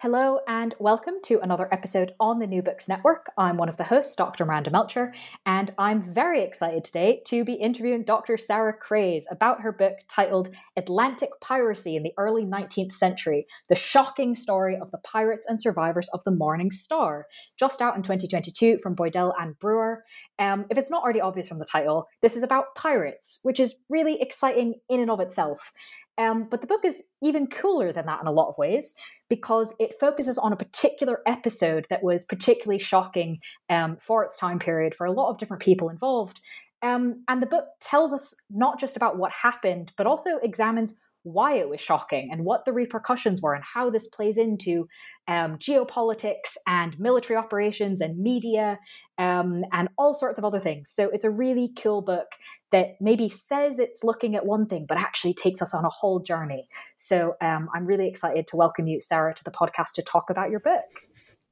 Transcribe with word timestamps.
Hello, 0.00 0.38
and 0.46 0.76
welcome 0.78 1.14
to 1.24 1.40
another 1.40 1.68
episode 1.72 2.14
on 2.20 2.38
the 2.38 2.46
New 2.46 2.62
Books 2.62 2.88
Network. 2.88 3.32
I'm 3.36 3.56
one 3.56 3.68
of 3.68 3.78
the 3.78 3.82
hosts, 3.82 4.14
Dr. 4.14 4.44
Miranda 4.44 4.70
Melcher, 4.70 5.12
and 5.44 5.74
I'm 5.76 6.00
very 6.00 6.44
excited 6.44 6.84
today 6.84 7.20
to 7.26 7.44
be 7.44 7.54
interviewing 7.54 8.04
Dr. 8.04 8.36
Sarah 8.36 8.72
Craze 8.72 9.26
about 9.28 9.62
her 9.62 9.72
book 9.72 9.94
titled 10.06 10.50
Atlantic 10.76 11.30
Piracy 11.40 11.96
in 11.96 12.04
the 12.04 12.12
Early 12.16 12.44
19th 12.44 12.92
Century 12.92 13.48
The 13.68 13.74
Shocking 13.74 14.36
Story 14.36 14.76
of 14.76 14.92
the 14.92 14.98
Pirates 14.98 15.46
and 15.48 15.60
Survivors 15.60 16.08
of 16.10 16.22
the 16.22 16.30
Morning 16.30 16.70
Star, 16.70 17.26
just 17.58 17.82
out 17.82 17.96
in 17.96 18.02
2022 18.02 18.78
from 18.78 18.94
Boydell 18.94 19.32
and 19.36 19.58
Brewer. 19.58 20.04
Um, 20.38 20.66
if 20.70 20.78
it's 20.78 20.92
not 20.92 21.02
already 21.02 21.20
obvious 21.20 21.48
from 21.48 21.58
the 21.58 21.64
title, 21.64 22.06
this 22.22 22.36
is 22.36 22.44
about 22.44 22.76
pirates, 22.76 23.40
which 23.42 23.58
is 23.58 23.74
really 23.88 24.22
exciting 24.22 24.76
in 24.88 25.00
and 25.00 25.10
of 25.10 25.18
itself. 25.18 25.72
Um, 26.18 26.48
but 26.50 26.60
the 26.60 26.66
book 26.66 26.84
is 26.84 27.04
even 27.22 27.46
cooler 27.46 27.92
than 27.92 28.06
that 28.06 28.20
in 28.20 28.26
a 28.26 28.32
lot 28.32 28.48
of 28.48 28.58
ways 28.58 28.94
because 29.28 29.74
it 29.78 29.94
focuses 30.00 30.38
on 30.38 30.52
a 30.52 30.56
particular 30.56 31.20
episode 31.26 31.86
that 31.90 32.02
was 32.02 32.24
particularly 32.24 32.78
shocking 32.78 33.38
um, 33.68 33.96
for 34.00 34.24
its 34.24 34.38
time 34.38 34.58
period 34.58 34.94
for 34.94 35.06
a 35.06 35.12
lot 35.12 35.30
of 35.30 35.38
different 35.38 35.62
people 35.62 35.88
involved. 35.88 36.40
Um, 36.82 37.24
and 37.28 37.42
the 37.42 37.46
book 37.46 37.66
tells 37.80 38.12
us 38.12 38.34
not 38.50 38.78
just 38.78 38.96
about 38.96 39.18
what 39.18 39.32
happened, 39.32 39.92
but 39.96 40.06
also 40.06 40.38
examines 40.38 40.94
why 41.22 41.54
it 41.54 41.68
was 41.68 41.80
shocking 41.80 42.30
and 42.32 42.44
what 42.44 42.64
the 42.64 42.72
repercussions 42.72 43.40
were 43.40 43.54
and 43.54 43.64
how 43.64 43.90
this 43.90 44.06
plays 44.06 44.38
into 44.38 44.88
um, 45.26 45.56
geopolitics 45.56 46.56
and 46.66 46.98
military 46.98 47.36
operations 47.36 48.00
and 48.00 48.18
media 48.18 48.78
um, 49.18 49.64
and 49.72 49.88
all 49.98 50.14
sorts 50.14 50.38
of 50.38 50.44
other 50.44 50.60
things. 50.60 50.90
So 50.90 51.10
it's 51.10 51.24
a 51.24 51.30
really 51.30 51.70
cool 51.80 52.02
book 52.02 52.28
that 52.70 52.96
maybe 53.00 53.28
says 53.28 53.78
it's 53.78 54.04
looking 54.04 54.36
at 54.36 54.46
one 54.46 54.66
thing, 54.66 54.86
but 54.88 54.98
actually 54.98 55.34
takes 55.34 55.60
us 55.60 55.74
on 55.74 55.84
a 55.84 55.90
whole 55.90 56.20
journey. 56.20 56.68
So 56.96 57.34
um, 57.40 57.68
I'm 57.74 57.84
really 57.84 58.08
excited 58.08 58.46
to 58.48 58.56
welcome 58.56 58.86
you, 58.86 59.00
Sarah, 59.00 59.34
to 59.34 59.44
the 59.44 59.50
podcast 59.50 59.92
to 59.94 60.02
talk 60.02 60.30
about 60.30 60.50
your 60.50 60.60
book. 60.60 60.84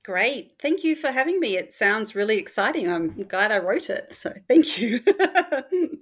Great. 0.04 0.52
Thank 0.62 0.84
you 0.84 0.94
for 0.94 1.10
having 1.10 1.40
me. 1.40 1.56
It 1.56 1.72
sounds 1.72 2.14
really 2.14 2.38
exciting. 2.38 2.88
I'm 2.88 3.24
glad 3.24 3.50
I 3.50 3.58
wrote 3.58 3.90
it. 3.90 4.14
So 4.14 4.32
thank 4.46 4.78
you. 4.78 5.00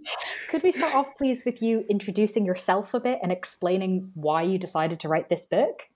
Could 0.51 0.63
we 0.63 0.73
start 0.73 0.95
off, 0.95 1.15
please, 1.17 1.45
with 1.45 1.63
you 1.63 1.85
introducing 1.89 2.45
yourself 2.45 2.95
a 2.95 3.01
bit 3.01 3.19
and 3.23 3.33
explaining 3.33 4.11
why 4.15 4.43
you 4.43 4.59
decided 4.59 5.01
to 5.01 5.09
write 5.09 5.29
this 5.29 5.47
book? 5.47 5.89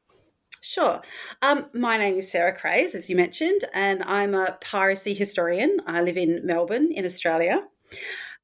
Sure. 0.63 1.01
Um, 1.43 1.67
my 1.73 1.97
name 1.97 2.17
is 2.17 2.31
Sarah 2.31 2.57
Craze, 2.57 2.95
as 2.95 3.09
you 3.09 3.17
mentioned, 3.17 3.63
and 3.73 4.03
I'm 4.03 4.35
a 4.35 4.59
piracy 4.61 5.15
historian. 5.15 5.79
I 5.87 6.03
live 6.03 6.17
in 6.17 6.45
Melbourne, 6.45 6.91
in 6.93 7.05
Australia. 7.05 7.63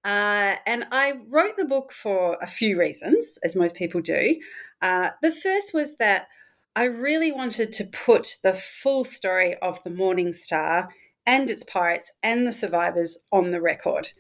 Uh, 0.05 0.57
and 0.67 0.85
I 0.93 1.15
wrote 1.29 1.57
the 1.57 1.65
book 1.65 1.93
for 1.93 2.39
a 2.41 2.47
few 2.47 2.79
reasons, 2.79 3.39
as 3.43 3.57
most 3.57 3.75
people 3.75 4.01
do. 4.01 4.37
Uh, 4.83 5.11
the 5.23 5.31
first 5.31 5.73
was 5.73 5.97
that 5.97 6.29
I 6.77 6.85
really 6.85 7.33
wanted 7.33 7.73
to 7.75 7.85
put 7.85 8.37
the 8.43 8.53
full 8.53 9.05
story 9.05 9.57
of 9.57 9.83
the 9.83 9.91
Morning 9.91 10.33
Star 10.33 10.91
and 11.27 11.49
its 11.49 11.65
pirates 11.65 12.13
and 12.23 12.47
the 12.47 12.53
survivors 12.53 13.19
on 13.33 13.51
the 13.51 13.61
record. 13.61 14.11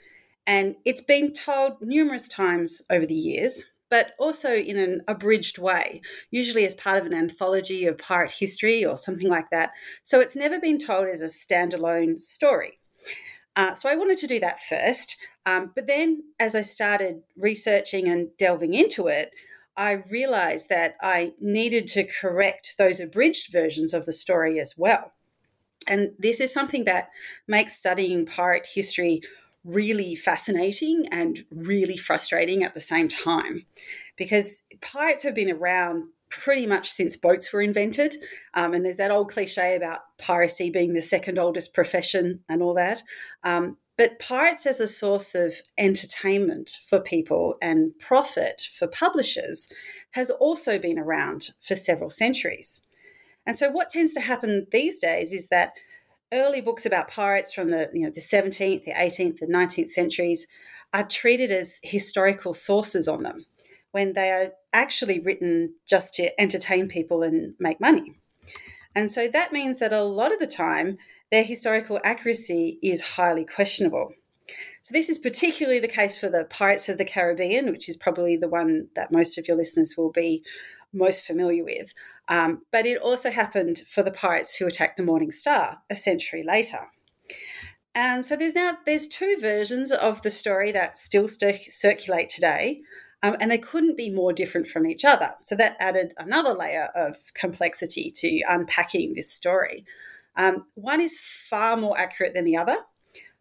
And 0.46 0.76
it's 0.84 1.00
been 1.00 1.32
told 1.32 1.80
numerous 1.80 2.28
times 2.28 2.82
over 2.90 3.06
the 3.06 3.14
years, 3.14 3.64
but 3.90 4.12
also 4.18 4.52
in 4.52 4.76
an 4.76 5.02
abridged 5.08 5.58
way, 5.58 6.02
usually 6.30 6.66
as 6.66 6.74
part 6.74 6.98
of 6.98 7.06
an 7.06 7.14
anthology 7.14 7.86
of 7.86 7.98
pirate 7.98 8.32
history 8.32 8.84
or 8.84 8.96
something 8.96 9.28
like 9.28 9.50
that. 9.50 9.70
So 10.02 10.20
it's 10.20 10.36
never 10.36 10.60
been 10.60 10.78
told 10.78 11.08
as 11.08 11.22
a 11.22 11.26
standalone 11.26 12.20
story. 12.20 12.78
Uh, 13.56 13.72
so 13.74 13.88
I 13.88 13.94
wanted 13.94 14.18
to 14.18 14.26
do 14.26 14.40
that 14.40 14.60
first. 14.60 15.16
Um, 15.46 15.70
but 15.74 15.86
then 15.86 16.24
as 16.40 16.54
I 16.54 16.62
started 16.62 17.22
researching 17.36 18.08
and 18.08 18.36
delving 18.36 18.74
into 18.74 19.06
it, 19.06 19.30
I 19.76 19.92
realized 19.92 20.68
that 20.68 20.96
I 21.00 21.34
needed 21.40 21.86
to 21.88 22.04
correct 22.04 22.74
those 22.78 23.00
abridged 23.00 23.52
versions 23.52 23.92
of 23.94 24.06
the 24.06 24.12
story 24.12 24.58
as 24.60 24.74
well. 24.76 25.12
And 25.86 26.12
this 26.18 26.40
is 26.40 26.52
something 26.52 26.84
that 26.84 27.10
makes 27.46 27.74
studying 27.76 28.24
pirate 28.24 28.68
history 28.72 29.20
really 29.64 30.14
fascinating 30.14 31.06
and 31.10 31.44
really 31.50 31.96
frustrating 31.96 32.62
at 32.62 32.74
the 32.74 32.80
same 32.80 33.08
time 33.08 33.64
because 34.16 34.62
pirates 34.80 35.22
have 35.22 35.34
been 35.34 35.50
around 35.50 36.04
pretty 36.30 36.66
much 36.66 36.90
since 36.90 37.16
boats 37.16 37.52
were 37.52 37.62
invented. 37.62 38.16
Um, 38.54 38.74
and 38.74 38.84
there's 38.84 38.96
that 38.96 39.10
old 39.10 39.30
cliche 39.30 39.76
about 39.76 40.00
piracy 40.18 40.68
being 40.68 40.92
the 40.92 41.02
second 41.02 41.38
oldest 41.38 41.72
profession 41.74 42.40
and 42.48 42.62
all 42.62 42.74
that. 42.74 43.02
Um, 43.44 43.76
but 43.96 44.18
pirates 44.18 44.66
as 44.66 44.80
a 44.80 44.88
source 44.88 45.36
of 45.36 45.54
entertainment 45.78 46.78
for 46.88 46.98
people 46.98 47.54
and 47.62 47.96
profit 48.00 48.62
for 48.76 48.88
publishers 48.88 49.68
has 50.12 50.30
also 50.30 50.78
been 50.78 50.98
around 50.98 51.50
for 51.60 51.76
several 51.76 52.10
centuries. 52.10 52.82
And 53.46 53.56
so 53.56 53.70
what 53.70 53.90
tends 53.90 54.14
to 54.14 54.20
happen 54.20 54.66
these 54.72 54.98
days 54.98 55.32
is 55.32 55.48
that 55.48 55.74
early 56.34 56.60
books 56.60 56.84
about 56.84 57.10
pirates 57.10 57.52
from 57.52 57.68
the 57.68 57.88
you 57.94 58.02
know 58.02 58.10
the 58.10 58.20
17th, 58.20 58.84
the 58.84 58.92
18th, 58.92 59.38
the 59.38 59.46
19th 59.46 59.88
centuries 59.88 60.46
are 60.92 61.06
treated 61.06 61.50
as 61.50 61.80
historical 61.82 62.52
sources 62.52 63.08
on 63.08 63.22
them 63.22 63.46
when 63.92 64.12
they 64.12 64.30
are 64.30 64.52
actually 64.72 65.20
written 65.20 65.74
just 65.86 66.14
to 66.14 66.40
entertain 66.40 66.88
people 66.88 67.22
and 67.22 67.54
make 67.60 67.80
money. 67.80 68.12
And 68.94 69.10
so 69.10 69.28
that 69.28 69.52
means 69.52 69.78
that 69.78 69.92
a 69.92 70.02
lot 70.02 70.32
of 70.32 70.38
the 70.38 70.46
time 70.46 70.98
their 71.30 71.44
historical 71.44 72.00
accuracy 72.04 72.78
is 72.82 73.00
highly 73.00 73.44
questionable. 73.44 74.12
So, 74.82 74.92
this 74.92 75.08
is 75.08 75.18
particularly 75.18 75.80
the 75.80 75.88
case 75.88 76.18
for 76.18 76.28
the 76.28 76.44
Pirates 76.44 76.88
of 76.88 76.98
the 76.98 77.04
Caribbean, 77.04 77.70
which 77.70 77.88
is 77.88 77.96
probably 77.96 78.36
the 78.36 78.48
one 78.48 78.88
that 78.94 79.10
most 79.10 79.38
of 79.38 79.48
your 79.48 79.56
listeners 79.56 79.94
will 79.96 80.12
be 80.12 80.44
most 80.92 81.24
familiar 81.24 81.64
with. 81.64 81.94
Um, 82.28 82.62
but 82.72 82.86
it 82.86 82.98
also 82.98 83.30
happened 83.30 83.82
for 83.86 84.02
the 84.02 84.10
pirates 84.10 84.56
who 84.56 84.66
attacked 84.66 84.96
the 84.96 85.02
Morning 85.02 85.30
Star 85.30 85.82
a 85.90 85.94
century 85.94 86.42
later. 86.46 86.90
And 87.94 88.26
so 88.26 88.34
there's 88.36 88.54
now 88.54 88.78
there's 88.86 89.06
two 89.06 89.36
versions 89.40 89.92
of 89.92 90.22
the 90.22 90.30
story 90.30 90.72
that 90.72 90.96
still 90.96 91.28
circulate 91.28 92.28
today, 92.28 92.80
um, 93.22 93.36
and 93.40 93.50
they 93.50 93.58
couldn't 93.58 93.96
be 93.96 94.10
more 94.10 94.32
different 94.32 94.66
from 94.66 94.86
each 94.86 95.04
other. 95.04 95.34
So 95.40 95.54
that 95.56 95.76
added 95.78 96.12
another 96.18 96.52
layer 96.54 96.90
of 96.94 97.16
complexity 97.34 98.10
to 98.16 98.42
unpacking 98.48 99.14
this 99.14 99.30
story. 99.30 99.84
Um, 100.36 100.66
one 100.74 101.00
is 101.00 101.20
far 101.20 101.76
more 101.76 101.96
accurate 101.96 102.34
than 102.34 102.44
the 102.44 102.56
other, 102.56 102.78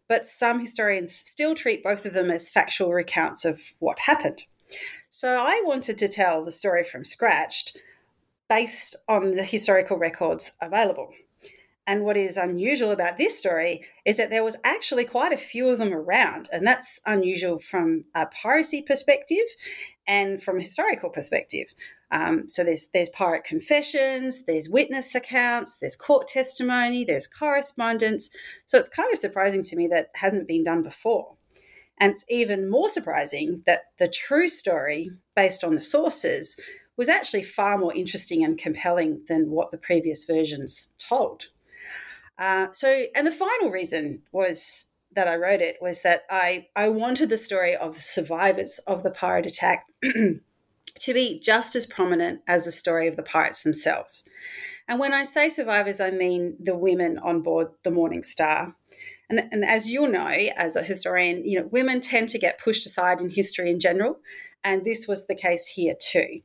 but 0.08 0.26
some 0.26 0.60
historians 0.60 1.12
still 1.12 1.56
treat 1.56 1.82
both 1.82 2.06
of 2.06 2.12
them 2.12 2.30
as 2.30 2.48
factual 2.48 2.92
recounts 2.92 3.44
of 3.44 3.72
what 3.80 3.98
happened. 4.00 4.44
So 5.10 5.36
I 5.36 5.62
wanted 5.64 5.98
to 5.98 6.08
tell 6.08 6.44
the 6.44 6.52
story 6.52 6.84
from 6.84 7.04
scratch, 7.04 7.72
based 8.48 8.96
on 9.08 9.32
the 9.32 9.44
historical 9.44 9.98
records 9.98 10.56
available. 10.60 11.10
And 11.86 12.04
what 12.04 12.16
is 12.16 12.38
unusual 12.38 12.92
about 12.92 13.18
this 13.18 13.38
story 13.38 13.84
is 14.06 14.16
that 14.16 14.30
there 14.30 14.44
was 14.44 14.56
actually 14.64 15.04
quite 15.04 15.32
a 15.32 15.36
few 15.36 15.68
of 15.68 15.78
them 15.78 15.92
around, 15.92 16.48
and 16.50 16.66
that's 16.66 17.00
unusual 17.04 17.58
from 17.58 18.04
a 18.14 18.26
piracy 18.26 18.80
perspective 18.80 19.44
and 20.06 20.42
from 20.42 20.56
a 20.56 20.62
historical 20.62 21.10
perspective. 21.10 21.66
Um, 22.10 22.48
so 22.48 22.64
there's 22.64 22.88
there's 22.94 23.10
pirate 23.10 23.44
confessions, 23.44 24.44
there's 24.46 24.68
witness 24.68 25.14
accounts, 25.14 25.78
there's 25.78 25.96
court 25.96 26.28
testimony, 26.28 27.04
there's 27.04 27.26
correspondence. 27.26 28.30
So 28.66 28.78
it's 28.78 28.88
kind 28.88 29.12
of 29.12 29.18
surprising 29.18 29.62
to 29.64 29.76
me 29.76 29.86
that 29.88 30.08
hasn't 30.14 30.48
been 30.48 30.64
done 30.64 30.82
before. 30.82 31.36
And 31.98 32.12
it's 32.12 32.24
even 32.30 32.70
more 32.70 32.88
surprising 32.88 33.62
that 33.66 33.80
the 33.98 34.08
true 34.08 34.48
story, 34.48 35.10
based 35.36 35.62
on 35.62 35.74
the 35.74 35.80
sources, 35.80 36.56
was 36.96 37.08
actually 37.08 37.42
far 37.42 37.78
more 37.78 37.94
interesting 37.94 38.44
and 38.44 38.58
compelling 38.58 39.22
than 39.28 39.50
what 39.50 39.70
the 39.70 39.78
previous 39.78 40.24
versions 40.24 40.92
told. 40.98 41.48
Uh, 42.38 42.68
so, 42.72 43.04
and 43.14 43.26
the 43.26 43.32
final 43.32 43.70
reason 43.70 44.22
was 44.32 44.90
that 45.14 45.28
I 45.28 45.36
wrote 45.36 45.60
it 45.60 45.76
was 45.80 46.02
that 46.02 46.22
I, 46.30 46.66
I 46.74 46.88
wanted 46.88 47.30
the 47.30 47.36
story 47.36 47.76
of 47.76 47.98
survivors 47.98 48.78
of 48.86 49.02
the 49.02 49.10
pirate 49.10 49.46
attack 49.46 49.86
to 50.02 51.14
be 51.14 51.40
just 51.40 51.76
as 51.76 51.86
prominent 51.86 52.40
as 52.46 52.64
the 52.64 52.72
story 52.72 53.08
of 53.08 53.16
the 53.16 53.22
pirates 53.22 53.62
themselves. 53.62 54.24
And 54.88 54.98
when 54.98 55.14
I 55.14 55.24
say 55.24 55.48
survivors, 55.48 56.00
I 56.00 56.10
mean 56.10 56.56
the 56.60 56.76
women 56.76 57.18
on 57.18 57.42
board 57.42 57.68
the 57.84 57.90
Morning 57.90 58.22
Star. 58.22 58.74
And, 59.30 59.40
and 59.50 59.64
as 59.64 59.88
you'll 59.88 60.10
know, 60.10 60.28
as 60.28 60.76
a 60.76 60.82
historian, 60.82 61.44
you 61.44 61.58
know, 61.58 61.68
women 61.70 62.00
tend 62.00 62.28
to 62.30 62.38
get 62.38 62.60
pushed 62.60 62.84
aside 62.84 63.20
in 63.20 63.30
history 63.30 63.70
in 63.70 63.80
general, 63.80 64.18
and 64.62 64.84
this 64.84 65.08
was 65.08 65.26
the 65.26 65.34
case 65.34 65.66
here 65.66 65.94
too. 65.98 66.40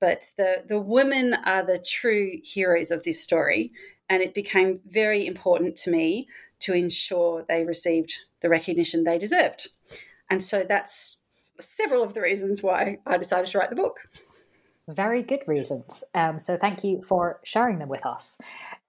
But 0.00 0.32
the, 0.36 0.64
the 0.66 0.80
women 0.80 1.34
are 1.44 1.64
the 1.64 1.78
true 1.78 2.38
heroes 2.42 2.90
of 2.90 3.04
this 3.04 3.22
story, 3.22 3.72
and 4.08 4.22
it 4.22 4.34
became 4.34 4.80
very 4.88 5.26
important 5.26 5.76
to 5.76 5.90
me 5.90 6.26
to 6.60 6.74
ensure 6.74 7.44
they 7.48 7.64
received 7.64 8.12
the 8.40 8.48
recognition 8.48 9.04
they 9.04 9.18
deserved. 9.18 9.68
And 10.28 10.42
so 10.42 10.64
that's 10.66 11.22
several 11.58 12.02
of 12.02 12.14
the 12.14 12.22
reasons 12.22 12.62
why 12.62 12.98
I 13.06 13.18
decided 13.18 13.50
to 13.50 13.58
write 13.58 13.70
the 13.70 13.76
book. 13.76 14.08
Very 14.88 15.22
good 15.22 15.42
reasons. 15.46 16.02
Um, 16.14 16.38
so 16.38 16.56
thank 16.56 16.82
you 16.82 17.02
for 17.02 17.40
sharing 17.44 17.78
them 17.78 17.88
with 17.88 18.04
us. 18.04 18.40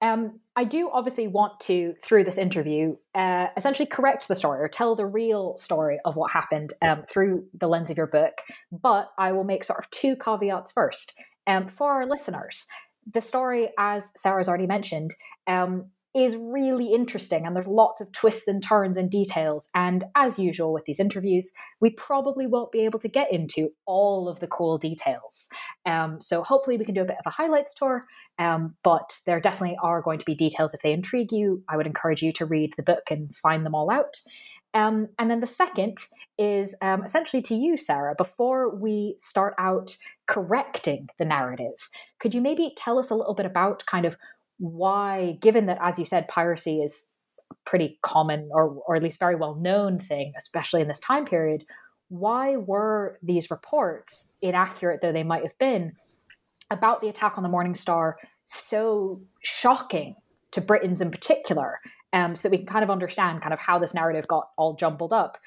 Um, 0.01 0.39
I 0.56 0.63
do 0.63 0.89
obviously 0.92 1.27
want 1.27 1.59
to, 1.62 1.94
through 2.03 2.24
this 2.24 2.38
interview, 2.38 2.95
uh, 3.13 3.48
essentially 3.56 3.86
correct 3.86 4.27
the 4.27 4.36
story 4.36 4.59
or 4.59 4.68
tell 4.68 4.95
the 4.95 5.06
real 5.06 5.56
story 5.57 6.00
of 6.06 6.15
what 6.15 6.31
happened 6.31 6.74
um, 6.81 7.03
through 7.03 7.45
the 7.53 7.68
lens 7.68 7.89
of 7.89 7.98
your 7.98 8.07
book. 8.07 8.33
But 8.71 9.12
I 9.18 9.31
will 9.31 9.44
make 9.44 9.63
sort 9.63 9.80
of 9.80 9.89
two 9.92 10.15
caveats 10.15 10.71
first. 10.71 11.13
Um, 11.48 11.68
for 11.68 11.92
our 11.92 12.06
listeners, 12.06 12.65
the 13.12 13.21
story, 13.21 13.69
as 13.77 14.12
Sarah's 14.15 14.50
already 14.50 14.68
mentioned, 14.68 15.13
um, 15.48 15.86
is 16.13 16.35
really 16.35 16.93
interesting 16.93 17.45
and 17.45 17.55
there's 17.55 17.67
lots 17.67 18.01
of 18.01 18.11
twists 18.11 18.47
and 18.47 18.61
turns 18.61 18.97
and 18.97 19.09
details. 19.09 19.69
And 19.73 20.03
as 20.15 20.37
usual 20.37 20.73
with 20.73 20.85
these 20.85 20.99
interviews, 20.99 21.51
we 21.79 21.91
probably 21.91 22.47
won't 22.47 22.71
be 22.71 22.81
able 22.81 22.99
to 22.99 23.07
get 23.07 23.31
into 23.31 23.69
all 23.85 24.27
of 24.27 24.39
the 24.39 24.47
cool 24.47 24.77
details. 24.77 25.49
Um, 25.85 26.19
so 26.19 26.43
hopefully 26.43 26.77
we 26.77 26.85
can 26.85 26.95
do 26.95 27.01
a 27.01 27.05
bit 27.05 27.17
of 27.17 27.25
a 27.25 27.29
highlights 27.29 27.73
tour. 27.73 28.01
Um, 28.39 28.75
but 28.83 29.19
there 29.25 29.39
definitely 29.39 29.77
are 29.81 30.01
going 30.01 30.19
to 30.19 30.25
be 30.25 30.35
details 30.35 30.73
if 30.73 30.81
they 30.81 30.93
intrigue 30.93 31.31
you. 31.31 31.63
I 31.69 31.77
would 31.77 31.87
encourage 31.87 32.21
you 32.21 32.33
to 32.33 32.45
read 32.45 32.73
the 32.75 32.83
book 32.83 33.09
and 33.09 33.33
find 33.33 33.65
them 33.65 33.75
all 33.75 33.89
out. 33.89 34.19
Um, 34.73 35.09
and 35.19 35.29
then 35.29 35.41
the 35.41 35.47
second 35.47 35.97
is 36.37 36.75
um, 36.81 37.03
essentially 37.03 37.41
to 37.43 37.55
you, 37.55 37.77
Sarah. 37.77 38.15
Before 38.15 38.73
we 38.73 39.15
start 39.17 39.53
out 39.57 39.95
correcting 40.27 41.09
the 41.19 41.25
narrative, 41.25 41.89
could 42.19 42.33
you 42.33 42.41
maybe 42.41 42.73
tell 42.77 42.97
us 42.97 43.09
a 43.09 43.15
little 43.15 43.33
bit 43.33 43.45
about 43.45 43.85
kind 43.85 44.05
of 44.05 44.17
why, 44.61 45.37
given 45.41 45.65
that, 45.65 45.79
as 45.81 45.97
you 45.99 46.05
said, 46.05 46.27
piracy 46.27 46.81
is 46.81 47.11
a 47.49 47.55
pretty 47.65 47.99
common 48.01 48.49
or, 48.51 48.81
or 48.87 48.95
at 48.95 49.03
least 49.03 49.19
very 49.19 49.35
well 49.35 49.55
known 49.55 49.99
thing, 49.99 50.33
especially 50.37 50.81
in 50.81 50.87
this 50.87 50.99
time 50.99 51.25
period, 51.25 51.65
why 52.09 52.55
were 52.55 53.17
these 53.23 53.51
reports, 53.51 54.33
inaccurate 54.41 55.01
though 55.01 55.11
they 55.11 55.23
might 55.23 55.43
have 55.43 55.57
been, 55.57 55.93
about 56.69 57.01
the 57.01 57.09
attack 57.09 57.37
on 57.37 57.43
the 57.43 57.49
Morning 57.49 57.75
Star 57.75 58.17
so 58.45 59.21
shocking 59.41 60.15
to 60.51 60.61
Britons 60.61 61.01
in 61.01 61.11
particular? 61.11 61.79
um, 62.13 62.35
so 62.35 62.47
that 62.47 62.51
we 62.51 62.57
can 62.57 62.67
kind 62.67 62.83
of 62.83 62.89
understand 62.89 63.41
kind 63.41 63.53
of 63.53 63.59
how 63.59 63.79
this 63.79 63.93
narrative 63.93 64.27
got 64.27 64.49
all 64.57 64.75
jumbled 64.75 65.13
up. 65.13 65.37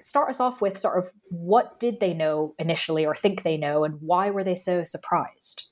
Start 0.00 0.30
us 0.30 0.40
off 0.40 0.60
with 0.60 0.78
sort 0.78 0.98
of 0.98 1.12
what 1.28 1.78
did 1.78 2.00
they 2.00 2.14
know 2.14 2.54
initially 2.58 3.06
or 3.06 3.14
think 3.14 3.42
they 3.42 3.56
know, 3.56 3.84
and 3.84 4.00
why 4.00 4.30
were 4.30 4.44
they 4.44 4.54
so 4.54 4.84
surprised? 4.84 5.68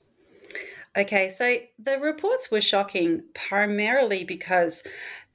Okay, 0.99 1.29
so 1.29 1.57
the 1.79 1.99
reports 1.99 2.51
were 2.51 2.61
shocking 2.61 3.23
primarily 3.33 4.25
because 4.25 4.83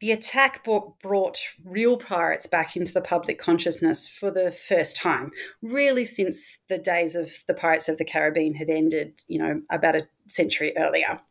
the 0.01 0.11
attack 0.11 0.65
brought 0.65 1.37
real 1.63 1.95
pirates 1.95 2.45
back 2.45 2.75
into 2.75 2.93
the 2.93 2.99
public 2.99 3.39
consciousness 3.39 4.05
for 4.05 4.29
the 4.29 4.51
first 4.51 4.97
time, 4.97 5.31
really 5.61 6.03
since 6.03 6.59
the 6.67 6.77
days 6.77 7.15
of 7.15 7.31
the 7.47 7.53
Pirates 7.53 7.87
of 7.87 7.97
the 7.97 8.03
Caribbean 8.03 8.55
had 8.55 8.69
ended, 8.69 9.23
you 9.27 9.39
know, 9.39 9.61
about 9.71 9.95
a 9.95 10.07
century 10.27 10.73
earlier. 10.77 11.21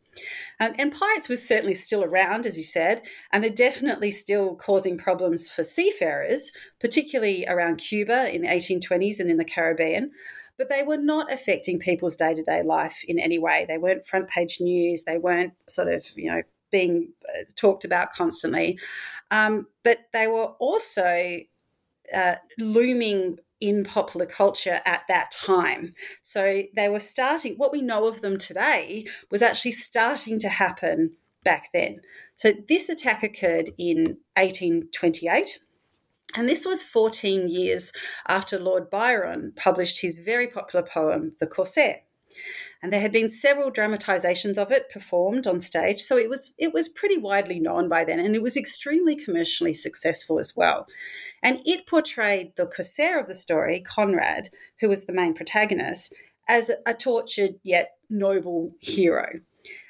Um, 0.59 0.73
and 0.79 0.91
pirates 0.91 1.29
was 1.29 1.47
certainly 1.47 1.73
still 1.73 2.03
around, 2.03 2.45
as 2.45 2.57
you 2.57 2.63
said, 2.63 3.03
and 3.31 3.43
they're 3.43 3.51
definitely 3.51 4.09
still 4.09 4.55
causing 4.55 4.97
problems 4.97 5.51
for 5.51 5.63
seafarers, 5.63 6.51
particularly 6.79 7.45
around 7.47 7.77
Cuba 7.77 8.33
in 8.33 8.41
the 8.41 8.47
1820s 8.47 9.19
and 9.19 9.29
in 9.29 9.37
the 9.37 9.45
Caribbean. 9.45 10.11
But 10.57 10.69
they 10.69 10.83
were 10.83 10.97
not 10.97 11.31
affecting 11.31 11.79
people's 11.79 12.15
day 12.15 12.33
to 12.33 12.43
day 12.43 12.63
life 12.63 13.03
in 13.07 13.19
any 13.19 13.37
way. 13.37 13.65
They 13.67 13.77
weren't 13.77 14.05
front 14.05 14.29
page 14.29 14.57
news. 14.61 15.03
They 15.03 15.17
weren't 15.17 15.53
sort 15.67 15.89
of, 15.89 16.05
you 16.15 16.31
know, 16.31 16.43
being 16.71 17.13
uh, 17.29 17.43
talked 17.55 17.85
about 17.85 18.13
constantly. 18.13 18.79
Um, 19.31 19.67
but 19.83 19.99
they 20.13 20.27
were 20.27 20.47
also 20.59 21.39
uh, 22.13 22.35
looming 22.57 23.37
in 23.61 23.83
popular 23.83 24.25
culture 24.25 24.81
at 24.85 25.03
that 25.07 25.31
time. 25.31 25.93
So 26.21 26.63
they 26.75 26.89
were 26.89 26.99
starting, 26.99 27.55
what 27.55 27.71
we 27.71 27.81
know 27.81 28.07
of 28.07 28.21
them 28.21 28.37
today 28.37 29.07
was 29.31 29.41
actually 29.41 29.71
starting 29.71 30.39
to 30.39 30.49
happen 30.49 31.11
back 31.43 31.69
then. 31.73 32.01
So 32.35 32.53
this 32.67 32.89
attack 32.89 33.23
occurred 33.23 33.71
in 33.77 34.17
1828. 34.35 35.59
And 36.35 36.49
this 36.49 36.65
was 36.65 36.83
14 36.83 37.47
years 37.47 37.91
after 38.27 38.59
Lord 38.59 38.89
Byron 38.89 39.53
published 39.55 40.01
his 40.01 40.19
very 40.19 40.47
popular 40.47 40.85
poem, 40.85 41.31
The 41.39 41.47
Corsair. 41.47 42.01
And 42.81 42.91
there 42.91 42.99
had 42.99 43.11
been 43.11 43.29
several 43.29 43.71
dramatizations 43.71 44.57
of 44.57 44.71
it 44.71 44.89
performed 44.89 45.47
on 45.47 45.61
stage, 45.61 46.01
so 46.01 46.17
it 46.17 46.29
was 46.29 46.53
it 46.57 46.73
was 46.73 46.89
pretty 46.89 47.17
widely 47.17 47.59
known 47.59 47.87
by 47.87 48.03
then, 48.03 48.19
and 48.19 48.35
it 48.35 48.41
was 48.41 48.57
extremely 48.57 49.15
commercially 49.15 49.73
successful 49.73 50.39
as 50.39 50.55
well. 50.55 50.85
And 51.41 51.61
it 51.65 51.87
portrayed 51.87 52.53
the 52.55 52.67
corsair 52.67 53.19
of 53.19 53.27
the 53.27 53.35
story, 53.35 53.79
Conrad, 53.79 54.49
who 54.81 54.89
was 54.89 55.05
the 55.05 55.13
main 55.13 55.33
protagonist, 55.33 56.13
as 56.47 56.71
a 56.85 56.93
tortured 56.93 57.55
yet 57.63 57.93
noble 58.09 58.75
hero. 58.79 59.39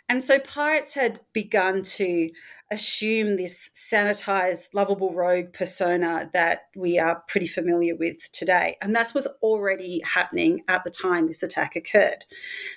And 0.07 0.23
so 0.23 0.39
pirates 0.39 0.93
had 0.93 1.19
begun 1.33 1.81
to 1.81 2.29
assume 2.71 3.37
this 3.37 3.69
sanitized, 3.73 4.73
lovable 4.73 5.13
rogue 5.13 5.53
persona 5.53 6.29
that 6.33 6.63
we 6.75 6.97
are 6.97 7.23
pretty 7.27 7.47
familiar 7.47 7.95
with 7.95 8.31
today. 8.31 8.75
And 8.81 8.95
that 8.95 9.13
was 9.13 9.27
already 9.41 10.01
happening 10.03 10.63
at 10.67 10.83
the 10.83 10.89
time 10.89 11.27
this 11.27 11.43
attack 11.43 11.75
occurred. 11.75 12.25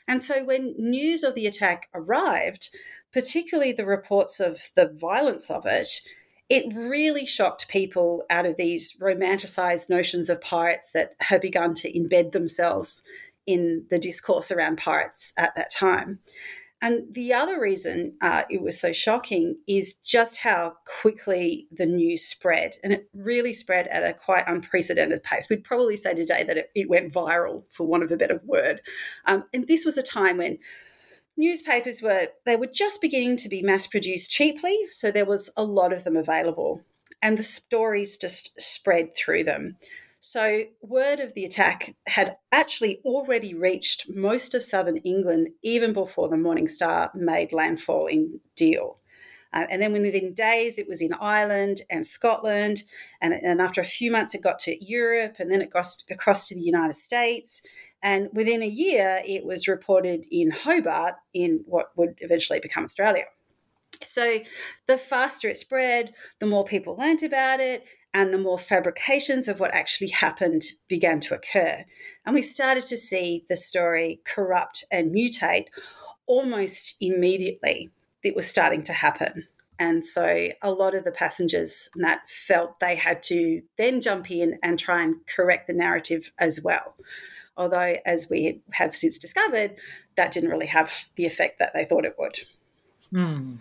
And 0.07 0.21
so 0.21 0.45
when 0.45 0.75
news 0.79 1.23
of 1.25 1.35
the 1.35 1.47
attack 1.47 1.89
arrived, 1.95 2.69
particularly 3.13 3.73
the 3.73 3.87
reports 3.87 4.41
of 4.41 4.71
the 4.77 4.89
violence 4.89 5.51
of 5.51 5.65
it, 5.65 6.03
it 6.51 6.75
really 6.75 7.27
shocked 7.27 7.69
people 7.69 8.25
out 8.31 8.47
of 8.47 8.57
these 8.57 8.95
romanticized 8.95 9.91
notions 9.91 10.31
of 10.31 10.41
pirates 10.41 10.93
that 10.93 11.15
had 11.21 11.41
begun 11.41 11.75
to 11.75 11.93
embed 11.93 12.33
themselves 12.33 13.03
in 13.47 13.85
the 13.89 13.99
discourse 13.99 14.51
around 14.51 14.77
pirates 14.77 15.33
at 15.39 15.55
that 15.57 15.71
time. 15.71 16.19
And 16.81 17.13
the 17.13 17.33
other 17.33 17.61
reason 17.61 18.15
uh, 18.21 18.45
it 18.49 18.63
was 18.63 18.81
so 18.81 18.93
shocking 18.93 19.57
is 19.67 19.95
just 19.95 20.39
how 20.39 20.75
quickly 21.01 21.67
the 21.73 21.87
news 21.87 22.23
spread. 22.23 22.77
And 22.85 22.93
it 22.93 23.09
really 23.13 23.53
spread 23.53 23.89
at 23.89 24.05
a 24.05 24.15
quite 24.15 24.45
unprecedented 24.47 25.25
pace. 25.25 25.49
We'd 25.49 25.65
probably 25.65 25.97
say 25.97 26.15
today 26.15 26.45
that 26.45 26.57
it, 26.57 26.71
it 26.77 26.89
went 26.89 27.13
viral, 27.13 27.65
for 27.71 27.87
want 27.87 28.05
of 28.05 28.13
a 28.13 28.17
better 28.17 28.41
word. 28.45 28.81
Um, 29.27 29.45
and 29.53 29.67
this 29.67 29.85
was 29.85 29.99
a 29.99 30.03
time 30.03 30.37
when 30.37 30.59
newspapers 31.37 32.03
were 32.03 32.29
they 32.45 32.57
were 32.57 32.67
just 32.67 33.01
beginning 33.01 33.37
to 33.37 33.49
be 33.49 33.63
mass 33.63 33.87
produced 33.87 34.29
cheaply 34.29 34.77
so 34.91 35.09
there 35.09 35.25
was 35.25 35.49
a 35.57 35.63
lot 35.63 35.93
of 35.93 36.03
them 36.03 36.17
available 36.17 36.83
and 37.23 37.39
the 37.39 37.45
stories 37.45 38.17
just 38.17 38.61
spread 38.61 39.15
through 39.17 39.45
them 39.45 39.77
so 40.31 40.65
word 40.83 41.21
of 41.21 41.35
the 41.35 41.45
attack 41.45 41.97
had 42.07 42.37
actually 42.53 43.01
already 43.05 43.55
reached 43.55 44.11
most 44.11 44.55
of 44.55 44.63
southern 44.63 44.99
england 44.99 45.49
even 45.63 45.93
before 45.93 46.29
the 46.29 46.37
morning 46.37 46.69
star 46.69 47.11
made 47.15 47.53
landfall 47.53 48.07
in 48.07 48.41
deal 48.55 48.99
uh, 49.53 49.67
and 49.71 49.81
then 49.81 49.93
within 49.93 50.35
days, 50.35 50.79
it 50.79 50.87
was 50.87 51.01
in 51.01 51.15
Ireland 51.15 51.81
and 51.89 52.05
Scotland. 52.05 52.83
And, 53.21 53.33
and 53.33 53.63
after 53.63 53.81
a 53.81 53.85
few 53.85 54.11
months, 54.11 54.35
it 54.35 54.43
got 54.43 54.59
to 54.61 54.85
Europe 54.85 55.37
and 55.39 55.51
then 55.51 55.63
it 55.63 55.71
got 55.71 55.87
across 56.11 56.49
to 56.49 56.55
the 56.55 56.61
United 56.61 56.95
States. 56.95 57.63
And 58.03 58.29
within 58.33 58.63
a 58.63 58.67
year, 58.67 59.23
it 59.27 59.45
was 59.45 59.67
reported 59.67 60.27
in 60.31 60.51
Hobart 60.51 61.15
in 61.33 61.65
what 61.67 61.97
would 61.97 62.17
eventually 62.19 62.61
become 62.61 62.85
Australia. 62.85 63.25
So 64.05 64.41
the 64.87 64.99
faster 64.99 65.49
it 65.49 65.59
spread, 65.59 66.13
the 66.39 66.47
more 66.47 66.65
people 66.65 66.97
learned 66.97 67.23
about 67.23 67.61
it, 67.61 67.85
and 68.19 68.35
the 68.35 68.39
more 68.39 68.59
fabrications 68.59 69.47
of 69.47 69.61
what 69.61 69.73
actually 69.73 70.09
happened 70.09 70.65
began 70.89 71.21
to 71.21 71.37
occur. 71.37 71.85
And 72.27 72.35
we 72.35 72.43
started 72.43 72.85
to 72.87 72.97
see 72.97 73.45
the 73.49 73.55
story 73.55 74.21
corrupt 74.25 74.85
and 74.91 75.15
mutate 75.15 75.67
almost 76.27 76.97
immediately. 77.01 77.91
It 78.25 78.35
was 78.35 78.45
starting 78.49 78.83
to 78.83 78.93
happen. 78.93 79.47
And 79.79 80.05
so 80.05 80.49
a 80.61 80.73
lot 80.73 80.97
of 80.97 81.05
the 81.05 81.13
passengers 81.13 81.91
that 81.95 82.29
felt 82.29 82.81
they 82.81 82.97
had 82.97 83.23
to 83.25 83.63
then 83.77 84.01
jump 84.01 84.33
in 84.33 84.59
and 84.65 84.81
try 84.81 85.05
and 85.05 85.25
correct 85.29 85.69
the 85.69 85.73
narrative 85.73 86.33
as 86.41 86.61
well. 86.61 86.97
Although, 87.57 87.99
as 88.05 88.29
we 88.29 88.63
have 88.73 88.97
since 88.97 89.17
discovered, 89.17 89.77
that 90.17 90.33
didn't 90.33 90.51
really 90.51 90.67
have 90.67 91.05
the 91.15 91.25
effect 91.25 91.61
that 91.61 91.71
they 91.73 91.85
thought 91.85 92.05
it 92.05 92.17
would. 92.19 92.41
Hmm. 93.13 93.59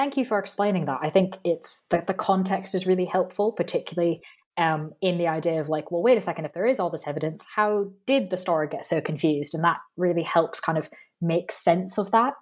Thank 0.00 0.16
you 0.16 0.24
for 0.24 0.38
explaining 0.38 0.86
that. 0.86 1.00
I 1.02 1.10
think 1.10 1.36
it's 1.44 1.84
that 1.90 2.06
the 2.06 2.14
context 2.14 2.74
is 2.74 2.86
really 2.86 3.04
helpful, 3.04 3.52
particularly 3.52 4.22
um, 4.56 4.92
in 5.02 5.18
the 5.18 5.28
idea 5.28 5.60
of 5.60 5.68
like, 5.68 5.92
well, 5.92 6.02
wait 6.02 6.16
a 6.16 6.22
second, 6.22 6.46
if 6.46 6.54
there 6.54 6.64
is 6.64 6.80
all 6.80 6.88
this 6.88 7.06
evidence, 7.06 7.44
how 7.54 7.92
did 8.06 8.30
the 8.30 8.38
story 8.38 8.66
get 8.66 8.86
so 8.86 9.02
confused? 9.02 9.54
And 9.54 9.62
that 9.62 9.76
really 9.98 10.22
helps 10.22 10.58
kind 10.58 10.78
of 10.78 10.88
make 11.20 11.52
sense 11.52 11.98
of 11.98 12.12
that. 12.12 12.32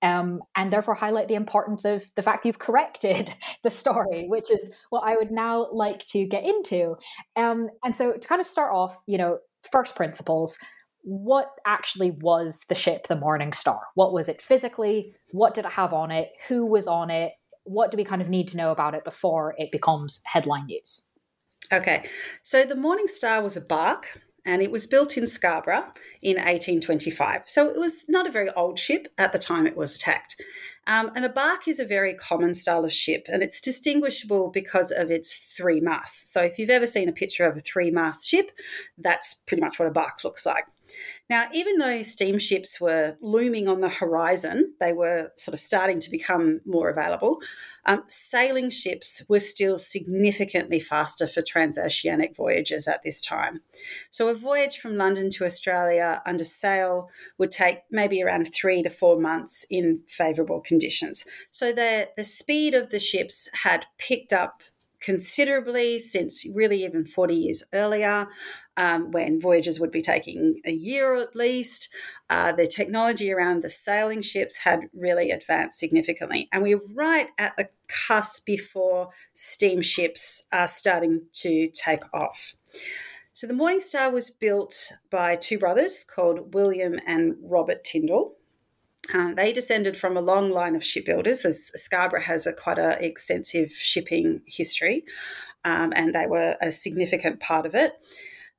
Um, 0.00 0.42
and 0.56 0.72
therefore 0.72 0.94
highlight 0.94 1.26
the 1.26 1.34
importance 1.34 1.84
of 1.84 2.04
the 2.14 2.22
fact 2.22 2.46
you've 2.46 2.60
corrected 2.60 3.34
the 3.64 3.70
story, 3.72 4.28
which 4.28 4.48
is 4.48 4.70
what 4.90 5.00
I 5.00 5.16
would 5.16 5.32
now 5.32 5.66
like 5.72 6.06
to 6.10 6.24
get 6.24 6.44
into. 6.44 6.94
Um, 7.34 7.68
and 7.82 7.96
so 7.96 8.12
to 8.12 8.28
kind 8.28 8.40
of 8.40 8.46
start 8.46 8.72
off, 8.72 8.96
you 9.08 9.18
know, 9.18 9.38
first 9.72 9.96
principles, 9.96 10.56
what 11.08 11.54
actually 11.64 12.10
was 12.10 12.66
the 12.68 12.74
ship 12.74 13.06
the 13.06 13.16
Morning 13.16 13.54
Star? 13.54 13.80
What 13.94 14.12
was 14.12 14.28
it 14.28 14.42
physically? 14.42 15.14
What 15.30 15.54
did 15.54 15.64
it 15.64 15.72
have 15.72 15.94
on 15.94 16.10
it? 16.10 16.32
Who 16.48 16.66
was 16.66 16.86
on 16.86 17.10
it? 17.10 17.32
What 17.64 17.90
do 17.90 17.96
we 17.96 18.04
kind 18.04 18.20
of 18.20 18.28
need 18.28 18.46
to 18.48 18.58
know 18.58 18.72
about 18.72 18.94
it 18.94 19.04
before 19.04 19.54
it 19.56 19.72
becomes 19.72 20.20
headline 20.24 20.66
news? 20.66 21.08
Okay, 21.72 22.06
so 22.42 22.64
the 22.64 22.74
Morning 22.74 23.06
Star 23.06 23.42
was 23.42 23.56
a 23.56 23.62
bark 23.62 24.20
and 24.44 24.60
it 24.60 24.70
was 24.70 24.86
built 24.86 25.16
in 25.16 25.26
Scarborough 25.26 25.86
in 26.20 26.36
1825. 26.36 27.42
So 27.46 27.70
it 27.70 27.78
was 27.78 28.06
not 28.08 28.26
a 28.26 28.30
very 28.30 28.50
old 28.50 28.78
ship 28.78 29.08
at 29.16 29.32
the 29.32 29.38
time 29.38 29.66
it 29.66 29.78
was 29.78 29.96
attacked. 29.96 30.36
Um, 30.86 31.10
and 31.14 31.24
a 31.24 31.30
bark 31.30 31.66
is 31.66 31.80
a 31.80 31.86
very 31.86 32.14
common 32.14 32.52
style 32.52 32.84
of 32.84 32.92
ship, 32.92 33.26
and 33.28 33.42
it's 33.42 33.60
distinguishable 33.60 34.50
because 34.50 34.90
of 34.90 35.10
its 35.10 35.54
three 35.54 35.80
masts. 35.80 36.30
So 36.32 36.42
if 36.42 36.58
you've 36.58 36.70
ever 36.70 36.86
seen 36.86 37.08
a 37.08 37.12
picture 37.12 37.46
of 37.46 37.56
a 37.56 37.60
three 37.60 37.90
mast 37.90 38.26
ship, 38.26 38.50
that's 38.96 39.34
pretty 39.34 39.62
much 39.62 39.78
what 39.78 39.88
a 39.88 39.90
bark 39.90 40.24
looks 40.24 40.46
like. 40.46 40.64
Now, 41.28 41.46
even 41.52 41.78
though 41.78 42.02
steamships 42.02 42.80
were 42.80 43.16
looming 43.20 43.68
on 43.68 43.80
the 43.80 43.88
horizon, 43.88 44.74
they 44.80 44.92
were 44.92 45.30
sort 45.36 45.54
of 45.54 45.60
starting 45.60 46.00
to 46.00 46.10
become 46.10 46.60
more 46.64 46.88
available, 46.88 47.40
um, 47.86 48.04
sailing 48.06 48.70
ships 48.70 49.22
were 49.28 49.40
still 49.40 49.78
significantly 49.78 50.80
faster 50.80 51.26
for 51.26 51.42
transoceanic 51.42 52.36
voyages 52.36 52.86
at 52.86 53.02
this 53.02 53.20
time. 53.20 53.60
So, 54.10 54.28
a 54.28 54.34
voyage 54.34 54.78
from 54.78 54.96
London 54.96 55.30
to 55.30 55.44
Australia 55.44 56.22
under 56.26 56.44
sail 56.44 57.08
would 57.38 57.50
take 57.50 57.78
maybe 57.90 58.22
around 58.22 58.52
three 58.52 58.82
to 58.82 58.90
four 58.90 59.18
months 59.18 59.64
in 59.70 60.00
favourable 60.06 60.60
conditions. 60.60 61.24
So, 61.50 61.72
the, 61.72 62.10
the 62.16 62.24
speed 62.24 62.74
of 62.74 62.90
the 62.90 62.98
ships 62.98 63.48
had 63.62 63.86
picked 63.98 64.32
up 64.32 64.62
considerably 65.00 65.98
since 65.98 66.46
really 66.54 66.84
even 66.84 67.04
40 67.04 67.34
years 67.34 67.62
earlier, 67.72 68.28
um, 68.78 69.10
when 69.10 69.40
voyages 69.40 69.80
would 69.80 69.90
be 69.90 70.00
taking 70.00 70.60
a 70.64 70.70
year 70.70 71.16
at 71.16 71.34
least. 71.34 71.88
Uh, 72.30 72.52
the 72.52 72.66
technology 72.66 73.32
around 73.32 73.62
the 73.62 73.68
sailing 73.68 74.22
ships 74.22 74.58
had 74.58 74.88
really 74.94 75.30
advanced 75.32 75.78
significantly. 75.78 76.48
And 76.52 76.62
we're 76.62 76.80
right 76.94 77.28
at 77.38 77.56
the 77.56 77.68
cusp 77.88 78.46
before 78.46 79.10
steamships 79.32 80.44
are 80.52 80.68
starting 80.68 81.22
to 81.34 81.68
take 81.70 82.02
off. 82.14 82.54
So 83.32 83.46
the 83.46 83.54
Morning 83.54 83.80
Star 83.80 84.10
was 84.10 84.30
built 84.30 84.92
by 85.10 85.36
two 85.36 85.58
brothers 85.58 86.04
called 86.04 86.54
William 86.54 86.98
and 87.06 87.36
Robert 87.42 87.84
Tyndall. 87.84 88.37
Um, 89.12 89.34
they 89.34 89.52
descended 89.52 89.96
from 89.96 90.16
a 90.16 90.22
long 90.22 90.50
line 90.50 90.76
of 90.76 90.84
shipbuilders, 90.84 91.44
as 91.44 91.70
Scarborough 91.74 92.22
has 92.22 92.46
a 92.46 92.52
quite 92.52 92.78
an 92.78 93.02
extensive 93.02 93.72
shipping 93.72 94.42
history, 94.46 95.04
um, 95.64 95.92
and 95.96 96.14
they 96.14 96.26
were 96.26 96.56
a 96.60 96.70
significant 96.70 97.40
part 97.40 97.64
of 97.64 97.74
it. 97.74 97.94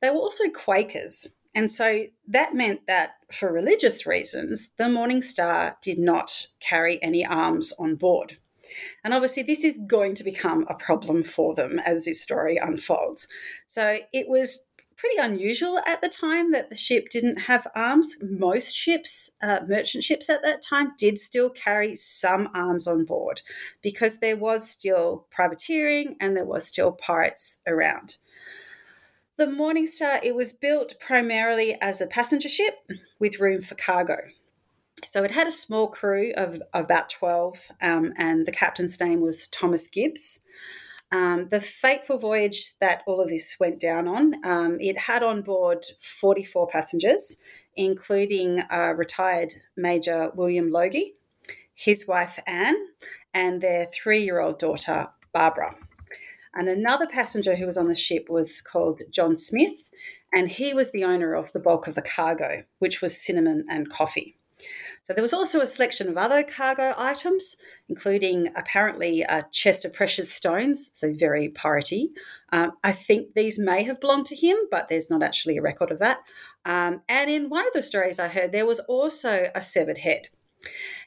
They 0.02 0.10
were 0.10 0.18
also 0.18 0.50
Quakers, 0.50 1.28
and 1.54 1.70
so 1.70 2.06
that 2.28 2.54
meant 2.54 2.88
that 2.88 3.14
for 3.32 3.52
religious 3.52 4.06
reasons, 4.06 4.72
the 4.78 4.90
Morning 4.90 5.22
Star 5.22 5.78
did 5.82 6.00
not 6.00 6.48
carry 6.60 7.02
any 7.04 7.26
arms 7.26 7.74
on 7.78 7.96
board. 7.96 8.38
And 9.04 9.14
obviously, 9.14 9.44
this 9.44 9.64
is 9.64 9.80
going 9.88 10.16
to 10.16 10.24
become 10.24 10.66
a 10.70 10.76
problem 10.76 11.24
for 11.24 11.56
them 11.56 11.80
as 11.80 12.06
this 12.06 12.22
story 12.22 12.58
unfolds. 12.58 13.28
So 13.66 14.00
it 14.14 14.28
was 14.28 14.68
pretty 15.00 15.18
unusual 15.18 15.80
at 15.88 16.02
the 16.02 16.10
time 16.10 16.52
that 16.52 16.70
the 16.70 16.76
ship 16.76 17.10
didn't 17.10 17.38
have 17.38 17.66
arms. 17.74 18.18
Most 18.22 18.76
ships, 18.76 19.32
uh, 19.42 19.62
merchant 19.66 20.04
ships 20.04 20.30
at 20.30 20.44
that 20.44 20.62
time, 20.62 20.92
did 20.98 21.18
still 21.18 21.50
carry 21.50 21.96
some 21.96 22.50
arms 22.54 22.86
on 22.86 23.06
board 23.06 23.42
because 23.82 24.20
there 24.20 24.36
was 24.36 24.70
still 24.70 25.26
privateering 25.32 26.18
and 26.20 26.36
there 26.36 26.46
was 26.46 26.68
still 26.68 26.92
pirates 26.92 27.62
around. 27.66 28.18
The 29.38 29.48
Morning 29.48 29.88
Star, 29.88 30.20
it 30.22 30.36
was 30.36 30.52
built 30.52 31.00
primarily 31.00 31.78
as 31.80 32.02
a 32.02 32.08
passenger 32.08 32.50
ship 32.50 32.76
with 33.20 33.40
room 33.40 33.62
for 33.62 33.76
cargo. 33.76 34.18
So 35.06 35.24
it 35.24 35.32
had 35.32 35.48
a 35.48 35.52
small 35.52 35.88
crew 35.88 36.34
of, 36.36 36.62
of 36.74 36.84
about 36.84 37.10
12, 37.10 37.72
um, 37.82 38.12
and 38.18 38.46
the 38.46 38.52
captain's 38.52 39.00
name 39.00 39.22
was 39.22 39.48
Thomas 39.48 39.88
Gibbs. 39.88 40.42
Um, 41.12 41.48
the 41.50 41.60
fateful 41.60 42.20
voyage 42.20 42.78
that 42.80 43.02
all 43.08 43.20
of 43.20 43.30
this 43.30 43.58
went 43.60 43.80
down 43.80 44.08
on, 44.08 44.46
um, 44.46 44.78
it 44.80 44.98
had 44.98 45.24
on 45.24 45.42
board 45.42 45.86
44 46.00 46.68
passengers, 46.68 47.38
including 47.76 48.62
uh, 48.72 48.94
retired 48.96 49.54
Major 49.76 50.32
William 50.36 50.70
Logie, 50.70 51.14
his 51.74 52.08
wife 52.08 52.40
Anne, 52.46 52.76
and 53.34 53.62
their 53.62 53.88
three 53.92 54.24
year 54.24 54.40
old 54.40 54.60
daughter 54.60 55.08
Barbara. 55.34 55.76
And 56.54 56.68
another 56.68 57.08
passenger 57.08 57.56
who 57.56 57.68
was 57.68 57.78
on 57.78 57.88
the 57.88 57.96
ship 57.96 58.28
was 58.30 58.62
called 58.62 59.02
John 59.12 59.36
Smith, 59.36 59.90
and 60.34 60.50
he 60.50 60.74
was 60.74 60.92
the 60.92 61.04
owner 61.04 61.34
of 61.34 61.52
the 61.54 61.60
bulk 61.60 61.88
of 61.88 61.96
the 61.96 62.02
cargo, 62.02 62.64
which 62.80 63.02
was 63.02 63.20
cinnamon 63.20 63.66
and 63.70 63.90
coffee. 63.90 64.39
So 65.10 65.16
there 65.16 65.24
was 65.24 65.34
also 65.34 65.60
a 65.60 65.66
selection 65.66 66.08
of 66.08 66.20
other 66.20 66.44
cargo 66.44 66.94
items, 66.96 67.56
including 67.88 68.50
apparently 68.56 69.24
a 69.24 69.48
chest 69.52 69.84
of 69.84 69.92
precious 69.92 70.32
stones, 70.32 70.92
so 70.94 71.12
very 71.12 71.50
piratey. 71.50 72.10
Um, 72.52 72.74
I 72.84 72.92
think 72.92 73.34
these 73.34 73.58
may 73.58 73.82
have 73.86 74.00
belonged 74.00 74.28
to 74.28 74.36
him, 74.36 74.56
but 74.70 74.88
there's 74.88 75.10
not 75.10 75.24
actually 75.24 75.58
a 75.58 75.64
record 75.64 75.90
of 75.90 75.98
that. 75.98 76.20
Um, 76.64 77.02
and 77.10 77.28
in 77.28 77.50
one 77.50 77.66
of 77.66 77.74
the 77.74 77.82
stories 77.82 78.20
I 78.20 78.28
heard, 78.28 78.52
there 78.52 78.68
was 78.68 78.78
also 78.82 79.50
a 79.56 79.64
severed 79.64 79.98
head. 79.98 80.28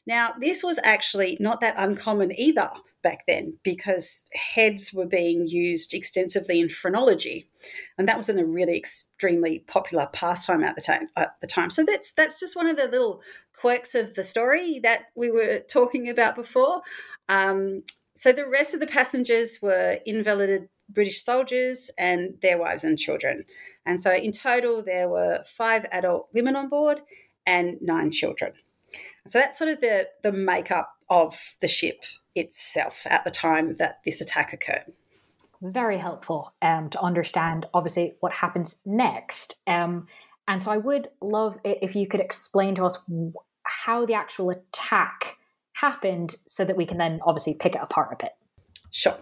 Now, 0.05 0.35
this 0.41 0.65
was 0.65 0.81
actually 0.83 1.37
not 1.39 1.61
that 1.61 1.77
uncommon 1.79 2.33
either 2.37 2.71
back 3.03 3.25
then 3.27 3.59
because 3.63 4.25
heads 4.55 4.93
were 4.93 5.07
being 5.07 5.47
used 5.47 5.95
extensively 5.95 6.61
in 6.61 6.69
phrenology, 6.69 7.49
and 7.99 8.09
that 8.09 8.17
was 8.17 8.29
in 8.29 8.39
a 8.39 8.45
really 8.45 8.77
extremely 8.77 9.61
popular 9.61 10.09
pastime 10.13 10.65
at 10.65 10.75
the 10.75 10.83
time. 10.83 11.09
At 11.17 11.41
the 11.41 11.47
time, 11.47 11.71
so 11.71 11.85
that's 11.85 12.13
that's 12.13 12.41
just 12.41 12.57
one 12.57 12.67
of 12.67 12.77
the 12.77 12.89
little 12.89 13.21
quirks 13.63 13.95
of 13.95 14.15
the 14.15 14.25
story 14.25 14.81
that 14.81 15.05
we 15.15 15.31
were 15.31 15.61
talking 15.71 16.09
about 16.09 16.35
before. 16.35 16.83
Um, 17.29 17.85
so 18.17 18.33
the 18.33 18.47
rest 18.47 18.75
of 18.75 18.81
the 18.81 18.89
passengers 18.89 19.61
were 19.63 20.01
invalided 20.05 20.69
British 20.89 21.23
soldiers 21.23 21.91
and 21.97 22.35
their 22.43 22.59
wives 22.59 22.83
and 22.83 22.99
children. 22.99 23.45
And 23.87 24.01
so 24.01 24.13
in 24.13 24.33
total, 24.33 24.83
there 24.83 25.09
were 25.09 25.45
five 25.47 25.87
adult 25.93 26.29
women 26.35 26.57
on 26.57 26.69
board 26.69 27.03
and 27.47 27.79
nine 27.81 28.11
children. 28.11 28.53
So 29.29 29.39
that's 29.39 29.57
sort 29.57 29.71
of 29.71 29.81
the, 29.81 30.09
the 30.23 30.33
makeup 30.33 30.91
of 31.09 31.55
the 31.61 31.69
ship 31.69 32.03
itself 32.35 33.07
at 33.07 33.23
the 33.23 33.31
time 33.31 33.75
that 33.77 34.01
this 34.05 34.21
attack 34.21 34.53
occurred. 34.53 34.93
Very 35.63 35.99
helpful 35.99 36.53
um, 36.61 36.91
to 36.91 37.01
understand, 37.01 37.67
obviously, 37.73 38.17
what 38.19 38.33
happens 38.33 38.81
next. 38.85 39.61
Um, 39.69 40.09
and 40.49 40.63
so 40.63 40.73
I 40.73 40.77
would 40.77 41.09
love 41.21 41.59
it 41.65 41.79
if 41.83 41.95
you 41.95 42.09
could 42.09 42.21
explain 42.21 42.75
to 42.75 42.85
us 42.85 42.99
how 43.85 44.07
the 44.07 44.15
actual 44.15 44.51
attack 44.51 45.39
happened 45.75 46.37
so 46.47 46.65
that 46.65 46.77
we 46.77 46.87
can 46.87 46.99
then 46.99 47.21
obviously 47.25 47.55
pick 47.55 47.75
it 47.75 47.81
apart 47.83 48.09
a 48.13 48.25
bit. 48.25 48.33
Sure. 48.91 49.19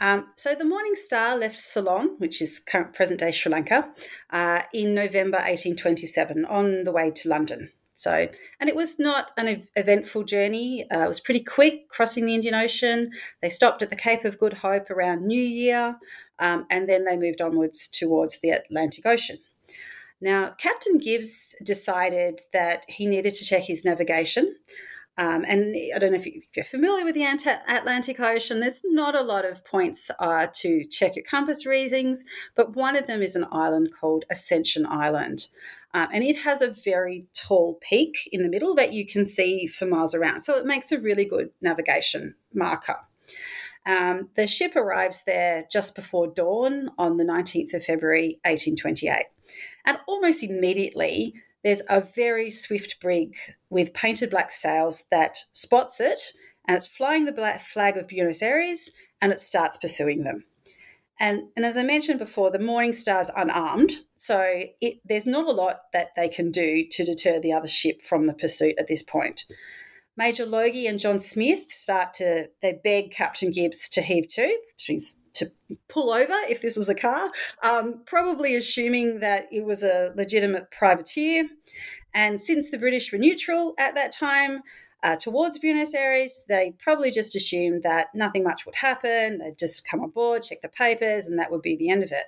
Um, 0.00 0.26
so 0.36 0.54
the 0.54 0.64
Morning 0.64 0.94
Star 0.94 1.36
left 1.36 1.58
Ceylon, 1.58 2.16
which 2.18 2.42
is 2.42 2.58
current 2.60 2.94
present 2.94 3.20
day 3.20 3.30
Sri 3.30 3.50
Lanka, 3.50 3.88
uh, 4.30 4.62
in 4.74 4.94
November 4.94 5.38
1827 5.38 6.44
on 6.44 6.84
the 6.84 6.92
way 6.92 7.10
to 7.12 7.28
London. 7.28 7.70
So, 7.94 8.28
and 8.60 8.68
it 8.68 8.76
was 8.76 9.00
not 9.00 9.32
an 9.36 9.66
eventful 9.74 10.22
journey. 10.22 10.86
Uh, 10.88 11.00
it 11.00 11.08
was 11.08 11.18
pretty 11.18 11.42
quick 11.42 11.88
crossing 11.88 12.26
the 12.26 12.34
Indian 12.34 12.54
Ocean. 12.54 13.10
They 13.42 13.48
stopped 13.48 13.82
at 13.82 13.90
the 13.90 13.96
Cape 13.96 14.24
of 14.24 14.38
Good 14.38 14.54
Hope 14.54 14.88
around 14.88 15.26
New 15.26 15.42
Year, 15.42 15.96
um, 16.38 16.66
and 16.70 16.88
then 16.88 17.04
they 17.04 17.16
moved 17.16 17.40
onwards 17.40 17.88
towards 17.88 18.38
the 18.38 18.50
Atlantic 18.50 19.04
Ocean. 19.04 19.38
Now, 20.20 20.54
Captain 20.58 20.98
Gibbs 20.98 21.54
decided 21.64 22.40
that 22.52 22.84
he 22.88 23.06
needed 23.06 23.34
to 23.36 23.44
check 23.44 23.64
his 23.64 23.84
navigation. 23.84 24.56
Um, 25.16 25.44
and 25.48 25.74
I 25.94 25.98
don't 25.98 26.12
know 26.12 26.18
if 26.18 26.28
you're 26.54 26.64
familiar 26.64 27.04
with 27.04 27.16
the 27.16 27.24
Atlantic 27.24 28.20
Ocean, 28.20 28.60
there's 28.60 28.82
not 28.84 29.16
a 29.16 29.20
lot 29.20 29.44
of 29.44 29.64
points 29.64 30.12
uh, 30.20 30.46
to 30.54 30.84
check 30.84 31.16
your 31.16 31.24
compass 31.24 31.66
readings, 31.66 32.22
but 32.54 32.76
one 32.76 32.94
of 32.94 33.08
them 33.08 33.20
is 33.20 33.34
an 33.34 33.46
island 33.50 33.90
called 34.00 34.24
Ascension 34.30 34.86
Island. 34.86 35.48
Um, 35.92 36.06
and 36.12 36.22
it 36.22 36.38
has 36.38 36.62
a 36.62 36.70
very 36.70 37.26
tall 37.34 37.80
peak 37.80 38.28
in 38.30 38.44
the 38.44 38.48
middle 38.48 38.76
that 38.76 38.92
you 38.92 39.04
can 39.04 39.24
see 39.24 39.66
for 39.66 39.86
miles 39.86 40.14
around. 40.14 40.40
So 40.40 40.56
it 40.56 40.64
makes 40.64 40.92
a 40.92 41.00
really 41.00 41.24
good 41.24 41.50
navigation 41.60 42.36
marker. 42.54 42.96
Um, 43.84 44.28
the 44.36 44.46
ship 44.46 44.76
arrives 44.76 45.24
there 45.24 45.64
just 45.72 45.96
before 45.96 46.28
dawn 46.28 46.90
on 46.96 47.16
the 47.16 47.24
19th 47.24 47.74
of 47.74 47.82
February, 47.82 48.38
1828. 48.44 49.24
And 49.86 49.98
almost 50.06 50.42
immediately, 50.42 51.34
there's 51.64 51.82
a 51.88 52.00
very 52.00 52.50
swift 52.50 53.00
brig 53.00 53.36
with 53.70 53.94
painted 53.94 54.30
black 54.30 54.50
sails 54.50 55.04
that 55.10 55.38
spots 55.52 56.00
it 56.00 56.20
and 56.66 56.76
it's 56.76 56.86
flying 56.86 57.24
the 57.24 57.32
black 57.32 57.60
flag 57.60 57.96
of 57.96 58.08
Buenos 58.08 58.42
Aires 58.42 58.92
and 59.20 59.32
it 59.32 59.40
starts 59.40 59.76
pursuing 59.76 60.24
them. 60.24 60.44
And, 61.20 61.48
and 61.56 61.66
as 61.66 61.76
I 61.76 61.82
mentioned 61.82 62.20
before, 62.20 62.50
the 62.52 62.60
Morning 62.60 62.92
Star's 62.92 63.30
unarmed, 63.34 63.92
so 64.14 64.64
it, 64.80 65.00
there's 65.04 65.26
not 65.26 65.48
a 65.48 65.52
lot 65.52 65.80
that 65.92 66.10
they 66.14 66.28
can 66.28 66.52
do 66.52 66.86
to 66.92 67.04
deter 67.04 67.40
the 67.40 67.52
other 67.52 67.66
ship 67.66 68.02
from 68.02 68.28
the 68.28 68.34
pursuit 68.34 68.76
at 68.78 68.86
this 68.86 69.02
point. 69.02 69.44
Major 70.16 70.46
Logie 70.46 70.86
and 70.86 70.98
John 70.98 71.18
Smith 71.18 71.70
start 71.70 72.14
to 72.14 72.48
they 72.62 72.80
beg 72.84 73.10
Captain 73.10 73.50
Gibbs 73.50 73.88
to 73.90 74.02
heave 74.02 74.28
to, 74.28 74.46
which 74.46 74.88
means 74.88 75.18
to 75.34 75.50
pull 75.88 76.10
over 76.10 76.34
if 76.48 76.62
this 76.62 76.76
was 76.76 76.88
a 76.88 76.94
car, 76.94 77.30
um, 77.62 78.02
probably 78.06 78.56
assuming 78.56 79.20
that 79.20 79.46
it 79.52 79.64
was 79.64 79.82
a 79.82 80.12
legitimate 80.16 80.70
privateer. 80.70 81.48
And 82.14 82.40
since 82.40 82.70
the 82.70 82.78
British 82.78 83.12
were 83.12 83.18
neutral 83.18 83.74
at 83.78 83.94
that 83.94 84.12
time, 84.12 84.62
uh, 85.02 85.16
towards 85.16 85.58
Buenos 85.58 85.94
Aires, 85.94 86.44
they 86.48 86.74
probably 86.78 87.10
just 87.10 87.36
assumed 87.36 87.82
that 87.84 88.08
nothing 88.14 88.42
much 88.42 88.66
would 88.66 88.74
happen. 88.74 89.38
They'd 89.38 89.58
just 89.58 89.86
come 89.86 90.00
on 90.00 90.10
board, 90.10 90.42
check 90.42 90.60
the 90.60 90.68
papers, 90.68 91.26
and 91.26 91.38
that 91.38 91.52
would 91.52 91.62
be 91.62 91.76
the 91.76 91.90
end 91.90 92.02
of 92.02 92.10
it. 92.10 92.24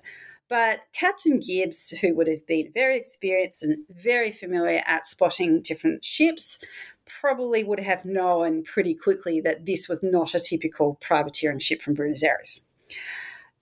But 0.49 0.81
Captain 0.93 1.39
Gibbs, 1.39 1.91
who 2.01 2.15
would 2.17 2.27
have 2.27 2.45
been 2.47 2.73
very 2.75 2.97
experienced 2.97 3.63
and 3.63 3.85
very 3.89 4.33
familiar 4.33 4.83
at 4.85 5.07
spotting 5.07 5.63
different 5.63 6.05
ships, 6.05 6.59
probably 7.07 7.63
would 7.63 7.81
have 7.81 8.05
known 8.05 8.65
pretty 8.65 8.95
quickly 8.95 9.41
that 9.41 9.67
this 9.67 9.89
was 9.89 10.03
not 10.03 10.35
a 10.35 10.41
typical 10.41 10.99
privateering 11.01 11.61
ship 11.61 11.83
from 11.83 11.95
Buenos 11.95 12.23
Aires. 12.23 12.67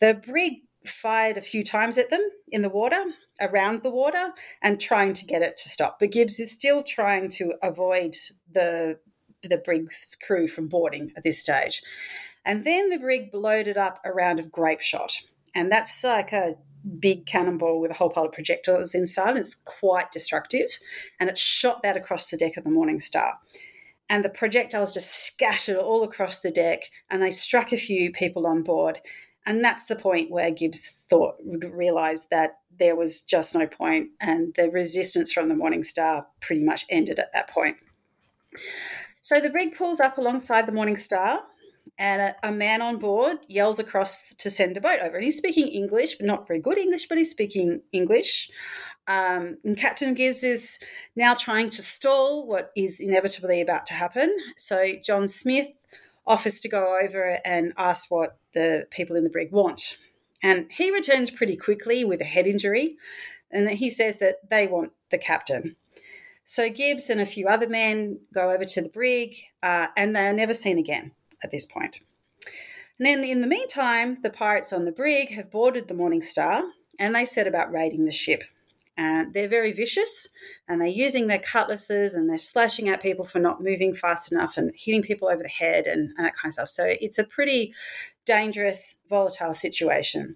The 0.01 0.15
brig 0.15 0.63
fired 0.87 1.37
a 1.37 1.43
few 1.43 1.63
times 1.63 1.99
at 1.99 2.11
them 2.11 2.27
in 2.49 2.63
the 2.63 2.69
water, 2.69 3.05
around 3.41 3.83
the 3.83 3.91
water, 3.91 4.33
and 4.63 4.81
trying 4.81 5.13
to 5.15 5.27
get 5.27 5.43
it 5.43 5.57
to 5.59 5.69
stop. 5.69 5.99
But 5.99 6.13
Gibbs 6.13 6.41
is 6.41 6.51
still 6.51 6.83
trying 6.83 7.29
to 7.31 7.55
avoid 7.63 8.17
the 8.51 8.99
the 9.43 9.57
brig's 9.57 10.17
crew 10.27 10.49
from 10.49 10.67
boarding 10.67 11.13
at 11.17 11.23
this 11.23 11.39
stage. 11.39 11.81
And 12.45 12.65
then 12.65 12.91
the 12.91 12.99
brig 12.99 13.31
loaded 13.33 13.77
up 13.77 14.01
a 14.05 14.13
round 14.13 14.41
of 14.41 14.51
grape 14.51 14.81
shot. 14.81 15.13
And 15.55 15.71
that's 15.71 16.03
like 16.03 16.33
a 16.33 16.57
big 16.99 17.27
cannonball 17.27 17.81
with 17.81 17.91
a 17.91 17.95
whole 17.95 18.11
pile 18.11 18.25
of 18.25 18.33
projectiles 18.33 18.95
inside. 18.95 19.37
It's 19.37 19.55
quite 19.55 20.11
destructive. 20.11 20.71
And 21.21 21.29
it 21.29 21.39
shot 21.39 21.83
that 21.83 21.97
across 21.97 22.31
the 22.31 22.37
deck 22.37 22.57
of 22.57 22.65
the 22.65 22.71
Morning 22.71 23.01
Star. 23.01 23.39
And 24.09 24.25
the 24.25 24.31
projectiles 24.31 24.95
just 24.95 25.11
scattered 25.27 25.77
all 25.77 26.03
across 26.03 26.41
the 26.41 26.51
deck 26.51 26.85
and 27.11 27.23
they 27.23 27.31
struck 27.31 27.73
a 27.73 27.77
few 27.77 28.11
people 28.11 28.47
on 28.47 28.63
board. 28.63 29.01
And 29.47 29.65
that's 29.65 29.87
the 29.87 29.97
point 29.97 30.31
where 30.31 30.51
Gibbs 30.51 31.05
thought 31.09 31.37
realized 31.45 32.29
that 32.31 32.59
there 32.79 32.97
was 32.97 33.21
just 33.21 33.55
no 33.55 33.67
point, 33.67 34.11
and 34.21 34.55
the 34.57 34.71
resistance 34.71 35.33
from 35.33 35.49
the 35.49 35.55
Morning 35.55 35.83
Star 35.83 36.27
pretty 36.41 36.63
much 36.63 36.85
ended 36.91 37.19
at 37.19 37.33
that 37.33 37.49
point. 37.49 37.77
So 39.21 39.41
the 39.41 39.51
brig 39.51 39.75
pulls 39.75 40.01
up 40.01 40.19
alongside 40.19 40.67
the 40.67 40.73
Morning 40.73 40.99
Star, 40.99 41.41
and 41.99 42.21
a, 42.21 42.49
a, 42.49 42.53
man 42.53 42.83
on 42.83 42.99
board 42.99 43.39
yells 43.49 43.79
across 43.79 44.35
to 44.35 44.51
send 44.51 44.77
a 44.77 44.81
boat 44.81 45.01
over. 45.01 45.17
And 45.17 45.25
he's 45.25 45.39
speaking 45.39 45.69
English, 45.69 46.17
but 46.17 46.27
not 46.27 46.47
very 46.47 46.61
good 46.61 46.79
English, 46.79 47.09
but 47.09 47.19
he's 47.19 47.31
speaking 47.31 47.81
English. 47.93 48.51
Um, 49.09 49.57
and 49.65 49.77
Captain 49.77 50.15
Gibbs 50.15 50.45
is 50.45 50.79
now 51.17 51.35
trying 51.35 51.71
to 51.71 51.83
stall 51.83 52.47
what 52.47 52.71
is 52.77 53.01
inevitably 53.01 53.61
about 53.61 53.87
to 53.87 53.95
happen. 53.95 54.37
So 54.57 54.93
John 55.03 55.27
Smith 55.27 55.69
offers 56.27 56.61
to 56.61 56.69
go 56.69 57.01
over 57.03 57.39
and 57.45 57.73
ask 57.79 58.11
what 58.11 58.37
the 58.53 58.87
people 58.91 59.17
in 59.17 59.25
the 59.25 59.31
brig 59.31 59.51
want. 59.51 59.99
And 60.43 60.67
he 60.71 60.91
returns 60.93 61.31
pretty 61.31 61.57
quickly 61.57 62.05
with 62.05 62.21
a 62.21 62.25
head 62.25 62.47
injury, 62.47 62.97
and 63.51 63.69
he 63.71 63.91
says 63.91 64.19
that 64.21 64.51
they 64.51 64.67
want 64.67 64.93
the 65.11 65.19
captain. 65.19 65.75
So 66.45 66.69
Gibbs 66.69 67.11
and 67.11 67.21
a 67.21 67.27
few 67.27 67.49
other 67.49 67.69
men 67.69 68.21
go 68.33 68.51
over 68.51 68.65
to 68.65 68.83
the 68.83 68.89
brig, 68.89 69.37
uh, 69.63 69.89
and 69.97 70.15
they 70.15 70.29
are 70.29 70.33
never 70.33 70.55
seen 70.55 70.79
again 70.79 71.13
at 71.43 71.51
this 71.51 71.67
point. 71.67 72.01
And 72.99 73.07
then 73.07 73.25
in 73.25 73.41
the 73.41 73.47
meantime, 73.47 74.19
the 74.23 74.31
pirates 74.31 74.73
on 74.73 74.85
the 74.85 74.93
brig 74.93 75.31
have 75.31 75.51
boarded 75.51 75.89
the 75.89 75.95
Morning 75.95 76.23
Star 76.23 76.65
and 76.99 77.15
they 77.15 77.25
set 77.25 77.47
about 77.47 77.73
raiding 77.73 78.05
the 78.05 78.13
ship. 78.13 78.43
And 78.99 79.33
they're 79.33 79.49
very 79.49 79.73
vicious 79.73 80.29
and 80.69 80.81
they're 80.81 80.89
using 80.89 81.29
their 81.29 81.39
cutlasses 81.39 82.15
and 82.15 82.29
they're 82.29 82.37
slashing 82.37 82.89
at 82.89 83.01
people 83.01 83.25
for 83.25 83.39
not 83.39 83.63
moving 83.63 83.95
fast 83.95 84.33
enough 84.33 84.57
and 84.57 84.73
hitting 84.75 85.03
people 85.03 85.29
over 85.29 85.43
the 85.43 85.49
head 85.49 85.87
and, 85.87 86.11
and 86.17 86.27
that 86.27 86.35
kind 86.35 86.51
of 86.51 86.55
stuff. 86.55 86.69
So 86.69 86.97
it's 87.01 87.19
a 87.19 87.25
pretty 87.25 87.73
dangerous, 88.27 88.99
volatile 89.09 89.55
situation. 89.55 90.35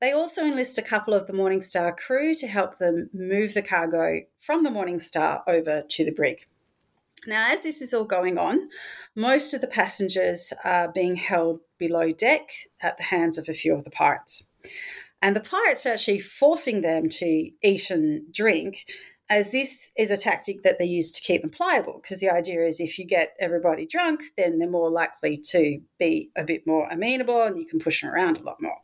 They 0.00 0.12
also 0.12 0.44
enlist 0.44 0.76
a 0.76 0.82
couple 0.82 1.14
of 1.14 1.26
the 1.26 1.32
Morning 1.32 1.62
Star 1.62 1.90
crew 1.90 2.34
to 2.34 2.46
help 2.46 2.76
them 2.76 3.08
move 3.14 3.54
the 3.54 3.62
cargo 3.62 4.20
from 4.38 4.62
the 4.62 4.70
Morning 4.70 4.98
Star 4.98 5.42
over 5.48 5.82
to 5.88 6.04
the 6.04 6.12
brig. 6.12 6.46
Now, 7.26 7.50
as 7.50 7.62
this 7.62 7.80
is 7.80 7.94
all 7.94 8.04
going 8.04 8.36
on, 8.36 8.68
most 9.14 9.54
of 9.54 9.62
the 9.62 9.66
passengers 9.66 10.52
are 10.64 10.92
being 10.92 11.16
held 11.16 11.60
below 11.78 12.12
deck 12.12 12.50
at 12.82 12.98
the 12.98 13.04
hands 13.04 13.38
of 13.38 13.48
a 13.48 13.54
few 13.54 13.74
of 13.74 13.84
the 13.84 13.90
pirates. 13.90 14.48
And 15.22 15.34
the 15.34 15.40
pirates 15.40 15.86
are 15.86 15.90
actually 15.90 16.20
forcing 16.20 16.82
them 16.82 17.08
to 17.08 17.50
eat 17.62 17.90
and 17.90 18.32
drink, 18.32 18.86
as 19.28 19.50
this 19.50 19.90
is 19.96 20.10
a 20.10 20.16
tactic 20.16 20.62
that 20.62 20.78
they 20.78 20.84
use 20.84 21.10
to 21.10 21.20
keep 21.20 21.42
them 21.42 21.50
pliable. 21.50 22.00
Because 22.00 22.20
the 22.20 22.30
idea 22.30 22.64
is 22.64 22.80
if 22.80 22.98
you 22.98 23.04
get 23.04 23.34
everybody 23.40 23.86
drunk, 23.86 24.22
then 24.36 24.58
they're 24.58 24.70
more 24.70 24.90
likely 24.90 25.36
to 25.50 25.80
be 25.98 26.30
a 26.36 26.44
bit 26.44 26.66
more 26.66 26.88
amenable 26.90 27.42
and 27.42 27.58
you 27.58 27.66
can 27.66 27.80
push 27.80 28.02
them 28.02 28.10
around 28.10 28.36
a 28.36 28.42
lot 28.42 28.60
more. 28.60 28.78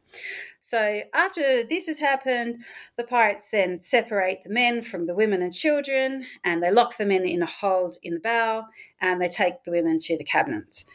So 0.61 1.03
after 1.15 1.65
this 1.65 1.87
has 1.87 1.99
happened, 1.99 2.65
the 2.97 3.05
pirates 3.05 3.51
then 3.51 3.81
separate 3.81 4.43
the 4.45 4.51
men 4.51 4.83
from 4.83 5.07
the 5.07 5.15
women 5.15 5.43
and 5.43 5.53
children 5.53 6.25
and 6.45 6.63
they 6.63 6.71
lock 6.71 6.97
the 6.97 7.07
men 7.07 7.25
in 7.25 7.43
a 7.43 7.47
hold 7.47 7.97
in 8.03 8.15
the 8.15 8.21
bow 8.21 8.67
and 9.01 9.21
they 9.21 9.29
take 9.29 9.65
the 9.65 9.71
women 9.71 9.99
to 10.01 10.17
the 10.17 10.25
cabins. 10.25 10.87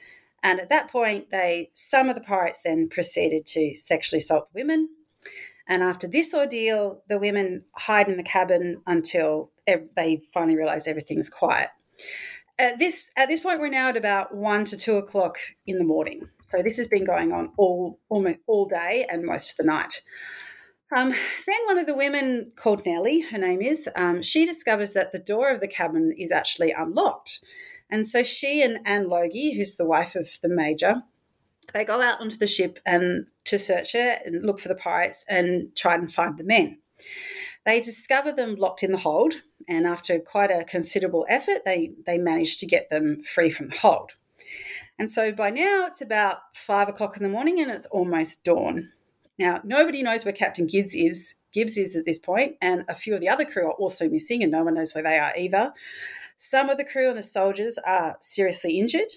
And 0.44 0.60
at 0.60 0.70
that 0.70 0.90
point, 0.90 1.32
they 1.32 1.70
some 1.74 2.10
of 2.10 2.16
the 2.16 2.22
pirates 2.22 2.62
then 2.64 2.90
proceeded 2.90 3.46
to 3.48 3.74
sexually 3.74 4.20
assault 4.20 4.48
the 4.52 4.60
women 4.60 4.90
and 5.68 5.84
after 5.84 6.08
this 6.08 6.34
ordeal, 6.34 7.04
the 7.10 7.20
women 7.20 7.66
hide 7.76 8.08
in 8.08 8.18
the 8.18 8.24
cabin 8.24 8.82
until 8.86 9.52
they 9.66 10.22
finally 10.34 10.56
realize 10.56 10.88
everything's 10.88 11.30
quiet. 11.30 11.70
At 12.60 12.80
this 12.80 13.12
at 13.18 13.28
this 13.28 13.42
point, 13.42 13.60
we're 13.60 13.70
now 13.70 13.90
at 13.90 13.98
about 13.98 14.36
one 14.36 14.66
to 14.66 14.78
two 14.78 14.96
o'clock 14.96 15.38
in 15.68 15.78
the 15.78 15.84
morning. 15.84 16.30
So 16.44 16.64
this 16.64 16.78
has 16.78 16.88
been 16.88 17.06
going 17.06 17.32
on 17.32 17.52
all 17.58 18.00
almost 18.10 18.40
all 18.48 18.66
day 18.66 19.06
and 19.10 19.24
most 19.24 19.52
of 19.52 19.58
the 19.58 19.72
night. 19.72 20.02
Um, 20.96 21.10
then 21.10 21.60
one 21.66 21.78
of 21.78 21.86
the 21.86 21.96
women 21.96 22.54
called 22.56 22.86
Nellie, 22.86 23.20
her 23.20 23.38
name 23.38 23.62
is, 23.62 23.90
um, 23.98 24.22
she 24.22 24.46
discovers 24.46 24.94
that 24.94 25.12
the 25.12 25.20
door 25.20 25.50
of 25.50 25.60
the 25.60 25.68
cabin 25.68 26.14
is 26.18 26.32
actually 26.32 26.72
unlocked. 26.72 27.42
And 27.90 28.06
so 28.06 28.24
she 28.24 28.62
and 28.62 28.80
Anne 28.86 29.10
Logie, 29.10 29.58
who's 29.58 29.76
the 29.76 29.86
wife 29.86 30.16
of 30.16 30.40
the 30.42 30.48
major, 30.48 31.04
they 31.74 31.86
go 31.86 32.02
out 32.02 32.22
onto 32.22 32.38
the 32.38 32.48
ship 32.48 32.80
and 32.86 33.28
to 33.46 33.60
search 33.60 33.96
it 33.96 34.22
and 34.26 34.46
look 34.46 34.60
for 34.60 34.68
the 34.68 34.76
pirates 34.76 35.26
and 35.30 35.76
try 35.76 35.96
and 35.96 36.12
find 36.12 36.38
the 36.38 36.44
men. 36.44 36.80
They 37.66 37.82
discover 37.82 38.32
them 38.32 38.56
locked 38.56 38.84
in 38.84 38.92
the 38.92 38.98
hold, 38.98 39.36
and 39.68 39.86
after 39.86 40.20
quite 40.20 40.52
a 40.52 40.64
considerable 40.64 41.26
effort, 41.30 41.66
they, 41.66 41.92
they 42.06 42.18
manage 42.18 42.58
to 42.60 42.66
get 42.66 42.90
them 42.90 43.22
free 43.24 43.52
from 43.52 43.68
the 43.68 43.78
hold. 43.78 44.12
And 44.98 45.12
so 45.12 45.32
by 45.32 45.50
now 45.50 45.86
it's 45.86 46.02
about 46.02 46.38
five 46.56 46.90
o'clock 46.90 47.18
in 47.18 47.24
the 47.24 47.30
morning 47.30 47.60
and 47.60 47.70
it's 47.70 47.86
almost 47.88 48.44
dawn. 48.44 48.94
Now, 49.38 49.62
nobody 49.64 50.02
knows 50.02 50.26
where 50.26 50.34
Captain 50.34 50.66
Gibbs 50.66 50.96
is. 50.96 51.36
Gibbs 51.52 51.78
is 51.78 51.96
at 51.96 52.06
this 52.06 52.18
point, 52.18 52.56
and 52.62 52.84
a 52.88 52.96
few 52.96 53.14
of 53.14 53.22
the 53.22 53.30
other 53.30 53.46
crew 53.46 53.68
are 53.68 53.74
also 53.74 54.10
missing, 54.10 54.42
and 54.42 54.52
no 54.52 54.64
one 54.64 54.74
knows 54.74 54.96
where 54.96 55.04
they 55.04 55.20
are 55.20 55.34
either. 55.38 55.74
Some 56.38 56.70
of 56.70 56.78
the 56.78 56.84
crew 56.84 57.10
and 57.10 57.18
the 57.18 57.24
soldiers 57.24 57.78
are 57.86 58.18
seriously 58.20 58.80
injured, 58.80 59.12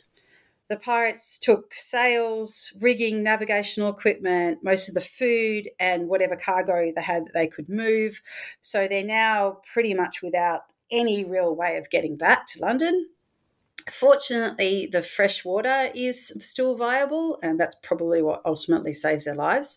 the 0.70 0.76
pirates 0.76 1.36
took 1.36 1.74
sails, 1.74 2.72
rigging, 2.80 3.24
navigational 3.24 3.90
equipment, 3.90 4.60
most 4.62 4.88
of 4.88 4.94
the 4.94 5.00
food, 5.00 5.68
and 5.80 6.08
whatever 6.08 6.36
cargo 6.36 6.92
they 6.94 7.02
had 7.02 7.26
that 7.26 7.34
they 7.34 7.48
could 7.48 7.68
move. 7.68 8.22
So 8.60 8.86
they're 8.86 9.04
now 9.04 9.58
pretty 9.72 9.94
much 9.94 10.22
without 10.22 10.60
any 10.88 11.24
real 11.24 11.54
way 11.54 11.76
of 11.76 11.90
getting 11.90 12.16
back 12.16 12.46
to 12.46 12.60
London. 12.60 13.08
Fortunately, 13.90 14.86
the 14.86 15.02
fresh 15.02 15.44
water 15.44 15.90
is 15.92 16.32
still 16.38 16.76
viable, 16.76 17.40
and 17.42 17.58
that's 17.58 17.76
probably 17.82 18.22
what 18.22 18.40
ultimately 18.44 18.94
saves 18.94 19.24
their 19.24 19.34
lives. 19.34 19.76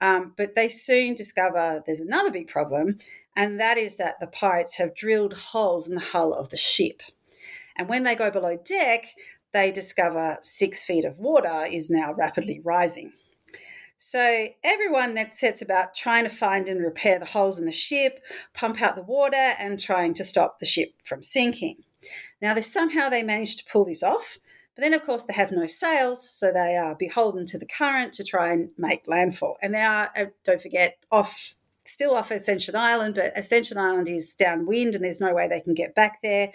Um, 0.00 0.32
but 0.36 0.54
they 0.54 0.68
soon 0.68 1.14
discover 1.14 1.82
there's 1.84 2.00
another 2.00 2.30
big 2.30 2.46
problem, 2.46 2.98
and 3.34 3.58
that 3.58 3.78
is 3.78 3.96
that 3.96 4.20
the 4.20 4.28
pirates 4.28 4.76
have 4.76 4.94
drilled 4.94 5.34
holes 5.34 5.88
in 5.88 5.96
the 5.96 6.00
hull 6.00 6.32
of 6.32 6.50
the 6.50 6.56
ship. 6.56 7.02
And 7.76 7.88
when 7.88 8.02
they 8.04 8.14
go 8.14 8.30
below 8.30 8.56
deck, 8.56 9.14
they 9.52 9.70
discover 9.70 10.38
six 10.42 10.84
feet 10.84 11.04
of 11.04 11.18
water 11.18 11.66
is 11.70 11.90
now 11.90 12.12
rapidly 12.12 12.60
rising. 12.64 13.12
So 14.02 14.48
everyone 14.64 15.12
that 15.14 15.34
sets 15.34 15.60
about 15.60 15.94
trying 15.94 16.24
to 16.24 16.30
find 16.30 16.68
and 16.68 16.82
repair 16.82 17.18
the 17.18 17.26
holes 17.26 17.58
in 17.58 17.66
the 17.66 17.72
ship, 17.72 18.20
pump 18.54 18.80
out 18.80 18.96
the 18.96 19.02
water, 19.02 19.36
and 19.36 19.78
trying 19.78 20.14
to 20.14 20.24
stop 20.24 20.58
the 20.58 20.64
ship 20.64 21.02
from 21.04 21.22
sinking. 21.22 21.82
Now, 22.40 22.54
they 22.54 22.62
somehow 22.62 23.10
they 23.10 23.22
manage 23.22 23.56
to 23.56 23.70
pull 23.70 23.84
this 23.84 24.02
off, 24.02 24.38
but 24.74 24.80
then 24.80 24.94
of 24.94 25.04
course 25.04 25.24
they 25.24 25.34
have 25.34 25.52
no 25.52 25.66
sails, 25.66 26.26
so 26.30 26.50
they 26.50 26.76
are 26.76 26.94
beholden 26.94 27.44
to 27.46 27.58
the 27.58 27.66
current 27.66 28.14
to 28.14 28.24
try 28.24 28.50
and 28.50 28.70
make 28.78 29.06
landfall. 29.06 29.58
And 29.60 29.74
they 29.74 29.82
are, 29.82 30.10
uh, 30.16 30.26
don't 30.44 30.62
forget, 30.62 30.96
off 31.12 31.56
still 31.84 32.14
off 32.14 32.30
Ascension 32.30 32.76
Island, 32.76 33.14
but 33.14 33.36
Ascension 33.36 33.78
Island 33.78 34.08
is 34.08 34.34
downwind 34.34 34.94
and 34.94 35.04
there's 35.04 35.20
no 35.20 35.34
way 35.34 35.48
they 35.48 35.60
can 35.60 35.74
get 35.74 35.94
back 35.94 36.18
there. 36.22 36.52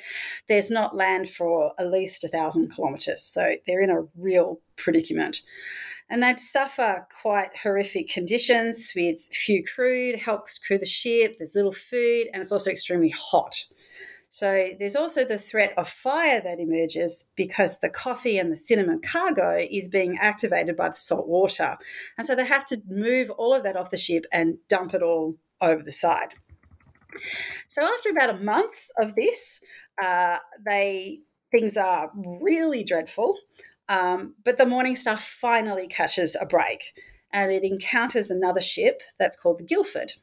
There's 0.47 0.71
not 0.71 0.95
land 0.95 1.29
for 1.29 1.73
at 1.79 1.91
least 1.91 2.23
a 2.23 2.27
thousand 2.27 2.73
kilometres, 2.73 3.21
so 3.21 3.55
they're 3.65 3.81
in 3.81 3.89
a 3.89 4.05
real 4.17 4.59
predicament. 4.77 5.41
And 6.09 6.21
they'd 6.21 6.39
suffer 6.39 7.07
quite 7.21 7.49
horrific 7.63 8.09
conditions 8.09 8.91
with 8.95 9.21
few 9.31 9.63
crew 9.63 10.11
to 10.11 10.17
help 10.17 10.47
crew 10.65 10.77
the 10.77 10.85
ship, 10.85 11.37
there's 11.37 11.55
little 11.55 11.71
food, 11.71 12.27
and 12.31 12.41
it's 12.41 12.51
also 12.51 12.69
extremely 12.69 13.09
hot. 13.09 13.65
So 14.35 14.71
there's 14.77 14.97
also 14.97 15.23
the 15.23 15.37
threat 15.37 15.73
of 15.77 15.87
fire 15.87 16.41
that 16.41 16.59
emerges 16.59 17.29
because 17.37 17.79
the 17.79 17.87
coffee 17.87 18.37
and 18.37 18.51
the 18.51 18.57
cinnamon 18.57 18.99
cargo 18.99 19.65
is 19.71 19.87
being 19.87 20.17
activated 20.19 20.75
by 20.75 20.89
the 20.89 20.95
salt 20.95 21.25
water. 21.25 21.77
And 22.17 22.27
so 22.27 22.35
they 22.35 22.45
have 22.45 22.65
to 22.65 22.81
move 22.85 23.29
all 23.29 23.53
of 23.53 23.63
that 23.63 23.77
off 23.77 23.91
the 23.91 23.97
ship 23.97 24.25
and 24.33 24.57
dump 24.67 24.93
it 24.93 25.01
all 25.01 25.37
over 25.61 25.81
the 25.81 25.93
side. 25.93 26.33
So 27.69 27.85
after 27.85 28.09
about 28.09 28.29
a 28.29 28.43
month 28.43 28.89
of 28.99 29.15
this, 29.15 29.61
uh, 30.03 30.39
they 30.65 31.21
things 31.49 31.77
are 31.77 32.11
really 32.13 32.83
dreadful. 32.83 33.37
Um, 33.87 34.35
but 34.43 34.57
the 34.57 34.65
Morning 34.65 34.97
Star 34.97 35.17
finally 35.17 35.87
catches 35.87 36.35
a 36.35 36.45
break 36.45 36.99
and 37.31 37.53
it 37.53 37.63
encounters 37.63 38.29
another 38.29 38.59
ship 38.59 39.01
that's 39.17 39.39
called 39.39 39.59
the 39.59 39.63
Guildford. 39.63 40.15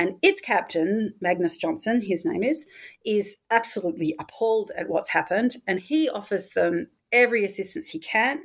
And 0.00 0.16
its 0.22 0.40
captain, 0.40 1.12
Magnus 1.20 1.58
Johnson, 1.58 2.00
his 2.00 2.24
name 2.24 2.42
is, 2.42 2.66
is 3.04 3.36
absolutely 3.50 4.16
appalled 4.18 4.72
at 4.74 4.88
what's 4.88 5.10
happened. 5.10 5.56
And 5.66 5.78
he 5.78 6.08
offers 6.08 6.48
them 6.48 6.86
every 7.12 7.44
assistance 7.44 7.90
he 7.90 7.98
can, 7.98 8.40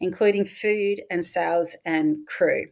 including 0.00 0.44
food 0.44 1.02
and 1.08 1.24
sails 1.24 1.76
and 1.86 2.26
crew. 2.26 2.66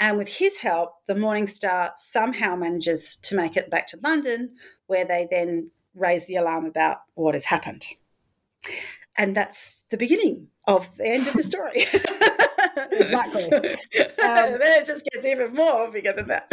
And 0.00 0.16
with 0.16 0.28
his 0.28 0.56
help, 0.56 0.94
the 1.08 1.14
Morning 1.14 1.46
Star 1.46 1.92
somehow 1.98 2.56
manages 2.56 3.16
to 3.16 3.36
make 3.36 3.54
it 3.54 3.68
back 3.68 3.86
to 3.88 3.98
London, 4.02 4.54
where 4.86 5.04
they 5.04 5.28
then 5.30 5.70
raise 5.94 6.24
the 6.24 6.36
alarm 6.36 6.64
about 6.64 7.00
what 7.16 7.34
has 7.34 7.44
happened. 7.44 7.84
And 9.18 9.36
that's 9.36 9.84
the 9.90 9.98
beginning 9.98 10.48
of 10.66 10.96
the 10.96 11.06
end 11.06 11.26
of 11.26 11.34
the 11.34 11.42
story. 11.42 11.84
exactly. 12.90 13.76
Um, 14.24 14.58
then 14.58 14.80
it 14.80 14.86
just 14.86 15.04
gets 15.12 15.26
even 15.26 15.52
more 15.52 15.90
bigger 15.90 16.12
than 16.12 16.28
that. 16.28 16.46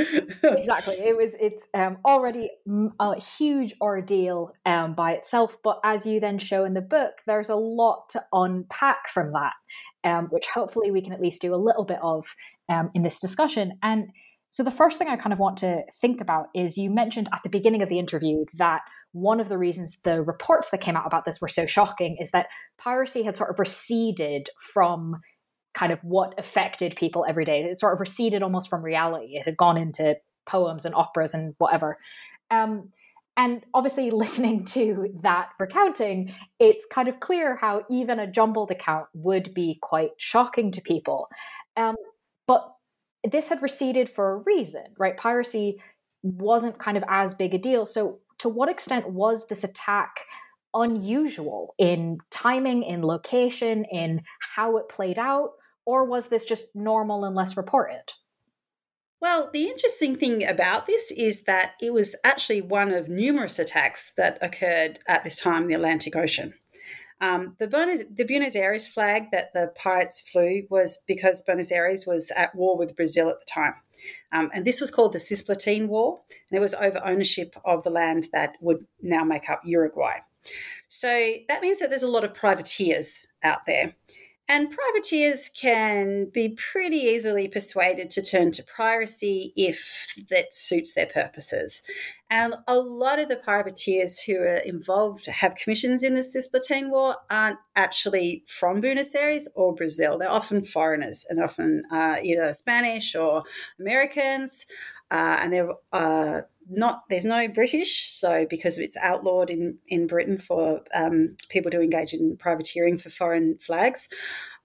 exactly. 0.44 0.96
It 0.96 1.16
was. 1.16 1.36
It's 1.40 1.68
um, 1.74 1.98
already 2.06 2.50
a 3.00 3.20
huge 3.20 3.74
ordeal 3.82 4.54
um, 4.66 4.94
by 4.94 5.14
itself, 5.14 5.58
but 5.64 5.80
as 5.84 6.06
you 6.06 6.20
then 6.20 6.38
show 6.38 6.66
in 6.66 6.74
the 6.74 6.82
book, 6.82 7.14
there's 7.26 7.50
a 7.50 7.56
lot 7.56 8.10
to 8.10 8.22
unpack 8.34 9.10
from 9.10 9.32
that, 9.32 9.54
um, 10.04 10.28
which 10.32 10.48
hopefully 10.48 10.92
we 10.92 11.02
can 11.02 11.14
at 11.14 11.22
least 11.22 11.42
do 11.42 11.56
a 11.56 11.56
little 11.56 11.86
bit 11.86 12.00
of 12.04 12.36
um, 12.68 12.92
in 12.94 13.04
this 13.04 13.20
discussion. 13.20 13.74
And 13.82 14.10
so, 14.50 14.64
the 14.64 14.72
first 14.72 15.00
thing 15.00 15.08
I 15.08 15.16
kind 15.16 15.32
of 15.32 15.40
want 15.40 15.58
to 15.58 15.84
think 16.02 16.20
about 16.20 16.48
is 16.54 16.78
you 16.78 16.90
mentioned 16.90 17.30
at 17.34 17.40
the 17.42 17.50
beginning 17.50 17.82
of 17.82 17.88
the 17.88 18.00
interview 18.00 18.44
that 18.56 18.82
one 19.14 19.40
of 19.40 19.50
the 19.50 19.58
reasons 19.58 20.02
the 20.02 20.22
reports 20.22 20.72
that 20.72 20.82
came 20.82 20.96
out 20.96 21.06
about 21.06 21.26
this 21.26 21.42
were 21.42 21.48
so 21.48 21.66
shocking 21.66 22.18
is 22.20 22.32
that 22.32 22.48
piracy 22.78 23.24
had 23.24 23.38
sort 23.38 23.50
of 23.50 23.60
receded 23.60 24.50
from 24.74 25.22
kind 25.74 25.92
of 25.92 26.00
what 26.04 26.38
affected 26.38 26.96
people 26.96 27.26
every 27.28 27.46
day. 27.46 27.64
It 27.64 27.80
sort 27.80 27.94
of 27.94 28.00
receded 28.00 28.44
almost 28.44 28.70
from 28.70 28.84
reality. 28.84 29.36
It 29.36 29.46
had 29.46 29.58
gone 29.58 29.78
into 29.78 30.18
poems 30.46 30.86
and 30.86 30.96
operas 30.96 31.34
and 31.34 31.56
whatever. 31.58 31.98
Um, 32.50 32.90
and 33.38 33.64
obviously, 33.74 34.12
listening 34.12 34.66
to 34.66 35.14
that 35.22 35.50
recounting, 35.60 36.34
it's 36.60 36.86
kind 36.86 37.08
of 37.08 37.20
clear 37.20 37.56
how 37.56 37.84
even 37.90 38.20
a 38.20 38.28
jumbled 38.28 38.72
account 38.72 39.08
would 39.14 39.54
be 39.54 39.80
quite 39.82 40.12
shocking 40.18 40.72
to 40.72 40.82
people. 40.82 41.28
Um, 41.78 41.96
but 42.48 42.74
this 43.30 43.50
had 43.50 43.62
receded 43.62 44.10
for 44.10 44.34
a 44.34 44.44
reason, 44.44 44.86
right? 44.98 45.16
Piracy 45.16 45.82
wasn't 46.24 46.80
kind 46.80 46.98
of 46.98 47.04
as 47.08 47.34
big 47.34 47.54
a 47.54 47.58
deal. 47.58 47.86
So, 47.86 48.20
to 48.40 48.50
what 48.50 48.70
extent 48.70 49.10
was 49.10 49.48
this 49.48 49.64
attack 49.64 50.26
unusual 50.74 51.76
in 51.78 52.18
timing, 52.32 52.84
in 52.84 53.04
location, 53.04 53.86
in 53.86 54.24
how 54.56 54.78
it 54.78 54.90
played 54.90 55.20
out? 55.20 55.52
Or 55.86 56.06
was 56.06 56.28
this 56.28 56.46
just 56.46 56.76
normal 56.76 57.26
and 57.26 57.36
less 57.36 57.58
reported? 57.58 58.14
Well, 59.20 59.50
the 59.54 59.66
interesting 59.66 60.16
thing 60.16 60.48
about 60.48 60.88
this 60.88 61.12
is 61.12 61.44
that 61.44 61.74
it 61.80 61.94
was 61.94 62.16
actually 62.24 62.62
one 62.62 62.92
of 62.92 63.08
numerous 63.08 63.60
attacks 63.60 64.14
that 64.18 64.40
occurred 64.42 65.00
at 65.08 65.24
this 65.24 65.40
time 65.40 65.64
in 65.64 65.68
the 65.68 65.76
Atlantic 65.76 66.16
Ocean. 66.16 66.56
Um, 67.22 67.56
the, 67.60 67.68
Buenos, 67.68 68.02
the 68.10 68.24
Buenos 68.24 68.56
Aires 68.56 68.88
flag 68.88 69.26
that 69.32 69.54
the 69.54 69.72
pirates 69.76 70.22
flew 70.22 70.64
was 70.72 71.04
because 71.08 71.44
Buenos 71.44 71.72
Aires 71.72 72.06
was 72.08 72.32
at 72.36 72.56
war 72.56 72.76
with 72.76 72.96
Brazil 72.96 73.30
at 73.30 73.40
the 73.40 73.46
time. 73.46 73.76
Um, 74.32 74.50
and 74.56 74.66
this 74.66 74.82
was 74.82 74.90
called 74.90 75.14
the 75.14 75.20
Cisplatine 75.20 75.88
War, 75.88 76.22
and 76.50 76.58
it 76.58 76.62
was 76.62 76.74
over 76.74 77.00
ownership 77.06 77.56
of 77.64 77.84
the 77.84 77.92
land 77.92 78.30
that 78.34 78.56
would 78.60 78.88
now 79.04 79.24
make 79.24 79.48
up 79.52 79.62
Uruguay. 79.64 80.18
So 80.88 81.34
that 81.48 81.62
means 81.62 81.78
that 81.78 81.92
there's 81.92 82.02
a 82.02 82.08
lot 82.08 82.24
of 82.24 82.34
privateers 82.34 83.28
out 83.44 83.68
there. 83.68 83.94
And 84.52 84.70
privateers 84.70 85.48
can 85.48 86.26
be 86.26 86.50
pretty 86.50 86.98
easily 86.98 87.48
persuaded 87.48 88.12
to 88.12 88.22
turn 88.22 88.52
to 88.52 88.64
piracy 88.76 89.54
if 89.56 90.14
that 90.30 90.54
suits 90.54 90.94
their 90.94 91.06
purposes. 91.06 91.84
And 92.30 92.56
a 92.68 92.76
lot 92.76 93.20
of 93.20 93.30
the 93.30 93.38
privateers 93.38 94.20
who 94.20 94.36
are 94.40 94.58
involved 94.58 95.28
have 95.28 95.56
commissions 95.56 96.04
in 96.04 96.16
the 96.16 96.20
Cisplatine 96.20 96.90
War 96.90 97.16
aren't 97.30 97.60
actually 97.78 98.44
from 98.46 98.82
Buenos 98.82 99.16
Aires 99.16 99.48
or 99.56 99.74
Brazil. 99.74 100.18
They're 100.18 100.30
often 100.30 100.66
foreigners 100.66 101.26
and 101.30 101.42
often 101.42 101.84
uh, 101.90 102.18
either 102.22 102.54
Spanish 102.54 103.16
or 103.16 103.44
Americans. 103.80 104.66
Uh, 105.10 105.38
and 105.40 105.54
they're 105.54 105.72
uh, 105.94 106.42
not 106.70 107.04
there's 107.10 107.26
no 107.26 107.48
British, 107.48 108.10
so 108.10 108.46
because 108.50 108.78
it's 108.78 108.98
outlawed 108.98 109.50
in 109.50 109.78
in 109.88 110.08
Britain 110.08 110.38
for 110.38 110.82
um, 110.94 111.36
people 111.50 111.72
to 111.72 111.82
engage 111.82 112.14
in 112.14 112.38
privateering 112.38 112.98
for 112.98 113.10
foreign 113.10 113.58
flags. 113.60 114.10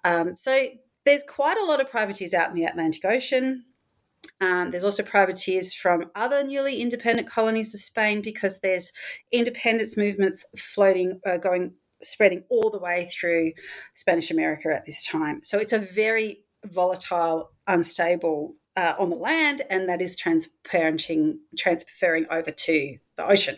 Um, 0.04 0.36
so 0.36 0.68
there's 1.04 1.24
quite 1.28 1.56
a 1.56 1.64
lot 1.64 1.80
of 1.80 1.90
privateers 1.90 2.34
out 2.34 2.50
in 2.50 2.54
the 2.54 2.64
Atlantic 2.64 3.04
Ocean. 3.04 3.64
Um, 4.40 4.70
there's 4.70 4.84
also 4.84 5.02
privateers 5.02 5.74
from 5.74 6.10
other 6.14 6.42
newly 6.44 6.80
independent 6.80 7.28
colonies 7.28 7.74
of 7.74 7.80
Spain 7.80 8.22
because 8.22 8.60
there's 8.60 8.92
independence 9.32 9.96
movements 9.96 10.44
floating, 10.58 11.20
uh, 11.24 11.38
going, 11.38 11.74
spreading 12.02 12.42
all 12.50 12.70
the 12.70 12.78
way 12.78 13.08
through 13.12 13.52
Spanish 13.94 14.30
America 14.30 14.68
at 14.74 14.84
this 14.84 15.06
time. 15.06 15.42
So 15.42 15.58
it's 15.58 15.72
a 15.72 15.78
very 15.78 16.44
volatile, 16.64 17.52
unstable 17.66 18.54
uh, 18.76 18.94
on 18.98 19.10
the 19.10 19.16
land, 19.16 19.62
and 19.70 19.88
that 19.88 20.02
is 20.02 20.16
transparenting, 20.16 21.38
transferring 21.56 22.26
over 22.30 22.50
to 22.50 22.98
the 23.16 23.26
ocean. 23.26 23.56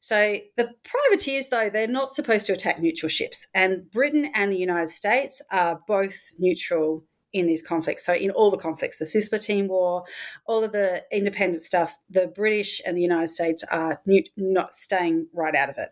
So 0.00 0.38
the 0.56 0.70
privateers, 0.84 1.48
though, 1.48 1.70
they're 1.70 1.88
not 1.88 2.12
supposed 2.12 2.46
to 2.46 2.52
attack 2.52 2.80
neutral 2.80 3.08
ships, 3.08 3.46
and 3.54 3.90
Britain 3.90 4.30
and 4.34 4.52
the 4.52 4.58
United 4.58 4.90
States 4.90 5.42
are 5.50 5.80
both 5.86 6.32
neutral 6.38 7.04
in 7.32 7.46
these 7.46 7.62
conflicts. 7.62 8.04
So 8.04 8.14
in 8.14 8.30
all 8.32 8.50
the 8.50 8.56
conflicts, 8.56 8.98
the 8.98 9.04
Cisplatine 9.04 9.68
War, 9.68 10.04
all 10.46 10.64
of 10.64 10.72
the 10.72 11.04
independent 11.12 11.62
stuff, 11.62 11.96
the 12.08 12.26
British 12.26 12.80
and 12.84 12.96
the 12.96 13.02
United 13.02 13.28
States 13.28 13.64
are 13.70 14.00
not 14.36 14.74
staying 14.74 15.28
right 15.32 15.54
out 15.54 15.68
of 15.68 15.78
it. 15.78 15.90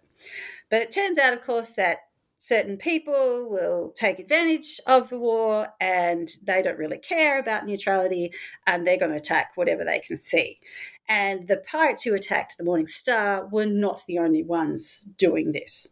But 0.68 0.82
it 0.82 0.90
turns 0.90 1.16
out, 1.16 1.32
of 1.32 1.44
course, 1.44 1.72
that 1.74 1.98
certain 2.38 2.77
people 2.77 3.48
will 3.51 3.90
take 3.90 4.18
advantage 4.20 4.81
of 4.87 5.11
the 5.11 5.18
war 5.18 5.68
and 5.81 6.31
they 6.44 6.62
don't 6.62 6.79
really 6.79 6.98
care 6.98 7.38
about 7.38 7.66
neutrality 7.66 8.31
and 8.66 8.87
they're 8.87 8.96
going 8.98 9.11
to 9.11 9.16
attack 9.16 9.53
whatever 9.57 9.85
they 9.85 9.98
can 9.98 10.16
see. 10.16 10.61
And 11.09 11.48
the 11.48 11.57
pirates 11.57 12.03
who 12.03 12.14
attacked 12.14 12.57
the 12.57 12.64
Morning 12.64 12.87
Star 12.87 13.46
were 13.46 13.66
not 13.66 14.05
the 14.07 14.18
only 14.18 14.42
ones 14.42 15.03
doing 15.18 15.53
this. 15.53 15.88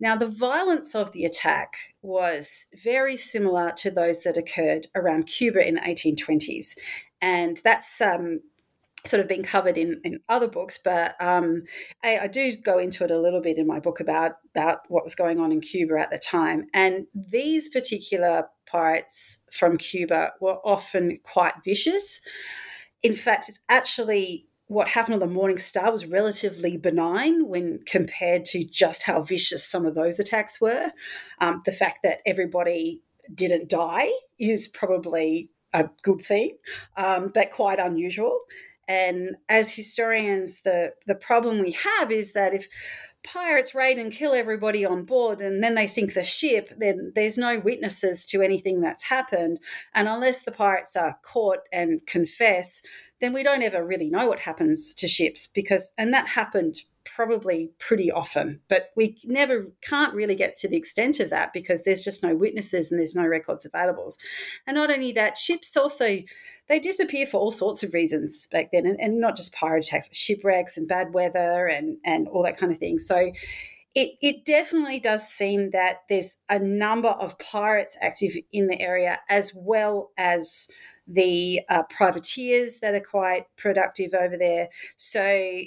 Now, 0.00 0.14
the 0.14 0.28
violence 0.28 0.94
of 0.94 1.12
the 1.12 1.24
attack 1.24 1.94
was 2.02 2.68
very 2.76 3.16
similar 3.16 3.72
to 3.78 3.90
those 3.90 4.22
that 4.22 4.36
occurred 4.36 4.86
around 4.94 5.24
Cuba 5.24 5.66
in 5.66 5.74
the 5.74 5.80
1820s. 5.80 6.76
And 7.20 7.60
that's 7.64 8.00
um, 8.00 8.40
sort 9.06 9.20
of 9.20 9.28
been 9.28 9.42
covered 9.42 9.78
in, 9.78 10.00
in 10.04 10.20
other 10.28 10.48
books, 10.48 10.78
but 10.82 11.14
um, 11.20 11.62
I, 12.04 12.18
I, 12.18 12.26
do 12.26 12.54
go 12.56 12.78
into 12.78 13.04
it 13.04 13.10
a 13.10 13.20
little 13.20 13.40
bit 13.40 13.56
in 13.56 13.66
my 13.66 13.80
book 13.80 14.00
about, 14.00 14.32
about 14.54 14.80
what 14.88 15.04
was 15.04 15.14
going 15.14 15.38
on 15.38 15.52
in 15.52 15.60
Cuba 15.60 15.98
at 15.98 16.10
the 16.10 16.18
time. 16.18 16.66
And 16.74 17.06
these 17.14 17.68
particular 17.68 18.48
pirates 18.66 19.42
from 19.52 19.78
Cuba 19.78 20.32
were 20.40 20.58
often 20.64 21.20
quite 21.22 21.54
vicious. 21.64 22.20
In 23.02 23.14
fact, 23.14 23.48
it's 23.48 23.60
actually 23.68 24.46
what 24.66 24.88
happened 24.88 25.14
on 25.14 25.20
the 25.20 25.26
Morning 25.26 25.58
Star 25.58 25.90
was 25.90 26.04
relatively 26.04 26.76
benign 26.76 27.48
when 27.48 27.80
compared 27.86 28.44
to 28.46 28.64
just 28.64 29.04
how 29.04 29.22
vicious 29.22 29.64
some 29.64 29.86
of 29.86 29.94
those 29.94 30.18
attacks 30.18 30.60
were. 30.60 30.90
Um, 31.40 31.62
the 31.64 31.72
fact 31.72 32.00
that 32.02 32.20
everybody 32.26 33.02
didn't 33.34 33.70
die 33.70 34.10
is 34.38 34.68
probably 34.68 35.50
a 35.72 35.88
good 36.02 36.20
thing, 36.20 36.56
um, 36.96 37.30
but 37.34 37.50
quite 37.50 37.78
unusual. 37.78 38.40
And 38.88 39.36
as 39.48 39.74
historians, 39.74 40.62
the 40.62 40.94
the 41.06 41.14
problem 41.14 41.60
we 41.60 41.72
have 41.72 42.10
is 42.10 42.32
that 42.32 42.54
if 42.54 42.68
pirates 43.22 43.74
raid 43.74 43.98
and 43.98 44.12
kill 44.12 44.32
everybody 44.32 44.84
on 44.84 45.04
board 45.04 45.40
and 45.40 45.62
then 45.62 45.74
they 45.74 45.86
sink 45.86 46.14
the 46.14 46.24
ship, 46.24 46.72
then 46.78 47.12
there's 47.14 47.36
no 47.36 47.58
witnesses 47.58 48.24
to 48.26 48.40
anything 48.40 48.80
that's 48.80 49.04
happened. 49.04 49.58
And 49.94 50.08
unless 50.08 50.42
the 50.42 50.52
pirates 50.52 50.96
are 50.96 51.18
caught 51.22 51.58
and 51.72 52.00
confess, 52.06 52.82
then 53.20 53.32
we 53.32 53.42
don't 53.42 53.62
ever 53.62 53.84
really 53.84 54.08
know 54.08 54.28
what 54.28 54.40
happens 54.40 54.94
to 54.94 55.08
ships 55.08 55.46
because, 55.46 55.92
and 55.98 56.14
that 56.14 56.28
happened 56.28 56.76
probably 57.18 57.68
pretty 57.80 58.12
often, 58.12 58.60
but 58.68 58.90
we 58.94 59.16
never 59.24 59.72
can't 59.82 60.14
really 60.14 60.36
get 60.36 60.54
to 60.54 60.68
the 60.68 60.76
extent 60.76 61.18
of 61.18 61.30
that 61.30 61.52
because 61.52 61.82
there's 61.82 62.04
just 62.04 62.22
no 62.22 62.32
witnesses 62.32 62.92
and 62.92 63.00
there's 63.00 63.16
no 63.16 63.26
records 63.26 63.66
available. 63.66 64.14
And 64.68 64.76
not 64.76 64.88
only 64.88 65.10
that, 65.12 65.36
ships 65.36 65.76
also 65.76 66.18
they 66.68 66.78
disappear 66.78 67.26
for 67.26 67.38
all 67.38 67.50
sorts 67.50 67.82
of 67.82 67.92
reasons 67.92 68.46
back 68.52 68.70
then, 68.72 68.86
and, 68.86 69.00
and 69.00 69.20
not 69.20 69.34
just 69.34 69.52
pirate 69.52 69.84
attacks, 69.86 70.16
shipwrecks 70.16 70.76
and 70.76 70.86
bad 70.86 71.12
weather 71.12 71.66
and 71.66 71.96
and 72.04 72.28
all 72.28 72.44
that 72.44 72.56
kind 72.56 72.70
of 72.70 72.78
thing. 72.78 73.00
So. 73.00 73.32
It, 73.94 74.10
it 74.20 74.44
definitely 74.44 75.00
does 75.00 75.26
seem 75.26 75.70
that 75.70 76.02
there's 76.08 76.36
a 76.48 76.58
number 76.58 77.08
of 77.08 77.38
pirates 77.38 77.96
active 78.00 78.34
in 78.52 78.68
the 78.68 78.80
area 78.80 79.18
as 79.28 79.52
well 79.56 80.12
as 80.16 80.68
the 81.08 81.62
uh, 81.68 81.82
privateers 81.84 82.78
that 82.80 82.94
are 82.94 83.00
quite 83.00 83.46
productive 83.56 84.12
over 84.14 84.36
there. 84.36 84.68
So 84.96 85.62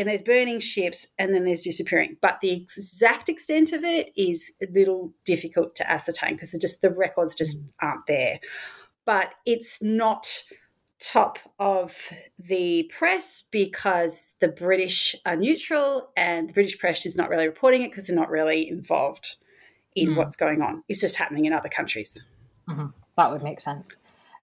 and 0.00 0.08
there's 0.08 0.22
burning 0.22 0.60
ships 0.60 1.08
and 1.18 1.34
then 1.34 1.44
there's 1.44 1.60
disappearing 1.60 2.16
but 2.22 2.40
the 2.40 2.50
exact 2.50 3.28
extent 3.28 3.72
of 3.72 3.84
it 3.84 4.10
is 4.16 4.54
a 4.62 4.66
little 4.72 5.12
difficult 5.24 5.76
to 5.76 5.88
ascertain 5.88 6.34
because 6.34 6.56
just 6.60 6.80
the 6.80 6.90
records 6.90 7.34
just 7.34 7.62
mm. 7.62 7.68
aren't 7.82 8.06
there 8.06 8.40
but 9.04 9.34
it's 9.44 9.82
not 9.82 10.42
top 10.98 11.38
of 11.58 12.10
the 12.38 12.90
press 12.96 13.44
because 13.50 14.34
the 14.40 14.48
british 14.48 15.14
are 15.26 15.36
neutral 15.36 16.08
and 16.16 16.48
the 16.48 16.52
british 16.54 16.78
press 16.78 17.04
is 17.04 17.16
not 17.16 17.28
really 17.28 17.46
reporting 17.46 17.82
it 17.82 17.90
because 17.90 18.06
they're 18.06 18.16
not 18.16 18.30
really 18.30 18.68
involved 18.68 19.36
in 19.94 20.10
mm. 20.10 20.16
what's 20.16 20.36
going 20.36 20.62
on 20.62 20.82
it's 20.88 21.00
just 21.00 21.16
happening 21.16 21.44
in 21.44 21.52
other 21.52 21.68
countries 21.68 22.24
mm-hmm. 22.68 22.86
that 23.16 23.30
would 23.30 23.42
make 23.42 23.60
sense 23.60 23.98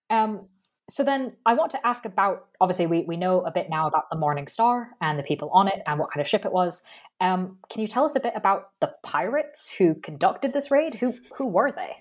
um, 0.10 0.48
so 0.90 1.04
then 1.04 1.34
I 1.46 1.54
want 1.54 1.72
to 1.72 1.86
ask 1.86 2.06
about 2.06 2.48
obviously 2.62 2.88
we, 2.88 3.04
we 3.04 3.18
know 3.18 3.42
a 3.42 3.52
bit 3.52 3.70
now 3.70 3.88
about 3.88 4.10
the 4.10 4.16
Morning 4.16 4.48
Star 4.48 4.92
and 5.02 5.20
the 5.20 5.24
people 5.24 5.50
on 5.52 5.68
it 5.68 5.82
and 5.86 6.00
what 6.00 6.12
kind 6.12 6.22
of 6.22 6.28
ship 6.28 6.46
it 6.46 6.52
was. 6.52 6.82
Um, 7.20 7.58
can 7.70 7.82
you 7.82 7.88
tell 7.88 8.06
us 8.06 8.16
a 8.16 8.20
bit 8.20 8.34
about 8.36 8.70
the 8.80 8.94
pirates 9.04 9.70
who 9.72 9.96
conducted 9.96 10.54
this 10.54 10.72
raid? 10.72 10.96
Who 10.96 11.14
who 11.36 11.48
were 11.48 11.72
they? 11.72 11.98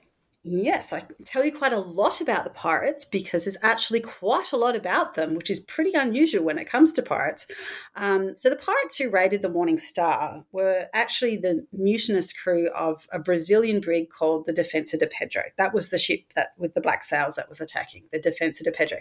Yes, 0.48 0.92
I 0.92 1.00
can 1.00 1.24
tell 1.24 1.44
you 1.44 1.50
quite 1.50 1.72
a 1.72 1.80
lot 1.80 2.20
about 2.20 2.44
the 2.44 2.50
pirates 2.50 3.04
because 3.04 3.44
there's 3.44 3.56
actually 3.62 3.98
quite 3.98 4.52
a 4.52 4.56
lot 4.56 4.76
about 4.76 5.16
them, 5.16 5.34
which 5.34 5.50
is 5.50 5.58
pretty 5.58 5.90
unusual 5.92 6.44
when 6.44 6.56
it 6.56 6.70
comes 6.70 6.92
to 6.92 7.02
pirates. 7.02 7.48
Um, 7.96 8.36
so, 8.36 8.48
the 8.48 8.54
pirates 8.54 8.96
who 8.96 9.10
raided 9.10 9.42
the 9.42 9.48
Morning 9.48 9.76
Star 9.76 10.44
were 10.52 10.86
actually 10.94 11.36
the 11.36 11.66
mutinous 11.72 12.32
crew 12.32 12.68
of 12.76 13.08
a 13.12 13.18
Brazilian 13.18 13.80
brig 13.80 14.08
called 14.08 14.46
the 14.46 14.52
Defensa 14.52 14.96
de 14.96 15.08
Pedro. 15.08 15.42
That 15.58 15.74
was 15.74 15.90
the 15.90 15.98
ship 15.98 16.20
that 16.36 16.50
with 16.56 16.74
the 16.74 16.80
black 16.80 17.02
sails 17.02 17.34
that 17.34 17.48
was 17.48 17.60
attacking 17.60 18.04
the 18.12 18.20
Defensa 18.20 18.62
de 18.62 18.70
Pedro. 18.70 18.98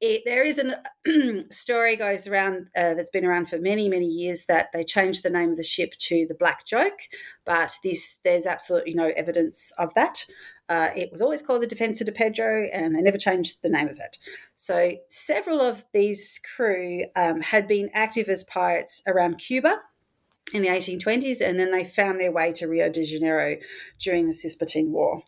It, 0.00 0.22
there 0.24 0.42
is 0.42 0.58
a 0.58 0.80
story 1.52 1.96
goes 1.96 2.26
around 2.26 2.68
uh, 2.74 2.94
that's 2.94 3.10
been 3.10 3.26
around 3.26 3.50
for 3.50 3.58
many, 3.58 3.86
many 3.90 4.06
years 4.06 4.46
that 4.46 4.70
they 4.72 4.84
changed 4.84 5.24
the 5.24 5.30
name 5.30 5.50
of 5.50 5.58
the 5.58 5.62
ship 5.62 5.92
to 5.98 6.24
the 6.26 6.34
Black 6.34 6.64
Joke, 6.64 7.00
but 7.44 7.72
this 7.82 8.16
there's 8.24 8.46
absolutely 8.46 8.94
no 8.94 9.12
evidence 9.16 9.72
of 9.78 9.94
that. 9.94 10.26
Uh, 10.68 10.90
it 10.94 11.10
was 11.10 11.20
always 11.20 11.42
called 11.42 11.62
the 11.62 11.66
Defensa 11.66 12.04
de 12.04 12.12
Pedro, 12.12 12.68
and 12.72 12.94
they 12.94 13.02
never 13.02 13.18
changed 13.18 13.62
the 13.62 13.68
name 13.68 13.88
of 13.88 13.98
it. 13.98 14.18
So 14.54 14.92
several 15.08 15.60
of 15.60 15.84
these 15.92 16.40
crew 16.54 17.06
um, 17.16 17.40
had 17.40 17.66
been 17.66 17.90
active 17.92 18.28
as 18.28 18.44
pirates 18.44 19.02
around 19.06 19.38
Cuba 19.38 19.80
in 20.52 20.62
the 20.62 20.68
1820s, 20.68 21.40
and 21.40 21.58
then 21.58 21.72
they 21.72 21.84
found 21.84 22.20
their 22.20 22.30
way 22.30 22.52
to 22.52 22.68
Rio 22.68 22.88
de 22.88 23.04
Janeiro 23.04 23.56
during 23.98 24.26
the 24.26 24.32
Cisplatine 24.32 24.90
War. 24.90 25.22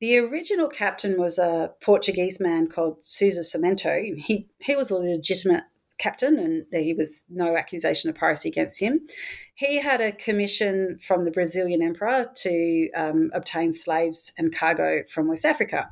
The 0.00 0.18
original 0.18 0.68
captain 0.68 1.18
was 1.18 1.38
a 1.38 1.72
Portuguese 1.80 2.38
man 2.38 2.66
called 2.66 3.04
Sousa 3.04 3.40
Cimento. 3.40 4.18
He, 4.18 4.48
he 4.58 4.76
was 4.76 4.90
a 4.90 4.96
legitimate 4.96 5.64
captain, 5.98 6.38
and 6.38 6.66
there 6.70 6.94
was 6.96 7.24
no 7.28 7.56
accusation 7.56 8.10
of 8.10 8.16
piracy 8.16 8.48
against 8.48 8.80
him. 8.80 9.06
He 9.54 9.80
had 9.80 10.00
a 10.00 10.12
commission 10.12 10.98
from 11.00 11.22
the 11.22 11.30
Brazilian 11.30 11.82
emperor 11.82 12.26
to 12.34 12.90
um, 12.94 13.30
obtain 13.32 13.72
slaves 13.72 14.32
and 14.36 14.54
cargo 14.54 15.02
from 15.08 15.28
West 15.28 15.44
Africa. 15.44 15.90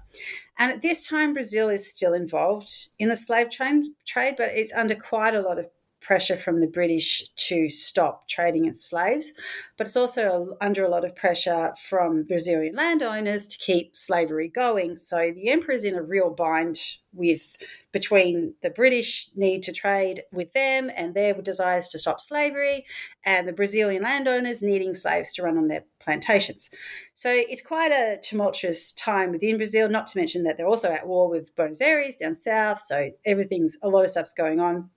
And 0.59 0.71
at 0.71 0.83
this 0.83 1.07
time, 1.07 1.33
Brazil 1.33 1.69
is 1.69 1.89
still 1.89 2.15
involved 2.15 2.89
in 2.99 3.09
the 3.09 3.17
slave 3.17 3.49
trade, 3.51 4.35
but 4.37 4.51
it's 4.51 4.73
under 4.73 4.95
quite 4.95 5.35
a 5.35 5.41
lot 5.41 5.59
of 5.59 5.67
pressure 6.05 6.37
from 6.37 6.59
the 6.59 6.67
British 6.67 7.29
to 7.35 7.69
stop 7.71 8.29
trading 8.29 8.67
in 8.67 8.75
slaves, 8.75 9.33
but 9.77 9.87
it's 9.87 9.97
also 9.97 10.57
under 10.61 10.85
a 10.85 10.89
lot 10.89 11.05
of 11.05 11.17
pressure 11.17 11.73
from 11.89 12.25
Brazilian 12.25 12.77
landowners 12.77 13.47
to 13.47 13.59
keep 13.59 13.97
slavery 13.97 14.49
going. 14.49 14.97
So 14.97 15.33
the 15.35 15.49
emperor's 15.51 15.85
in 15.85 15.95
a 15.95 16.03
real 16.03 16.31
bind 16.31 16.79
with 17.13 17.57
between 17.95 18.55
the 18.61 18.69
British 18.69 19.31
need 19.37 19.63
to 19.63 19.73
trade 19.73 20.25
with 20.33 20.53
them 20.53 20.91
and 20.95 21.15
their 21.15 21.33
desires 21.41 21.89
to 21.89 21.99
stop 21.99 22.21
slavery, 22.21 22.85
and 23.25 23.49
the 23.49 23.53
Brazilian 23.53 24.03
landowners 24.03 24.63
needing 24.63 24.93
slaves 24.93 25.33
to 25.33 25.43
run 25.43 25.57
on 25.57 25.69
their 25.69 25.85
plantations. 26.01 26.69
So 27.15 27.31
it's 27.33 27.63
quite 27.63 27.93
a 27.93 28.19
tumultuous 28.21 28.93
time 28.93 29.31
within 29.31 29.57
Brazil, 29.57 29.89
not 29.89 30.09
to 30.09 30.19
mention 30.19 30.43
that 30.43 30.59
they're 30.59 30.67
also 30.67 30.91
at 30.91 31.07
war 31.07 31.31
with 31.31 31.55
Buenos 31.57 31.81
Aires 31.81 32.17
down 32.17 32.35
south. 32.35 32.81
So 32.81 33.13
everything's 33.25 33.79
a 33.81 33.89
lot 33.89 34.05
of 34.05 34.11
stuff's 34.11 34.35
going 34.35 34.61
on. 34.61 34.91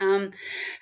Um, 0.00 0.30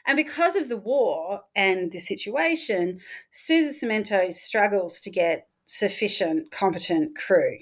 and 0.06 0.16
because 0.16 0.56
of 0.56 0.68
the 0.68 0.76
war 0.76 1.40
and 1.56 1.90
the 1.90 1.98
situation, 1.98 3.00
Sousa 3.30 3.72
Cimento 3.72 4.30
struggles 4.30 5.00
to 5.00 5.10
get 5.10 5.48
sufficient 5.64 6.50
competent 6.50 7.16
crew. 7.16 7.56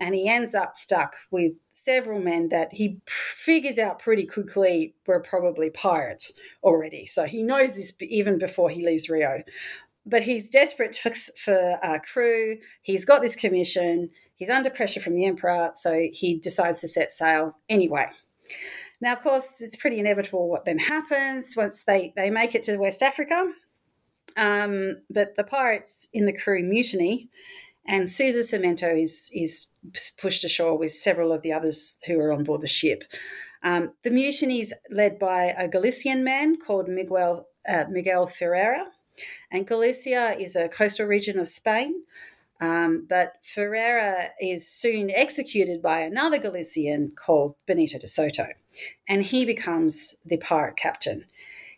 And 0.00 0.14
he 0.14 0.28
ends 0.28 0.54
up 0.54 0.76
stuck 0.76 1.14
with 1.30 1.52
several 1.70 2.20
men 2.20 2.48
that 2.48 2.72
he 2.72 3.00
figures 3.06 3.78
out 3.78 3.98
pretty 3.98 4.26
quickly 4.26 4.94
were 5.06 5.20
probably 5.20 5.70
pirates 5.70 6.32
already. 6.64 7.04
So 7.04 7.26
he 7.26 7.42
knows 7.42 7.76
this 7.76 7.94
even 8.00 8.38
before 8.38 8.70
he 8.70 8.84
leaves 8.84 9.10
Rio. 9.10 9.42
But 10.06 10.22
he's 10.22 10.48
desperate 10.48 10.96
for, 10.96 11.12
for 11.36 11.78
uh, 11.84 11.98
crew. 11.98 12.56
He's 12.80 13.04
got 13.04 13.20
this 13.20 13.36
commission. 13.36 14.08
He's 14.34 14.48
under 14.48 14.70
pressure 14.70 15.00
from 15.00 15.14
the 15.14 15.26
emperor. 15.26 15.72
So 15.74 16.08
he 16.10 16.38
decides 16.38 16.80
to 16.80 16.88
set 16.88 17.12
sail 17.12 17.58
anyway. 17.68 18.06
Now, 19.02 19.12
of 19.12 19.22
course, 19.22 19.60
it's 19.60 19.76
pretty 19.76 19.98
inevitable 19.98 20.48
what 20.48 20.64
then 20.64 20.78
happens 20.78 21.54
once 21.56 21.84
they, 21.84 22.12
they 22.16 22.30
make 22.30 22.54
it 22.54 22.62
to 22.64 22.76
West 22.78 23.02
Africa. 23.02 23.52
Um, 24.36 25.02
but 25.10 25.36
the 25.36 25.44
pirates 25.44 26.08
in 26.12 26.26
the 26.26 26.32
crew 26.32 26.62
mutiny, 26.62 27.28
and 27.90 28.08
Sousa 28.08 28.40
Cimento 28.40 28.90
is, 28.98 29.30
is 29.34 29.66
pushed 30.18 30.44
ashore 30.44 30.78
with 30.78 30.92
several 30.92 31.32
of 31.32 31.42
the 31.42 31.52
others 31.52 31.98
who 32.06 32.18
are 32.20 32.32
on 32.32 32.44
board 32.44 32.62
the 32.62 32.68
ship. 32.68 33.04
Um, 33.62 33.92
the 34.02 34.10
mutiny 34.10 34.60
is 34.60 34.72
led 34.90 35.18
by 35.18 35.54
a 35.58 35.68
Galician 35.68 36.24
man 36.24 36.56
called 36.56 36.88
Miguel, 36.88 37.46
uh, 37.68 37.84
Miguel 37.90 38.26
Ferreira. 38.26 38.86
And 39.50 39.66
Galicia 39.66 40.36
is 40.38 40.56
a 40.56 40.68
coastal 40.68 41.06
region 41.06 41.38
of 41.38 41.48
Spain 41.48 42.04
um, 42.60 43.06
but 43.08 43.36
Ferreira 43.42 44.30
is 44.40 44.68
soon 44.68 45.10
executed 45.10 45.80
by 45.80 46.00
another 46.00 46.38
Galician 46.38 47.12
called 47.16 47.54
Benito 47.66 47.98
de 47.98 48.06
Soto, 48.06 48.48
and 49.08 49.22
he 49.22 49.46
becomes 49.46 50.16
the 50.26 50.36
pirate 50.36 50.76
captain. 50.76 51.24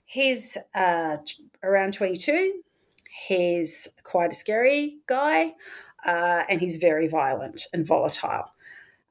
He's 0.05 0.59
uh, 0.75 1.18
around 1.62 1.94
22. 1.94 2.62
He's 3.29 3.88
quite 4.03 4.33
a 4.33 4.35
scary 4.35 4.96
guy, 5.07 5.53
uh, 6.07 6.43
and 6.49 6.61
he's 6.61 6.77
very 6.77 7.09
violent 7.09 7.67
and 7.73 7.87
volatile. 7.87 8.53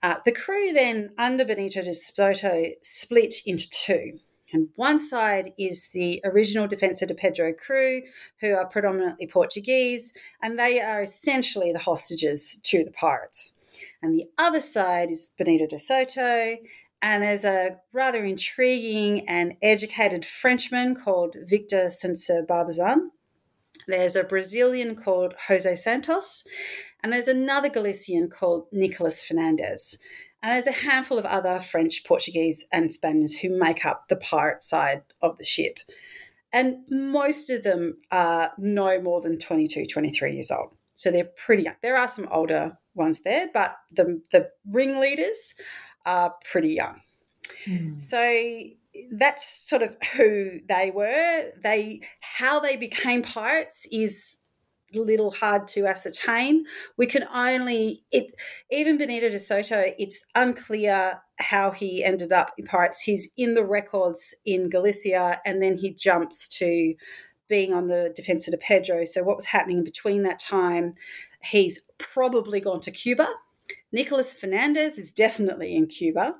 Uh, 0.03 0.15
the 0.25 0.31
crew 0.31 0.73
then, 0.73 1.11
under 1.17 1.45
Benito 1.45 1.83
de 1.83 1.93
Soto, 1.93 2.71
split 2.81 3.35
into 3.45 3.69
two. 3.69 4.19
And 4.53 4.69
one 4.75 4.99
side 4.99 5.53
is 5.57 5.89
the 5.93 6.19
original 6.25 6.67
Defensa 6.67 7.07
de 7.07 7.13
Pedro 7.13 7.53
crew, 7.53 8.01
who 8.41 8.53
are 8.53 8.65
predominantly 8.65 9.27
Portuguese, 9.27 10.13
and 10.41 10.59
they 10.59 10.81
are 10.81 11.01
essentially 11.01 11.71
the 11.71 11.79
hostages 11.79 12.59
to 12.63 12.83
the 12.83 12.91
pirates. 12.91 13.53
And 14.01 14.13
the 14.13 14.25
other 14.37 14.59
side 14.59 15.09
is 15.09 15.31
Benito 15.37 15.67
de 15.67 15.79
Soto, 15.79 16.57
and 17.01 17.23
there's 17.23 17.45
a 17.45 17.77
rather 17.93 18.25
intriguing 18.25 19.27
and 19.27 19.55
educated 19.61 20.25
Frenchman 20.25 20.95
called 20.95 21.35
Victor 21.45 21.89
Sancer 21.89 22.43
Barbazan. 22.43 23.09
There's 23.91 24.15
a 24.15 24.23
Brazilian 24.23 24.95
called 24.95 25.33
Jose 25.47 25.75
Santos, 25.75 26.47
and 27.03 27.11
there's 27.11 27.27
another 27.27 27.67
Galician 27.67 28.29
called 28.29 28.67
Nicolas 28.71 29.21
Fernandez. 29.21 29.97
And 30.41 30.53
there's 30.53 30.65
a 30.65 30.71
handful 30.71 31.19
of 31.19 31.25
other 31.25 31.59
French, 31.59 32.03
Portuguese, 32.05 32.65
and 32.71 32.91
Spaniards 32.91 33.35
who 33.35 33.49
make 33.49 33.85
up 33.85 34.07
the 34.07 34.15
pirate 34.15 34.63
side 34.63 35.03
of 35.21 35.37
the 35.37 35.43
ship. 35.43 35.79
And 36.53 36.77
most 36.89 37.49
of 37.49 37.63
them 37.63 37.97
are 38.11 38.53
no 38.57 39.01
more 39.01 39.21
than 39.21 39.37
22, 39.37 39.85
23 39.85 40.33
years 40.33 40.51
old. 40.51 40.69
So 40.93 41.11
they're 41.11 41.29
pretty 41.45 41.63
young. 41.63 41.75
There 41.81 41.97
are 41.97 42.07
some 42.07 42.27
older 42.31 42.77
ones 42.95 43.21
there, 43.21 43.49
but 43.53 43.75
the, 43.91 44.21
the 44.31 44.49
ringleaders 44.65 45.53
are 46.05 46.33
pretty 46.49 46.75
young. 46.75 47.01
Mm. 47.67 47.99
So 47.99 48.17
that's 49.11 49.67
sort 49.67 49.81
of 49.81 49.95
who 50.15 50.59
they 50.67 50.91
were. 50.93 51.51
They 51.63 52.01
how 52.21 52.59
they 52.59 52.75
became 52.77 53.23
pirates 53.23 53.87
is 53.91 54.39
a 54.93 54.99
little 54.99 55.31
hard 55.31 55.67
to 55.69 55.85
ascertain. 55.85 56.65
We 56.97 57.07
can 57.07 57.23
only 57.33 58.03
it 58.11 58.33
even 58.69 58.97
Benito 58.97 59.29
de 59.29 59.39
Soto. 59.39 59.83
It's 59.97 60.25
unclear 60.35 61.19
how 61.39 61.71
he 61.71 62.03
ended 62.03 62.31
up 62.31 62.51
in 62.57 62.65
pirates. 62.65 63.01
He's 63.01 63.31
in 63.37 63.53
the 63.53 63.65
records 63.65 64.35
in 64.45 64.69
Galicia, 64.69 65.39
and 65.45 65.61
then 65.61 65.77
he 65.77 65.93
jumps 65.93 66.47
to 66.59 66.93
being 67.47 67.73
on 67.73 67.87
the 67.87 68.13
Defensor 68.15 68.51
de 68.51 68.57
Pedro. 68.57 69.05
So 69.05 69.23
what 69.23 69.35
was 69.35 69.45
happening 69.45 69.79
in 69.79 69.83
between 69.83 70.23
that 70.23 70.39
time? 70.39 70.93
He's 71.43 71.81
probably 71.97 72.59
gone 72.59 72.79
to 72.81 72.91
Cuba. 72.91 73.27
Nicolas 73.91 74.33
Fernandez 74.33 74.97
is 74.97 75.11
definitely 75.11 75.75
in 75.75 75.87
Cuba. 75.87 76.35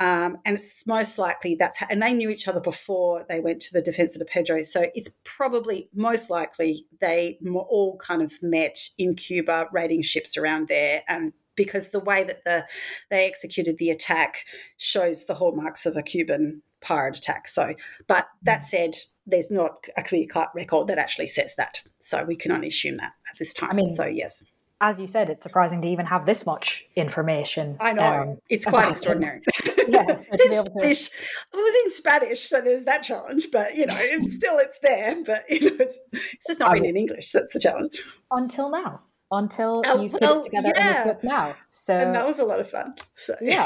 Um, 0.00 0.38
and 0.44 0.56
it's 0.56 0.86
most 0.86 1.18
likely 1.18 1.54
that's 1.54 1.78
how, 1.78 1.86
and 1.88 2.02
they 2.02 2.12
knew 2.12 2.28
each 2.28 2.48
other 2.48 2.60
before 2.60 3.24
they 3.28 3.38
went 3.38 3.60
to 3.62 3.72
the 3.72 3.82
Defensor 3.82 4.18
de 4.18 4.24
Pedro. 4.24 4.62
So 4.62 4.86
it's 4.94 5.18
probably 5.24 5.88
most 5.94 6.30
likely 6.30 6.86
they 7.00 7.38
all 7.54 7.96
kind 7.98 8.20
of 8.20 8.32
met 8.42 8.88
in 8.98 9.14
Cuba, 9.14 9.68
raiding 9.72 10.02
ships 10.02 10.36
around 10.36 10.68
there. 10.68 11.02
And 11.08 11.32
because 11.56 11.90
the 11.90 12.00
way 12.00 12.24
that 12.24 12.44
the 12.44 12.66
they 13.10 13.26
executed 13.26 13.78
the 13.78 13.90
attack 13.90 14.44
shows 14.76 15.26
the 15.26 15.34
hallmarks 15.34 15.86
of 15.86 15.96
a 15.96 16.02
Cuban 16.02 16.62
pirate 16.80 17.16
attack. 17.16 17.46
So, 17.46 17.74
but 18.08 18.26
that 18.42 18.60
mm. 18.60 18.64
said, 18.64 18.96
there's 19.26 19.50
not 19.50 19.84
a 19.96 20.02
clear 20.02 20.26
cut 20.26 20.50
record 20.54 20.88
that 20.88 20.98
actually 20.98 21.28
says 21.28 21.54
that. 21.56 21.80
So 22.00 22.24
we 22.24 22.36
can 22.36 22.50
only 22.50 22.68
assume 22.68 22.96
that 22.96 23.12
at 23.30 23.38
this 23.38 23.54
time. 23.54 23.70
I 23.70 23.74
mean, 23.74 23.94
so 23.94 24.06
yes 24.06 24.44
as 24.80 24.98
you 24.98 25.06
said, 25.06 25.30
it's 25.30 25.42
surprising 25.42 25.80
to 25.82 25.88
even 25.88 26.06
have 26.06 26.26
this 26.26 26.44
much 26.44 26.86
information. 26.96 27.76
I 27.80 27.92
know 27.92 28.22
um, 28.22 28.38
it's 28.48 28.64
quite 28.64 28.90
extraordinary. 28.90 29.40
yes, 29.88 30.26
it's 30.32 30.44
in 30.44 30.56
Spanish. 30.56 31.08
To... 31.08 31.14
It 31.54 31.62
was 31.62 31.84
in 31.84 31.90
Spanish, 31.90 32.40
so 32.48 32.60
there's 32.60 32.84
that 32.84 33.02
challenge. 33.02 33.48
But 33.52 33.76
you 33.76 33.86
know, 33.86 33.96
it's 33.96 34.34
still 34.36 34.58
it's 34.58 34.78
there. 34.80 35.22
But 35.24 35.48
you 35.48 35.70
know, 35.70 35.76
it's, 35.78 36.00
it's 36.12 36.46
just 36.46 36.60
not 36.60 36.72
written 36.72 36.88
in 36.88 36.96
English. 36.96 37.28
So 37.28 37.40
that's 37.40 37.54
the 37.54 37.60
challenge. 37.60 38.02
Until 38.30 38.70
now, 38.70 39.00
until 39.30 39.82
oh, 39.86 40.02
you 40.02 40.10
put 40.10 40.20
well, 40.20 40.40
it 40.40 40.44
together 40.44 40.72
yeah. 40.74 40.88
in 40.88 40.92
this 40.92 41.14
book 41.14 41.24
now. 41.24 41.54
So 41.68 41.96
and 41.96 42.14
that 42.14 42.26
was 42.26 42.38
a 42.38 42.44
lot 42.44 42.60
of 42.60 42.68
fun. 42.68 42.94
So 43.14 43.36
yeah. 43.40 43.64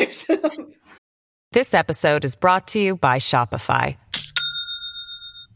this 1.52 1.74
episode 1.74 2.24
is 2.24 2.36
brought 2.36 2.68
to 2.68 2.80
you 2.80 2.96
by 2.96 3.18
Shopify. 3.18 3.96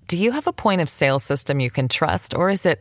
Do 0.08 0.16
you 0.16 0.32
have 0.32 0.46
a 0.46 0.52
point 0.52 0.80
of 0.80 0.88
sale 0.88 1.18
system 1.18 1.60
you 1.60 1.70
can 1.70 1.88
trust, 1.88 2.34
or 2.34 2.50
is 2.50 2.66
it? 2.66 2.80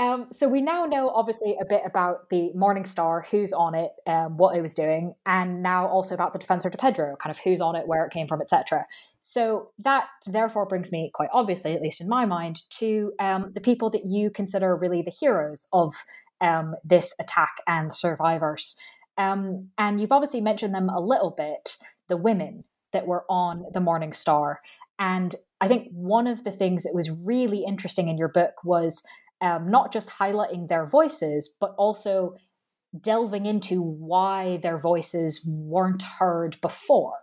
Um, 0.00 0.28
so 0.32 0.48
we 0.48 0.62
now 0.62 0.86
know 0.86 1.10
obviously 1.10 1.58
a 1.60 1.64
bit 1.66 1.82
about 1.84 2.30
the 2.30 2.50
Morning 2.54 2.86
Star, 2.86 3.26
who's 3.30 3.52
on 3.52 3.74
it, 3.74 3.90
um, 4.06 4.38
what 4.38 4.56
it 4.56 4.62
was 4.62 4.72
doing, 4.72 5.14
and 5.26 5.62
now 5.62 5.86
also 5.86 6.14
about 6.14 6.32
the 6.32 6.38
Defensor 6.38 6.70
de 6.70 6.78
Pedro, 6.78 7.16
kind 7.16 7.30
of 7.30 7.38
who's 7.40 7.60
on 7.60 7.76
it, 7.76 7.86
where 7.86 8.06
it 8.06 8.10
came 8.10 8.26
from, 8.26 8.40
etc. 8.40 8.86
So 9.18 9.72
that 9.78 10.06
therefore 10.26 10.64
brings 10.64 10.90
me 10.90 11.10
quite 11.12 11.28
obviously, 11.34 11.74
at 11.74 11.82
least 11.82 12.00
in 12.00 12.08
my 12.08 12.24
mind, 12.24 12.62
to 12.78 13.12
um, 13.20 13.52
the 13.54 13.60
people 13.60 13.90
that 13.90 14.06
you 14.06 14.30
consider 14.30 14.74
really 14.74 15.02
the 15.02 15.10
heroes 15.10 15.66
of 15.70 15.94
um, 16.40 16.76
this 16.82 17.14
attack 17.20 17.56
and 17.66 17.94
survivors. 17.94 18.76
Um, 19.18 19.68
and 19.76 20.00
you've 20.00 20.12
obviously 20.12 20.40
mentioned 20.40 20.74
them 20.74 20.88
a 20.88 20.98
little 20.98 21.34
bit, 21.36 21.76
the 22.08 22.16
women 22.16 22.64
that 22.94 23.06
were 23.06 23.26
on 23.28 23.66
the 23.74 23.80
Morning 23.80 24.14
Star. 24.14 24.60
And 24.98 25.34
I 25.60 25.68
think 25.68 25.88
one 25.92 26.26
of 26.26 26.44
the 26.44 26.50
things 26.50 26.84
that 26.84 26.94
was 26.94 27.10
really 27.10 27.64
interesting 27.66 28.08
in 28.08 28.16
your 28.16 28.28
book 28.28 28.64
was 28.64 29.02
um, 29.40 29.70
not 29.70 29.92
just 29.92 30.10
highlighting 30.10 30.68
their 30.68 30.86
voices, 30.86 31.48
but 31.48 31.74
also 31.78 32.36
delving 32.98 33.46
into 33.46 33.80
why 33.80 34.58
their 34.62 34.78
voices 34.78 35.44
weren't 35.46 36.02
heard 36.02 36.60
before 36.60 37.14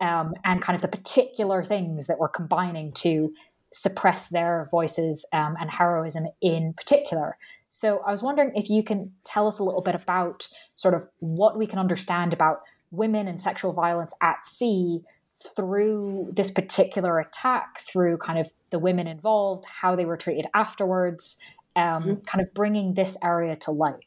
um, 0.00 0.34
and 0.44 0.62
kind 0.62 0.76
of 0.76 0.82
the 0.82 0.88
particular 0.88 1.62
things 1.64 2.06
that 2.06 2.18
were 2.18 2.28
combining 2.28 2.92
to 2.92 3.32
suppress 3.72 4.28
their 4.28 4.68
voices 4.70 5.26
um, 5.32 5.56
and 5.60 5.70
heroism 5.70 6.26
in 6.40 6.72
particular. 6.74 7.36
So 7.68 8.00
I 8.06 8.10
was 8.10 8.22
wondering 8.22 8.52
if 8.54 8.68
you 8.68 8.82
can 8.82 9.12
tell 9.24 9.46
us 9.46 9.58
a 9.58 9.64
little 9.64 9.82
bit 9.82 9.94
about 9.94 10.48
sort 10.74 10.94
of 10.94 11.06
what 11.18 11.56
we 11.56 11.66
can 11.66 11.78
understand 11.78 12.32
about 12.32 12.60
women 12.90 13.28
and 13.28 13.40
sexual 13.40 13.72
violence 13.72 14.12
at 14.20 14.44
sea 14.44 15.02
through 15.56 16.30
this 16.32 16.50
particular 16.50 17.18
attack, 17.18 17.80
through 17.80 18.18
kind 18.18 18.38
of 18.38 18.52
the 18.70 18.78
women 18.78 19.06
involved, 19.06 19.64
how 19.66 19.96
they 19.96 20.04
were 20.04 20.16
treated 20.16 20.46
afterwards, 20.54 21.38
um, 21.76 22.02
mm-hmm. 22.02 22.14
kind 22.26 22.42
of 22.42 22.52
bringing 22.54 22.94
this 22.94 23.16
area 23.22 23.56
to 23.56 23.70
light. 23.70 24.04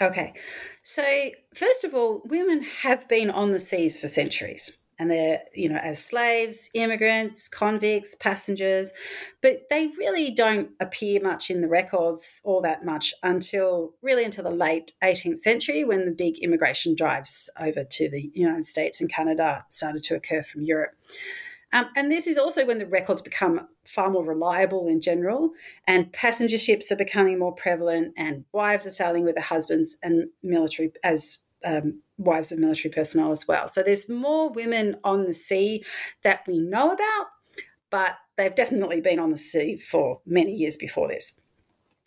Okay. 0.00 0.34
So, 0.82 1.30
first 1.54 1.84
of 1.84 1.94
all, 1.94 2.22
women 2.26 2.62
have 2.82 3.08
been 3.08 3.30
on 3.30 3.52
the 3.52 3.58
seas 3.58 3.98
for 3.98 4.08
centuries 4.08 4.76
and 4.98 5.10
they're, 5.10 5.40
you 5.54 5.68
know, 5.68 5.76
as 5.76 6.02
slaves, 6.02 6.70
immigrants, 6.74 7.48
convicts, 7.48 8.14
passengers, 8.14 8.92
but 9.42 9.62
they 9.70 9.88
really 9.98 10.30
don't 10.30 10.70
appear 10.80 11.20
much 11.22 11.50
in 11.50 11.60
the 11.60 11.68
records 11.68 12.40
all 12.44 12.62
that 12.62 12.84
much 12.84 13.12
until 13.22 13.94
really 14.02 14.24
until 14.24 14.44
the 14.44 14.50
late 14.50 14.92
18th 15.02 15.38
century 15.38 15.84
when 15.84 16.06
the 16.06 16.12
big 16.12 16.38
immigration 16.38 16.94
drives 16.94 17.50
over 17.60 17.84
to 17.84 18.10
the 18.10 18.30
United 18.34 18.64
States 18.64 19.00
and 19.00 19.10
Canada 19.10 19.64
started 19.68 20.02
to 20.04 20.14
occur 20.14 20.42
from 20.42 20.62
Europe. 20.62 20.94
Um, 21.72 21.86
and 21.96 22.10
this 22.10 22.26
is 22.26 22.38
also 22.38 22.64
when 22.64 22.78
the 22.78 22.86
records 22.86 23.20
become 23.20 23.60
far 23.84 24.10
more 24.10 24.24
reliable 24.24 24.88
in 24.88 25.00
general, 25.00 25.50
and 25.86 26.12
passenger 26.12 26.58
ships 26.58 26.90
are 26.92 26.96
becoming 26.96 27.38
more 27.38 27.54
prevalent, 27.54 28.14
and 28.16 28.44
wives 28.52 28.86
are 28.86 28.90
sailing 28.90 29.24
with 29.24 29.34
their 29.34 29.44
husbands 29.44 29.98
and 30.02 30.28
military 30.42 30.92
as 31.02 31.38
um, 31.66 32.00
wives 32.16 32.52
of 32.52 32.58
military 32.58 32.92
personnel 32.92 33.32
as 33.32 33.46
well. 33.46 33.68
So 33.68 33.82
there's 33.82 34.08
more 34.08 34.50
women 34.50 34.96
on 35.04 35.24
the 35.24 35.34
sea 35.34 35.84
that 36.22 36.40
we 36.46 36.58
know 36.58 36.92
about, 36.92 37.26
but 37.90 38.16
they've 38.36 38.54
definitely 38.54 39.00
been 39.00 39.18
on 39.18 39.30
the 39.30 39.36
sea 39.36 39.78
for 39.78 40.20
many 40.24 40.54
years 40.54 40.76
before 40.76 41.08
this. 41.08 41.40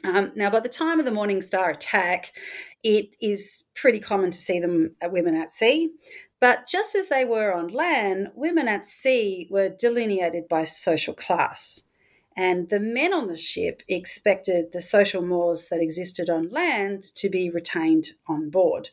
Um, 0.04 0.32
now, 0.36 0.50
by 0.50 0.62
the 0.62 0.70
time 0.70 1.00
of 1.00 1.06
the 1.06 1.12
Morning 1.12 1.42
Star 1.42 1.70
attack, 1.70 2.32
it 2.84 3.18
is 3.22 3.66
pretty 3.76 4.00
common 4.00 4.32
to 4.32 4.38
see 4.38 4.60
them 4.60 4.96
uh, 5.04 5.10
women 5.10 5.36
at 5.36 5.50
sea. 5.50 5.92
But 6.40 6.68
just 6.68 6.96
as 6.96 7.10
they 7.10 7.26
were 7.26 7.54
on 7.54 7.68
land, 7.68 8.30
women 8.34 8.70
at 8.70 8.86
sea 8.86 9.48
were 9.52 9.68
delineated 9.68 10.48
by 10.48 10.64
social 10.64 11.14
class. 11.14 11.90
And 12.38 12.70
the 12.70 12.80
men 12.80 13.14
on 13.14 13.28
the 13.28 13.36
ship 13.36 13.84
expected 13.90 14.72
the 14.72 14.82
social 14.82 15.22
mores 15.22 15.68
that 15.68 15.82
existed 15.82 16.30
on 16.30 16.48
land 16.48 17.04
to 17.16 17.30
be 17.30 17.50
retained 17.50 18.12
on 18.28 18.50
board. 18.50 18.92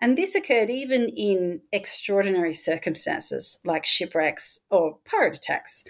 And 0.00 0.16
this 0.16 0.34
occurred 0.34 0.70
even 0.70 1.08
in 1.08 1.62
extraordinary 1.72 2.54
circumstances 2.54 3.60
like 3.64 3.84
shipwrecks 3.84 4.60
or 4.70 4.98
pirate 5.04 5.36
attacks. 5.36 5.84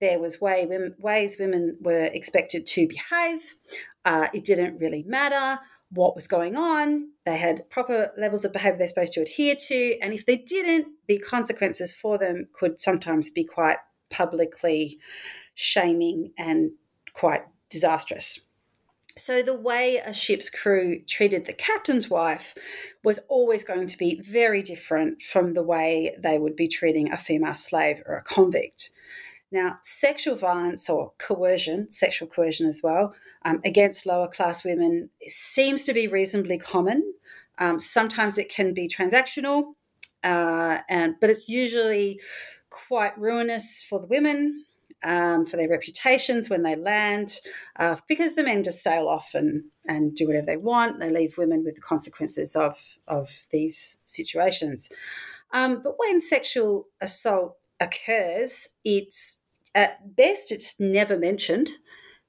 There 0.00 0.18
was 0.18 0.40
way, 0.40 0.68
ways 0.98 1.36
women 1.40 1.78
were 1.80 2.04
expected 2.04 2.66
to 2.66 2.86
behave. 2.86 3.56
Uh, 4.04 4.28
it 4.34 4.44
didn't 4.44 4.78
really 4.78 5.02
matter 5.04 5.58
what 5.90 6.14
was 6.14 6.26
going 6.26 6.56
on. 6.56 7.10
They 7.24 7.38
had 7.38 7.68
proper 7.70 8.10
levels 8.18 8.44
of 8.44 8.52
behavior 8.52 8.78
they're 8.78 8.88
supposed 8.88 9.14
to 9.14 9.22
adhere 9.22 9.54
to. 9.68 9.98
And 10.00 10.12
if 10.12 10.26
they 10.26 10.36
didn't, 10.36 10.88
the 11.06 11.18
consequences 11.18 11.94
for 11.94 12.18
them 12.18 12.48
could 12.52 12.80
sometimes 12.80 13.30
be 13.30 13.44
quite 13.44 13.78
publicly 14.10 14.98
shaming 15.54 16.32
and 16.36 16.72
quite 17.14 17.44
disastrous. 17.70 18.40
So, 19.16 19.42
the 19.42 19.54
way 19.54 19.98
a 20.04 20.12
ship's 20.12 20.50
crew 20.50 21.00
treated 21.06 21.46
the 21.46 21.52
captain's 21.52 22.10
wife 22.10 22.54
was 23.04 23.20
always 23.28 23.62
going 23.62 23.86
to 23.86 23.98
be 23.98 24.20
very 24.20 24.60
different 24.60 25.22
from 25.22 25.54
the 25.54 25.62
way 25.62 26.16
they 26.18 26.36
would 26.36 26.56
be 26.56 26.66
treating 26.66 27.12
a 27.12 27.16
female 27.16 27.54
slave 27.54 28.02
or 28.06 28.16
a 28.16 28.22
convict. 28.22 28.90
Now, 29.52 29.78
sexual 29.82 30.34
violence 30.34 30.90
or 30.90 31.12
coercion, 31.18 31.88
sexual 31.92 32.26
coercion 32.26 32.66
as 32.66 32.80
well, 32.82 33.14
um, 33.44 33.60
against 33.64 34.04
lower 34.04 34.26
class 34.26 34.64
women 34.64 35.10
seems 35.28 35.84
to 35.84 35.92
be 35.92 36.08
reasonably 36.08 36.58
common. 36.58 37.14
Um, 37.58 37.78
sometimes 37.78 38.36
it 38.36 38.48
can 38.48 38.74
be 38.74 38.88
transactional, 38.88 39.74
uh, 40.24 40.78
and 40.88 41.14
but 41.20 41.30
it's 41.30 41.48
usually 41.48 42.20
quite 42.70 43.16
ruinous 43.16 43.84
for 43.88 44.00
the 44.00 44.08
women. 44.08 44.63
Um, 45.04 45.44
for 45.44 45.56
their 45.56 45.68
reputations 45.68 46.48
when 46.48 46.62
they 46.62 46.76
land, 46.76 47.38
uh, 47.78 47.96
because 48.08 48.34
the 48.34 48.42
men 48.42 48.62
just 48.62 48.82
sail 48.82 49.06
off 49.08 49.30
and, 49.34 49.64
and 49.86 50.14
do 50.14 50.26
whatever 50.26 50.46
they 50.46 50.56
want. 50.56 50.98
They 50.98 51.10
leave 51.10 51.38
women 51.38 51.64
with 51.64 51.74
the 51.74 51.80
consequences 51.80 52.56
of, 52.56 52.98
of 53.06 53.46
these 53.50 53.98
situations. 54.04 54.90
Um, 55.52 55.82
but 55.82 55.94
when 55.98 56.20
sexual 56.20 56.88
assault 57.00 57.56
occurs, 57.80 58.70
it's 58.84 59.42
at 59.74 60.16
best 60.16 60.50
it's 60.50 60.80
never 60.80 61.18
mentioned, 61.18 61.70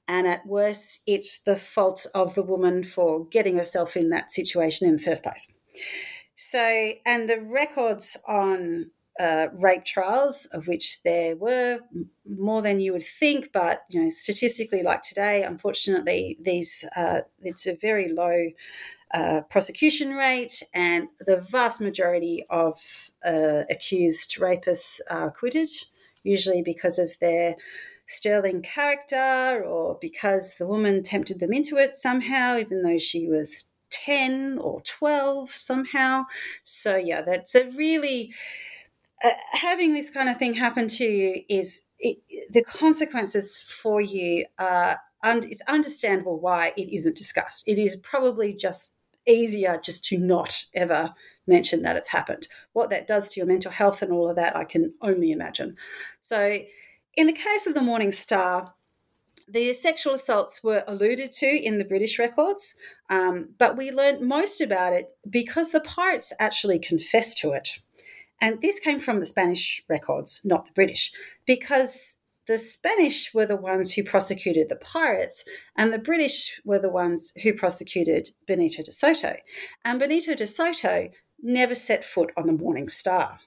and 0.06 0.26
at 0.26 0.46
worst 0.46 1.02
it's 1.06 1.42
the 1.42 1.56
fault 1.56 2.06
of 2.14 2.34
the 2.34 2.42
woman 2.42 2.84
for 2.84 3.26
getting 3.26 3.56
herself 3.56 3.96
in 3.96 4.10
that 4.10 4.32
situation 4.32 4.88
in 4.88 4.96
the 4.96 5.02
first 5.02 5.22
place. 5.22 5.52
So, 6.36 6.92
and 7.06 7.28
the 7.28 7.40
records 7.40 8.16
on 8.28 8.90
uh, 9.20 9.48
rape 9.52 9.84
trials, 9.84 10.46
of 10.46 10.68
which 10.68 11.02
there 11.02 11.36
were 11.36 11.80
more 12.28 12.62
than 12.62 12.80
you 12.80 12.92
would 12.92 13.04
think, 13.04 13.50
but 13.52 13.84
you 13.90 14.02
know, 14.02 14.08
statistically, 14.10 14.82
like 14.82 15.02
today, 15.02 15.42
unfortunately, 15.42 16.36
these 16.40 16.84
uh, 16.96 17.20
it's 17.42 17.66
a 17.66 17.76
very 17.76 18.12
low 18.12 18.50
uh, 19.14 19.40
prosecution 19.48 20.14
rate, 20.14 20.62
and 20.74 21.08
the 21.20 21.38
vast 21.38 21.80
majority 21.80 22.44
of 22.50 23.10
uh, 23.24 23.62
accused 23.70 24.36
rapists 24.38 25.00
are 25.10 25.28
acquitted, 25.28 25.68
usually 26.24 26.62
because 26.62 26.98
of 26.98 27.18
their 27.20 27.56
sterling 28.08 28.62
character 28.62 29.64
or 29.64 29.98
because 30.00 30.56
the 30.56 30.66
woman 30.66 31.02
tempted 31.02 31.40
them 31.40 31.52
into 31.52 31.76
it 31.76 31.96
somehow, 31.96 32.56
even 32.56 32.82
though 32.82 32.98
she 32.98 33.26
was 33.28 33.70
10 33.90 34.58
or 34.58 34.80
12 34.82 35.50
somehow. 35.50 36.24
So, 36.62 36.96
yeah, 36.96 37.22
that's 37.22 37.54
a 37.54 37.64
really 37.70 38.32
uh, 39.24 39.30
having 39.52 39.94
this 39.94 40.10
kind 40.10 40.28
of 40.28 40.36
thing 40.36 40.54
happen 40.54 40.88
to 40.88 41.04
you 41.04 41.42
is 41.48 41.86
it, 41.98 42.18
the 42.50 42.62
consequences 42.62 43.58
for 43.58 44.00
you 44.00 44.44
are 44.58 45.00
and 45.22 45.44
it's 45.46 45.62
understandable 45.62 46.38
why 46.38 46.72
it 46.76 46.94
isn't 46.94 47.16
discussed. 47.16 47.64
It 47.66 47.78
is 47.78 47.96
probably 47.96 48.52
just 48.52 48.96
easier 49.26 49.80
just 49.82 50.04
to 50.06 50.18
not 50.18 50.64
ever 50.74 51.14
mention 51.46 51.82
that 51.82 51.96
it's 51.96 52.08
happened. 52.08 52.48
What 52.74 52.90
that 52.90 53.06
does 53.06 53.30
to 53.30 53.40
your 53.40 53.46
mental 53.46 53.72
health 53.72 54.02
and 54.02 54.12
all 54.12 54.30
of 54.30 54.36
that, 54.36 54.56
I 54.56 54.64
can 54.64 54.94
only 55.00 55.32
imagine. 55.32 55.76
So, 56.20 56.60
in 57.14 57.26
the 57.26 57.32
case 57.32 57.66
of 57.66 57.74
the 57.74 57.82
Morning 57.82 58.12
Star, 58.12 58.74
the 59.48 59.72
sexual 59.72 60.14
assaults 60.14 60.62
were 60.62 60.84
alluded 60.86 61.32
to 61.32 61.46
in 61.46 61.78
the 61.78 61.84
British 61.84 62.18
records, 62.18 62.74
um, 63.10 63.50
but 63.58 63.76
we 63.76 63.90
learned 63.90 64.26
most 64.26 64.60
about 64.60 64.92
it 64.92 65.16
because 65.30 65.70
the 65.70 65.80
pirates 65.80 66.32
actually 66.38 66.78
confessed 66.78 67.38
to 67.38 67.52
it. 67.52 67.78
And 68.40 68.60
this 68.60 68.78
came 68.78 69.00
from 69.00 69.20
the 69.20 69.26
Spanish 69.26 69.82
records, 69.88 70.42
not 70.44 70.66
the 70.66 70.72
British, 70.72 71.12
because 71.46 72.18
the 72.46 72.58
Spanish 72.58 73.34
were 73.34 73.46
the 73.46 73.56
ones 73.56 73.92
who 73.92 74.04
prosecuted 74.04 74.68
the 74.68 74.76
pirates, 74.76 75.44
and 75.76 75.92
the 75.92 75.98
British 75.98 76.60
were 76.64 76.78
the 76.78 76.90
ones 76.90 77.32
who 77.42 77.52
prosecuted 77.52 78.30
Benito 78.46 78.82
de 78.82 78.92
Soto. 78.92 79.34
And 79.84 79.98
Benito 79.98 80.34
de 80.34 80.46
Soto 80.46 81.08
never 81.42 81.74
set 81.74 82.04
foot 82.04 82.30
on 82.36 82.46
the 82.46 82.52
Morning 82.52 82.88
Star. 82.88 83.40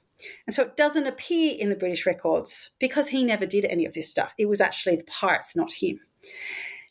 And 0.46 0.54
so 0.54 0.64
it 0.64 0.76
doesn't 0.76 1.08
appear 1.08 1.56
in 1.58 1.70
the 1.70 1.76
British 1.76 2.06
records 2.06 2.72
because 2.80 3.08
he 3.08 3.24
never 3.24 3.46
did 3.46 3.64
any 3.66 3.86
of 3.86 3.94
this 3.94 4.10
stuff. 4.10 4.34
It 4.38 4.50
was 4.50 4.60
actually 4.60 4.98
the 4.98 5.06
pirates, 5.06 5.56
not 5.56 5.74
him. 5.74 6.02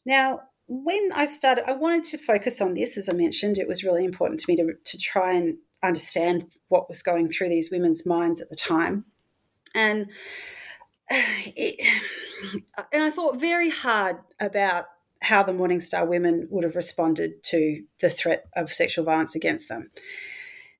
Now, 0.06 0.40
when 0.66 1.10
I 1.14 1.26
started, 1.26 1.68
I 1.68 1.72
wanted 1.72 2.04
to 2.04 2.18
focus 2.18 2.60
on 2.60 2.74
this, 2.74 2.96
as 2.96 3.08
I 3.08 3.12
mentioned. 3.12 3.58
It 3.58 3.68
was 3.68 3.84
really 3.84 4.04
important 4.04 4.40
to 4.40 4.46
me 4.48 4.56
to, 4.56 4.72
to 4.82 4.98
try 4.98 5.34
and 5.34 5.58
understand 5.82 6.50
what 6.68 6.88
was 6.88 7.02
going 7.02 7.30
through 7.30 7.48
these 7.48 7.70
women's 7.70 8.06
minds 8.06 8.40
at 8.40 8.50
the 8.50 8.56
time. 8.56 9.04
And 9.74 10.08
it, 11.10 12.02
and 12.92 13.02
I 13.02 13.10
thought 13.10 13.40
very 13.40 13.70
hard 13.70 14.16
about 14.40 14.86
how 15.20 15.42
the 15.42 15.52
Morning 15.52 15.80
Star 15.80 16.06
women 16.06 16.46
would 16.50 16.64
have 16.64 16.76
responded 16.76 17.42
to 17.44 17.82
the 18.00 18.10
threat 18.10 18.46
of 18.54 18.72
sexual 18.72 19.04
violence 19.04 19.34
against 19.34 19.68
them. 19.68 19.90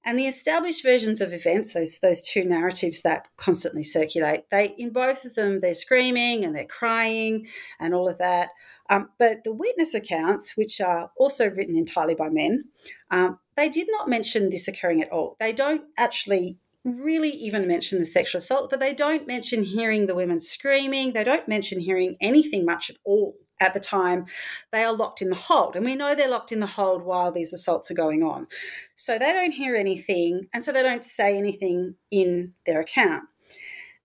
And 0.05 0.19
the 0.19 0.27
established 0.27 0.83
versions 0.83 1.21
of 1.21 1.33
events, 1.33 1.75
those 1.75 1.99
those 1.99 2.23
two 2.23 2.45
narratives 2.45 3.03
that 3.03 3.27
constantly 3.37 3.83
circulate, 3.83 4.49
they 4.51 4.75
in 4.79 4.91
both 4.91 5.25
of 5.25 5.35
them 5.35 5.61
they're 5.61 5.75
screaming 5.75 6.45
and 6.45 6.55
they're 6.55 6.65
crying 6.65 7.49
and 7.81 7.93
all 7.93 8.09
of 8.09 8.17
that. 8.19 8.51
Um, 8.89 9.11
but 9.19 9.45
the 9.45 9.53
witness 9.53 9.93
accounts, 9.95 10.57
which 10.57 10.81
are 10.81 11.11
also 11.17 11.51
written 11.51 11.77
entirely 11.77 12.15
by 12.15 12.31
men, 12.31 12.67
um, 13.11 13.39
they 13.59 13.69
did 13.69 13.89
not 13.91 14.09
mention 14.09 14.51
this 14.51 14.69
occurring 14.69 15.03
at 15.03 15.11
all. 15.11 15.37
They 15.41 15.53
don't 15.53 15.83
actually 15.97 16.59
really 16.85 17.31
even 17.31 17.67
mention 17.67 17.99
the 17.99 18.05
sexual 18.07 18.39
assault, 18.39 18.71
but 18.71 18.79
they 18.79 18.95
don't 18.95 19.27
mention 19.27 19.65
hearing 19.65 20.07
the 20.07 20.15
women 20.15 20.39
screaming. 20.39 21.13
They 21.13 21.25
don't 21.25 21.49
mention 21.49 21.81
hearing 21.81 22.17
anything 22.21 22.65
much 22.65 22.89
at 22.89 22.97
all 23.05 23.35
at 23.61 23.75
the 23.75 23.81
time. 23.81 24.27
They 24.71 24.85
are 24.85 24.95
locked 24.95 25.21
in 25.21 25.29
the 25.29 25.37
hold, 25.37 25.75
and 25.75 25.85
we 25.85 25.97
know 25.97 26.15
they're 26.15 26.29
locked 26.29 26.53
in 26.53 26.61
the 26.61 26.67
hold 26.67 27.03
while 27.03 27.33
these 27.33 27.53
assaults 27.53 27.91
are 27.91 27.95
going 27.95 28.23
on. 28.23 28.47
So 28.95 29.19
they 29.19 29.33
don't 29.33 29.51
hear 29.51 29.75
anything, 29.75 30.47
and 30.55 30.63
so 30.63 30.71
they 30.71 30.85
don't 30.85 31.05
say 31.05 31.37
anything 31.37 31.97
in 32.13 32.55
their 32.65 32.81
account. 32.81 33.25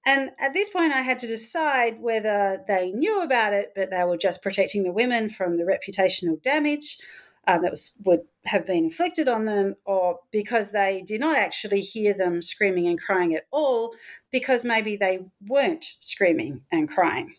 And 0.05 0.31
at 0.39 0.53
this 0.53 0.69
point, 0.69 0.91
I 0.91 1.01
had 1.01 1.19
to 1.19 1.27
decide 1.27 2.01
whether 2.01 2.63
they 2.67 2.91
knew 2.91 3.21
about 3.21 3.53
it, 3.53 3.71
but 3.75 3.91
they 3.91 4.03
were 4.03 4.17
just 4.17 4.41
protecting 4.41 4.83
the 4.83 4.91
women 4.91 5.29
from 5.29 5.57
the 5.57 5.63
reputational 5.63 6.41
damage, 6.41 6.97
um, 7.47 7.61
that 7.61 7.71
was 7.71 7.93
would 8.03 8.21
have 8.45 8.65
been 8.65 8.85
inflicted 8.85 9.27
on 9.27 9.45
them, 9.45 9.75
or 9.85 10.19
because 10.31 10.71
they 10.71 11.01
did 11.05 11.19
not 11.19 11.37
actually 11.37 11.81
hear 11.81 12.13
them 12.13 12.41
screaming 12.41 12.87
and 12.87 12.99
crying 12.99 13.35
at 13.35 13.45
all, 13.51 13.93
because 14.31 14.65
maybe 14.65 14.95
they 14.95 15.19
weren't 15.45 15.85
screaming 15.99 16.61
and 16.71 16.89
crying. 16.89 17.35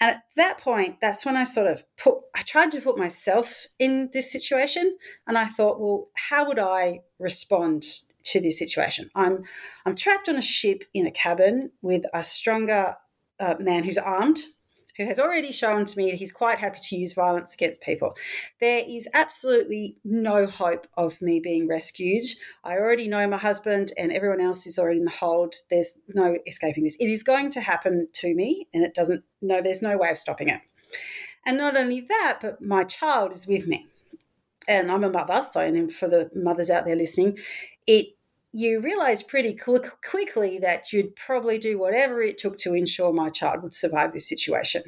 And 0.00 0.10
at 0.10 0.22
that 0.36 0.58
point, 0.58 1.00
that's 1.00 1.24
when 1.24 1.38
I 1.38 1.44
sort 1.44 1.68
of 1.68 1.84
put, 1.96 2.18
I 2.34 2.42
tried 2.42 2.70
to 2.72 2.82
put 2.82 2.98
myself 2.98 3.66
in 3.78 4.10
this 4.12 4.30
situation, 4.30 4.96
and 5.26 5.38
I 5.38 5.46
thought, 5.46 5.80
well, 5.80 6.08
how 6.16 6.46
would 6.46 6.58
I 6.58 7.00
respond 7.18 7.84
to 8.24 8.40
this 8.40 8.58
situation? 8.58 9.10
I'm, 9.14 9.44
I'm 9.86 9.94
trapped 9.94 10.28
on 10.28 10.36
a 10.36 10.42
ship 10.42 10.84
in 10.92 11.06
a 11.06 11.10
cabin 11.10 11.70
with 11.80 12.02
a 12.12 12.22
stronger 12.22 12.96
uh, 13.40 13.54
man 13.58 13.84
who's 13.84 13.98
armed 13.98 14.40
who 14.96 15.04
has 15.06 15.18
already 15.18 15.52
shown 15.52 15.84
to 15.84 15.98
me 15.98 16.10
that 16.10 16.16
he's 16.16 16.32
quite 16.32 16.58
happy 16.58 16.78
to 16.80 16.96
use 16.96 17.12
violence 17.12 17.54
against 17.54 17.82
people. 17.82 18.14
There 18.60 18.82
is 18.86 19.08
absolutely 19.14 19.96
no 20.04 20.46
hope 20.46 20.86
of 20.96 21.20
me 21.20 21.40
being 21.40 21.68
rescued. 21.68 22.26
I 22.64 22.72
already 22.72 23.08
know 23.08 23.26
my 23.26 23.38
husband 23.38 23.92
and 23.98 24.12
everyone 24.12 24.40
else 24.40 24.66
is 24.66 24.78
already 24.78 24.98
in 24.98 25.04
the 25.04 25.10
hold. 25.10 25.54
There's 25.70 25.98
no 26.08 26.36
escaping 26.46 26.84
this. 26.84 26.96
It 26.98 27.10
is 27.10 27.22
going 27.22 27.50
to 27.50 27.60
happen 27.60 28.08
to 28.14 28.34
me, 28.34 28.68
and 28.72 28.82
it 28.82 28.94
doesn't, 28.94 29.24
no, 29.42 29.60
there's 29.62 29.82
no 29.82 29.96
way 29.96 30.10
of 30.10 30.18
stopping 30.18 30.48
it. 30.48 30.60
And 31.44 31.58
not 31.58 31.76
only 31.76 32.00
that, 32.00 32.38
but 32.40 32.60
my 32.60 32.84
child 32.84 33.32
is 33.32 33.46
with 33.46 33.66
me. 33.66 33.86
And 34.68 34.90
I'm 34.90 35.04
a 35.04 35.10
mother, 35.10 35.42
so 35.42 35.60
and 35.60 35.92
for 35.92 36.08
the 36.08 36.28
mothers 36.34 36.70
out 36.70 36.86
there 36.86 36.96
listening, 36.96 37.38
it 37.86 38.15
you 38.56 38.80
realize 38.80 39.22
pretty 39.22 39.54
quickly 39.54 40.58
that 40.58 40.90
you'd 40.90 41.14
probably 41.14 41.58
do 41.58 41.78
whatever 41.78 42.22
it 42.22 42.38
took 42.38 42.56
to 42.56 42.72
ensure 42.72 43.12
my 43.12 43.28
child 43.28 43.62
would 43.62 43.74
survive 43.74 44.12
this 44.12 44.26
situation. 44.26 44.82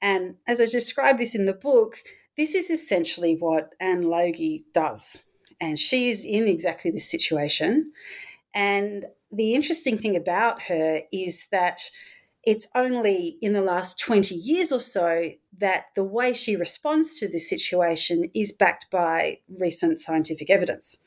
And 0.00 0.36
as 0.46 0.58
I 0.58 0.64
describe 0.64 1.18
this 1.18 1.34
in 1.34 1.44
the 1.44 1.52
book, 1.52 1.98
this 2.38 2.54
is 2.54 2.70
essentially 2.70 3.36
what 3.38 3.74
Anne 3.78 4.02
Logie 4.02 4.64
does. 4.72 5.24
And 5.60 5.78
she 5.78 6.08
is 6.08 6.24
in 6.24 6.48
exactly 6.48 6.90
this 6.90 7.10
situation. 7.10 7.92
And 8.54 9.04
the 9.30 9.54
interesting 9.54 9.98
thing 9.98 10.16
about 10.16 10.62
her 10.62 11.02
is 11.12 11.46
that 11.52 11.80
it's 12.44 12.68
only 12.74 13.36
in 13.42 13.52
the 13.52 13.60
last 13.60 13.98
20 14.00 14.34
years 14.34 14.72
or 14.72 14.80
so 14.80 15.28
that 15.58 15.86
the 15.94 16.04
way 16.04 16.32
she 16.32 16.56
responds 16.56 17.18
to 17.18 17.28
this 17.28 17.50
situation 17.50 18.30
is 18.34 18.52
backed 18.52 18.86
by 18.90 19.40
recent 19.58 19.98
scientific 19.98 20.48
evidence. 20.48 21.02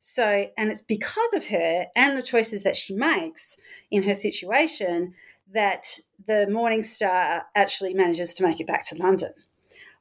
So, 0.00 0.46
and 0.56 0.70
it's 0.70 0.82
because 0.82 1.32
of 1.34 1.46
her 1.48 1.86
and 1.96 2.16
the 2.16 2.22
choices 2.22 2.62
that 2.62 2.76
she 2.76 2.94
makes 2.94 3.56
in 3.90 4.04
her 4.04 4.14
situation 4.14 5.14
that 5.52 5.86
the 6.26 6.46
Morning 6.48 6.82
Star 6.82 7.46
actually 7.54 7.94
manages 7.94 8.34
to 8.34 8.44
make 8.44 8.60
it 8.60 8.66
back 8.66 8.86
to 8.88 8.96
London. 8.96 9.32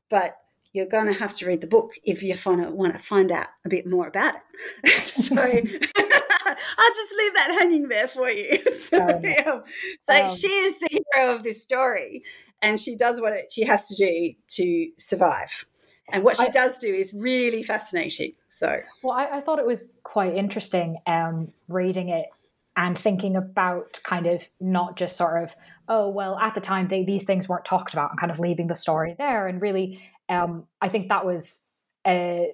But 0.09 0.37
you're 0.73 0.85
going 0.85 1.07
to 1.07 1.13
have 1.13 1.33
to 1.35 1.47
read 1.47 1.61
the 1.61 1.67
book 1.67 1.95
if 2.03 2.21
you 2.21 2.35
want 2.45 2.93
to 2.93 2.99
find 2.99 3.31
out 3.31 3.47
a 3.65 3.69
bit 3.69 3.87
more 3.87 4.07
about 4.07 4.35
it. 4.83 4.91
so 5.07 5.35
I'll 5.37 6.93
just 6.93 7.15
leave 7.17 7.33
that 7.35 7.57
hanging 7.59 7.87
there 7.89 8.07
for 8.07 8.29
you. 8.29 8.59
So, 8.77 9.01
um, 9.01 9.63
so 10.01 10.13
um, 10.13 10.29
she 10.29 10.47
is 10.47 10.79
the 10.79 10.87
hero 11.15 11.35
of 11.35 11.43
this 11.43 11.61
story, 11.61 12.23
and 12.61 12.79
she 12.79 12.95
does 12.95 13.19
what 13.19 13.51
she 13.51 13.65
has 13.65 13.87
to 13.89 13.95
do 13.95 14.33
to 14.49 14.91
survive. 14.97 15.65
And 16.11 16.23
what 16.23 16.37
she 16.37 16.43
I, 16.43 16.49
does 16.49 16.77
do 16.77 16.93
is 16.93 17.13
really 17.13 17.63
fascinating. 17.63 18.33
So, 18.47 18.79
well, 19.03 19.17
I, 19.17 19.37
I 19.37 19.41
thought 19.41 19.59
it 19.59 19.65
was 19.65 19.97
quite 20.03 20.35
interesting 20.35 20.97
um, 21.05 21.51
reading 21.67 22.09
it 22.09 22.27
and 22.75 22.97
thinking 22.97 23.35
about 23.35 23.99
kind 24.03 24.25
of 24.25 24.47
not 24.61 24.95
just 24.95 25.17
sort 25.17 25.43
of, 25.43 25.55
oh, 25.89 26.09
well, 26.09 26.37
at 26.39 26.53
the 26.55 26.61
time 26.61 26.87
they, 26.87 27.03
these 27.03 27.25
things 27.25 27.49
weren't 27.49 27.65
talked 27.65 27.93
about 27.93 28.11
and 28.11 28.19
kind 28.19 28.31
of 28.31 28.39
leaving 28.39 28.67
the 28.67 28.75
story 28.75 29.15
there. 29.17 29.47
And 29.47 29.61
really, 29.61 30.01
um, 30.29 30.65
I 30.81 30.89
think 30.89 31.09
that 31.09 31.25
was 31.25 31.71
a 32.05 32.51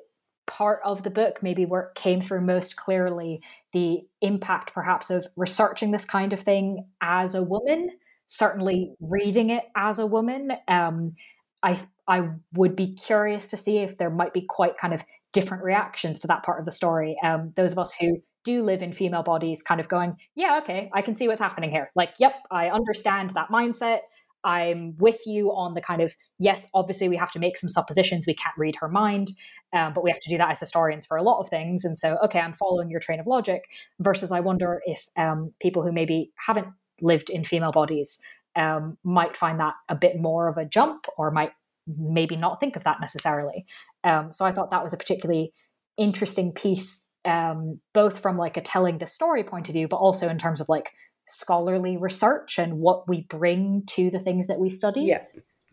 part 0.47 0.79
of 0.83 1.03
the 1.03 1.09
book, 1.09 1.43
maybe 1.43 1.65
where 1.65 1.81
it 1.83 1.95
came 1.95 2.21
through 2.21 2.41
most 2.41 2.75
clearly 2.75 3.41
the 3.71 4.01
impact 4.21 4.73
perhaps 4.73 5.09
of 5.09 5.27
researching 5.35 5.91
this 5.91 6.05
kind 6.05 6.33
of 6.33 6.39
thing 6.39 6.87
as 7.01 7.35
a 7.35 7.43
woman 7.43 7.91
certainly 8.25 8.95
reading 8.99 9.49
it 9.49 9.65
as 9.75 9.99
a 9.99 10.05
woman, 10.05 10.53
um, 10.67 11.15
I 11.61 11.79
I 12.07 12.29
would 12.53 12.75
be 12.75 12.93
curious 12.93 13.47
to 13.47 13.57
see 13.57 13.79
if 13.79 13.97
there 13.97 14.09
might 14.09 14.33
be 14.33 14.41
quite 14.41 14.77
kind 14.77 14.93
of 14.93 15.03
different 15.31 15.63
reactions 15.63 16.19
to 16.19 16.27
that 16.27 16.43
part 16.43 16.59
of 16.59 16.65
the 16.65 16.71
story. 16.71 17.17
Um, 17.23 17.53
those 17.55 17.71
of 17.71 17.79
us 17.79 17.93
who 17.99 18.21
do 18.43 18.63
live 18.63 18.81
in 18.81 18.93
female 18.93 19.23
bodies 19.23 19.61
kind 19.61 19.79
of 19.79 19.87
going, 19.87 20.17
yeah, 20.35 20.59
okay, 20.61 20.91
I 20.93 21.01
can 21.01 21.15
see 21.15 21.27
what's 21.27 21.41
happening 21.41 21.71
here. 21.71 21.91
Like, 21.95 22.13
yep, 22.19 22.35
I 22.51 22.69
understand 22.69 23.31
that 23.31 23.49
mindset. 23.49 23.99
I'm 24.43 24.95
with 24.97 25.25
you 25.25 25.53
on 25.53 25.73
the 25.73 25.81
kind 25.81 26.01
of, 26.01 26.13
yes, 26.37 26.67
obviously 26.73 27.07
we 27.07 27.15
have 27.15 27.31
to 27.31 27.39
make 27.39 27.55
some 27.55 27.69
suppositions. 27.69 28.27
We 28.27 28.33
can't 28.33 28.55
read 28.57 28.75
her 28.81 28.89
mind, 28.89 29.31
um, 29.71 29.93
but 29.93 30.03
we 30.03 30.09
have 30.11 30.19
to 30.19 30.29
do 30.29 30.37
that 30.37 30.51
as 30.51 30.59
historians 30.59 31.05
for 31.05 31.15
a 31.15 31.23
lot 31.23 31.39
of 31.39 31.49
things. 31.49 31.85
And 31.85 31.97
so, 31.97 32.17
okay, 32.25 32.41
I'm 32.41 32.53
following 32.53 32.89
your 32.89 32.99
train 32.99 33.21
of 33.21 33.27
logic 33.27 33.63
versus 33.99 34.33
I 34.33 34.41
wonder 34.41 34.81
if 34.85 35.07
um, 35.15 35.53
people 35.61 35.81
who 35.81 35.93
maybe 35.93 36.31
haven't 36.35 36.67
lived 37.01 37.29
in 37.29 37.45
female 37.45 37.71
bodies 37.71 38.19
um, 38.57 38.97
might 39.03 39.37
find 39.37 39.59
that 39.61 39.75
a 39.87 39.95
bit 39.95 40.19
more 40.19 40.49
of 40.49 40.57
a 40.57 40.65
jump 40.65 41.05
or 41.17 41.31
might 41.31 41.53
maybe 41.87 42.35
not 42.35 42.59
think 42.59 42.75
of 42.75 42.83
that 42.83 43.01
necessarily. 43.01 43.65
Um, 44.03 44.31
so 44.31 44.45
I 44.45 44.51
thought 44.51 44.71
that 44.71 44.83
was 44.83 44.93
a 44.93 44.97
particularly 44.97 45.53
interesting 45.97 46.51
piece, 46.51 47.05
um, 47.25 47.79
both 47.93 48.19
from 48.19 48.37
like 48.37 48.57
a 48.57 48.61
telling 48.61 48.97
the 48.97 49.07
story 49.07 49.43
point 49.43 49.69
of 49.69 49.73
view, 49.73 49.87
but 49.87 49.97
also 49.97 50.29
in 50.29 50.37
terms 50.37 50.61
of 50.61 50.69
like 50.69 50.91
scholarly 51.27 51.97
research 51.97 52.59
and 52.59 52.79
what 52.79 53.07
we 53.07 53.21
bring 53.21 53.83
to 53.87 54.09
the 54.09 54.19
things 54.19 54.47
that 54.47 54.59
we 54.59 54.69
study. 54.69 55.01
Yeah. 55.01 55.23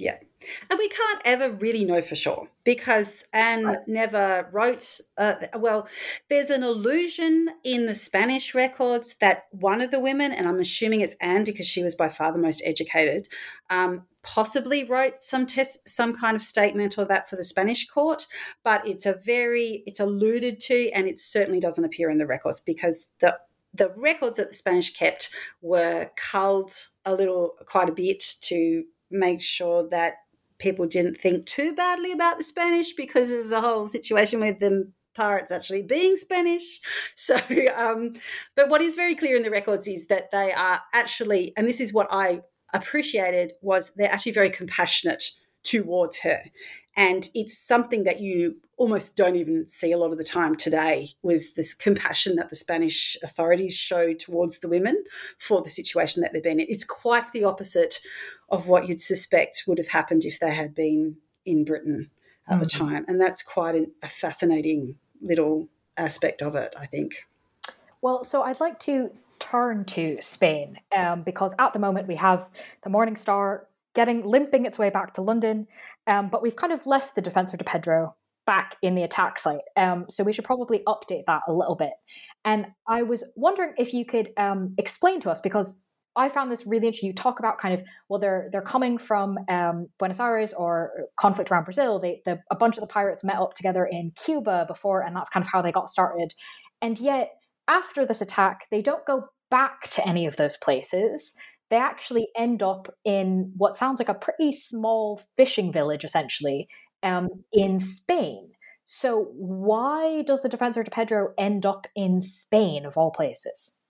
Yeah. 0.00 0.16
And 0.70 0.78
we 0.78 0.88
can't 0.88 1.20
ever 1.26 1.50
really 1.50 1.84
know 1.84 2.00
for 2.00 2.16
sure 2.16 2.48
because 2.64 3.24
Anne 3.34 3.64
right. 3.64 3.78
never 3.86 4.48
wrote. 4.50 5.00
Uh, 5.18 5.34
well, 5.58 5.86
there's 6.30 6.48
an 6.48 6.62
illusion 6.62 7.48
in 7.62 7.84
the 7.84 7.94
Spanish 7.94 8.54
records 8.54 9.16
that 9.16 9.44
one 9.50 9.82
of 9.82 9.90
the 9.90 10.00
women, 10.00 10.32
and 10.32 10.48
I'm 10.48 10.58
assuming 10.58 11.02
it's 11.02 11.14
Anne 11.20 11.44
because 11.44 11.66
she 11.66 11.82
was 11.82 11.94
by 11.94 12.08
far 12.08 12.32
the 12.32 12.38
most 12.38 12.62
educated, 12.64 13.28
um, 13.68 14.06
possibly 14.22 14.84
wrote 14.84 15.18
some 15.18 15.46
test, 15.46 15.86
some 15.86 16.16
kind 16.16 16.34
of 16.34 16.40
statement 16.40 16.96
or 16.96 17.04
that 17.04 17.28
for 17.28 17.36
the 17.36 17.44
Spanish 17.44 17.86
court. 17.86 18.26
But 18.64 18.88
it's 18.88 19.04
a 19.04 19.20
very, 19.22 19.82
it's 19.86 20.00
alluded 20.00 20.60
to, 20.60 20.90
and 20.94 21.06
it 21.06 21.18
certainly 21.18 21.60
doesn't 21.60 21.84
appear 21.84 22.08
in 22.08 22.16
the 22.16 22.26
records 22.26 22.60
because 22.60 23.10
the 23.20 23.38
the 23.74 23.92
records 23.96 24.38
that 24.38 24.48
the 24.48 24.54
Spanish 24.54 24.94
kept 24.94 25.30
were 25.62 26.10
culled 26.16 26.72
a 27.04 27.14
little, 27.14 27.54
quite 27.66 27.88
a 27.88 27.92
bit 27.92 28.24
to 28.40 28.84
make 29.10 29.42
sure 29.42 29.88
that 29.90 30.14
people 30.58 30.86
didn't 30.86 31.16
think 31.16 31.46
too 31.46 31.74
badly 31.74 32.12
about 32.12 32.38
the 32.38 32.44
Spanish 32.44 32.92
because 32.92 33.30
of 33.30 33.48
the 33.48 33.60
whole 33.60 33.88
situation 33.88 34.40
with 34.40 34.58
them 34.58 34.92
pirates 35.14 35.50
actually 35.50 35.82
being 35.82 36.16
Spanish. 36.16 36.80
So, 37.16 37.38
um, 37.76 38.14
but 38.56 38.70
what 38.70 38.80
is 38.80 38.96
very 38.96 39.14
clear 39.14 39.36
in 39.36 39.42
the 39.42 39.50
records 39.50 39.86
is 39.86 40.06
that 40.06 40.30
they 40.30 40.52
are 40.52 40.80
actually, 40.94 41.52
and 41.56 41.68
this 41.68 41.80
is 41.80 41.92
what 41.92 42.06
I 42.10 42.40
appreciated, 42.72 43.52
was 43.60 43.92
they're 43.94 44.10
actually 44.10 44.32
very 44.32 44.48
compassionate 44.48 45.24
towards 45.62 46.20
her. 46.20 46.42
And 46.96 47.28
it's 47.34 47.56
something 47.56 48.04
that 48.04 48.20
you 48.20 48.56
almost 48.76 49.16
don't 49.16 49.36
even 49.36 49.66
see 49.66 49.92
a 49.92 49.98
lot 49.98 50.10
of 50.10 50.18
the 50.18 50.24
time 50.24 50.56
today 50.56 51.08
was 51.22 51.52
this 51.52 51.74
compassion 51.74 52.36
that 52.36 52.48
the 52.48 52.56
Spanish 52.56 53.16
authorities 53.22 53.76
showed 53.76 54.18
towards 54.18 54.60
the 54.60 54.68
women 54.68 55.04
for 55.38 55.62
the 55.62 55.68
situation 55.68 56.22
that 56.22 56.32
they've 56.32 56.42
been 56.42 56.60
in. 56.60 56.66
It's 56.68 56.84
quite 56.84 57.30
the 57.32 57.44
opposite 57.44 58.00
of 58.48 58.68
what 58.68 58.88
you'd 58.88 59.00
suspect 59.00 59.64
would 59.66 59.78
have 59.78 59.88
happened 59.88 60.24
if 60.24 60.40
they 60.40 60.54
had 60.54 60.74
been 60.74 61.16
in 61.44 61.64
Britain 61.64 62.10
at 62.48 62.54
mm-hmm. 62.54 62.62
the 62.62 62.68
time. 62.68 63.04
And 63.06 63.20
that's 63.20 63.42
quite 63.42 63.74
an, 63.74 63.92
a 64.02 64.08
fascinating 64.08 64.96
little 65.20 65.68
aspect 65.96 66.42
of 66.42 66.54
it, 66.54 66.74
I 66.78 66.86
think. 66.86 67.26
Well, 68.02 68.24
so 68.24 68.42
I'd 68.42 68.60
like 68.60 68.78
to 68.80 69.10
turn 69.38 69.84
to 69.84 70.18
Spain 70.20 70.78
um, 70.96 71.22
because 71.22 71.54
at 71.58 71.72
the 71.72 71.78
moment 71.78 72.08
we 72.08 72.16
have 72.16 72.48
the 72.82 72.90
Morning 72.90 73.16
Star 73.16 73.66
getting 73.94 74.24
limping 74.24 74.66
its 74.66 74.78
way 74.78 74.90
back 74.90 75.14
to 75.14 75.22
London, 75.22 75.66
um, 76.06 76.28
but 76.30 76.42
we've 76.42 76.56
kind 76.56 76.72
of 76.72 76.86
left 76.86 77.14
the 77.14 77.22
Defensor 77.22 77.56
de 77.56 77.64
Pedro 77.64 78.14
back 78.46 78.76
in 78.82 78.94
the 78.94 79.02
attack 79.02 79.38
site. 79.38 79.60
Um, 79.76 80.06
so 80.08 80.24
we 80.24 80.32
should 80.32 80.44
probably 80.44 80.80
update 80.86 81.24
that 81.26 81.42
a 81.46 81.52
little 81.52 81.76
bit. 81.76 81.92
And 82.44 82.66
I 82.88 83.02
was 83.02 83.24
wondering 83.36 83.74
if 83.78 83.92
you 83.92 84.04
could 84.04 84.30
um, 84.36 84.74
explain 84.78 85.20
to 85.20 85.30
us 85.30 85.40
because 85.40 85.84
I 86.16 86.28
found 86.28 86.50
this 86.50 86.66
really 86.66 86.86
interesting. 86.86 87.08
You 87.08 87.14
talk 87.14 87.38
about 87.38 87.58
kind 87.58 87.74
of 87.74 87.84
well, 88.08 88.18
they're 88.18 88.48
they're 88.50 88.62
coming 88.62 88.98
from 88.98 89.38
um, 89.48 89.88
Buenos 89.98 90.18
Aires 90.18 90.52
or 90.52 90.90
conflict 91.18 91.50
around 91.50 91.64
Brazil. 91.64 92.00
They 92.00 92.22
the, 92.24 92.40
a 92.50 92.56
bunch 92.56 92.76
of 92.76 92.80
the 92.80 92.88
pirates 92.88 93.22
met 93.22 93.36
up 93.36 93.54
together 93.54 93.86
in 93.86 94.12
Cuba 94.24 94.64
before, 94.66 95.02
and 95.02 95.14
that's 95.14 95.30
kind 95.30 95.44
of 95.44 95.50
how 95.52 95.62
they 95.62 95.70
got 95.70 95.88
started. 95.88 96.34
And 96.82 96.98
yet, 96.98 97.30
after 97.68 98.04
this 98.04 98.20
attack, 98.20 98.66
they 98.70 98.82
don't 98.82 99.06
go 99.06 99.26
back 99.50 99.88
to 99.90 100.06
any 100.06 100.26
of 100.26 100.36
those 100.36 100.56
places. 100.56 101.36
They 101.70 101.76
actually 101.76 102.28
end 102.36 102.62
up 102.62 102.92
in 103.04 103.52
what 103.56 103.76
sounds 103.76 104.00
like 104.00 104.08
a 104.08 104.14
pretty 104.14 104.52
small 104.52 105.20
fishing 105.36 105.72
village, 105.72 106.04
essentially, 106.04 106.68
um, 107.02 107.28
in 107.52 107.78
Spain. 107.78 108.50
So, 108.84 109.28
why 109.34 110.22
does 110.22 110.42
the 110.42 110.48
Defensor 110.48 110.84
de 110.84 110.90
Pedro 110.90 111.32
end 111.38 111.64
up 111.64 111.86
in 111.94 112.20
Spain, 112.20 112.84
of 112.84 112.96
all 112.98 113.12
places? 113.12 113.80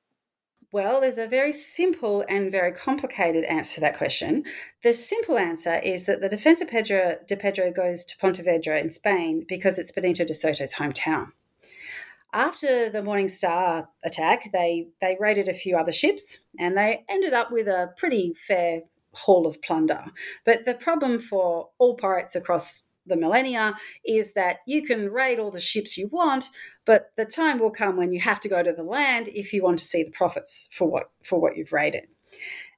Well, 0.72 1.00
there's 1.00 1.18
a 1.18 1.26
very 1.26 1.52
simple 1.52 2.24
and 2.28 2.52
very 2.52 2.70
complicated 2.70 3.44
answer 3.44 3.76
to 3.76 3.80
that 3.80 3.98
question. 3.98 4.44
The 4.84 4.92
simple 4.92 5.36
answer 5.36 5.78
is 5.78 6.06
that 6.06 6.20
the 6.20 6.28
Defensor 6.28 6.66
Pedro 6.66 7.16
de 7.26 7.36
Pedro 7.36 7.72
goes 7.72 8.04
to 8.04 8.16
Pontevedra 8.18 8.78
in 8.78 8.92
Spain 8.92 9.44
because 9.48 9.78
it's 9.78 9.90
Benito 9.90 10.24
de 10.24 10.34
Soto's 10.34 10.74
hometown. 10.74 11.32
After 12.32 12.88
the 12.88 13.02
Morning 13.02 13.28
Star 13.28 13.88
attack, 14.04 14.50
they, 14.52 14.88
they 15.00 15.16
raided 15.18 15.48
a 15.48 15.54
few 15.54 15.76
other 15.76 15.92
ships 15.92 16.40
and 16.58 16.76
they 16.76 17.04
ended 17.08 17.32
up 17.32 17.50
with 17.50 17.66
a 17.66 17.92
pretty 17.96 18.32
fair 18.34 18.82
haul 19.12 19.46
of 19.46 19.60
plunder. 19.62 20.04
But 20.44 20.64
the 20.64 20.74
problem 20.74 21.18
for 21.18 21.70
all 21.78 21.96
pirates 21.96 22.36
across 22.36 22.84
the 23.06 23.16
millennia 23.16 23.74
is 24.04 24.34
that 24.34 24.58
you 24.66 24.82
can 24.82 25.10
raid 25.10 25.38
all 25.38 25.50
the 25.50 25.60
ships 25.60 25.98
you 25.98 26.08
want, 26.08 26.48
but 26.84 27.10
the 27.16 27.24
time 27.24 27.58
will 27.58 27.70
come 27.70 27.96
when 27.96 28.12
you 28.12 28.20
have 28.20 28.40
to 28.40 28.48
go 28.48 28.62
to 28.62 28.72
the 28.72 28.84
land 28.84 29.28
if 29.28 29.52
you 29.52 29.62
want 29.62 29.78
to 29.78 29.84
see 29.84 30.02
the 30.02 30.10
profits 30.10 30.68
for 30.72 30.88
what 30.88 31.10
for 31.22 31.40
what 31.40 31.56
you've 31.56 31.72
raided. 31.72 32.06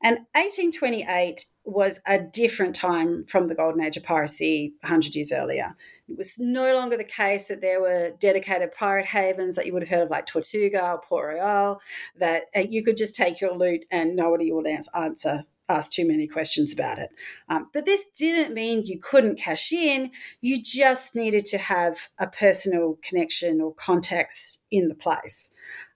And 0.02 0.16
1828 0.34 1.44
was 1.64 2.00
a 2.06 2.18
different 2.18 2.74
time 2.74 3.24
from 3.26 3.46
the 3.46 3.54
golden 3.54 3.82
age 3.82 3.96
of 3.96 4.02
piracy 4.02 4.74
100 4.80 5.14
years 5.14 5.30
earlier. 5.30 5.76
It 6.08 6.18
was 6.18 6.38
no 6.40 6.74
longer 6.74 6.96
the 6.96 7.04
case 7.04 7.46
that 7.48 7.60
there 7.60 7.80
were 7.80 8.10
dedicated 8.18 8.72
pirate 8.72 9.06
havens 9.06 9.54
that 9.54 9.66
you 9.66 9.72
would 9.72 9.82
have 9.82 9.88
heard 9.88 10.02
of, 10.02 10.10
like 10.10 10.26
Tortuga 10.26 10.92
or 10.92 11.00
Port 11.00 11.36
Royal, 11.36 11.80
that 12.18 12.44
uh, 12.56 12.60
you 12.68 12.82
could 12.82 12.96
just 12.96 13.14
take 13.14 13.40
your 13.40 13.56
loot 13.56 13.84
and 13.92 14.16
nobody 14.16 14.50
would 14.52 14.66
answer 14.66 15.44
ask 15.68 15.92
too 15.92 16.06
many 16.06 16.26
questions 16.26 16.72
about 16.72 16.98
it. 16.98 17.10
Um, 17.48 17.70
but 17.72 17.84
this 17.84 18.06
didn't 18.06 18.52
mean 18.52 18.84
you 18.84 18.98
couldn't 18.98 19.38
cash 19.38 19.72
in. 19.72 20.10
You 20.40 20.62
just 20.62 21.14
needed 21.14 21.46
to 21.46 21.58
have 21.58 22.08
a 22.18 22.26
personal 22.26 22.98
connection 23.02 23.60
or 23.60 23.74
contacts 23.74 24.58
in 24.70 24.88
the 24.88 24.94
place. 24.94 25.52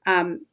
Um, 0.07 0.47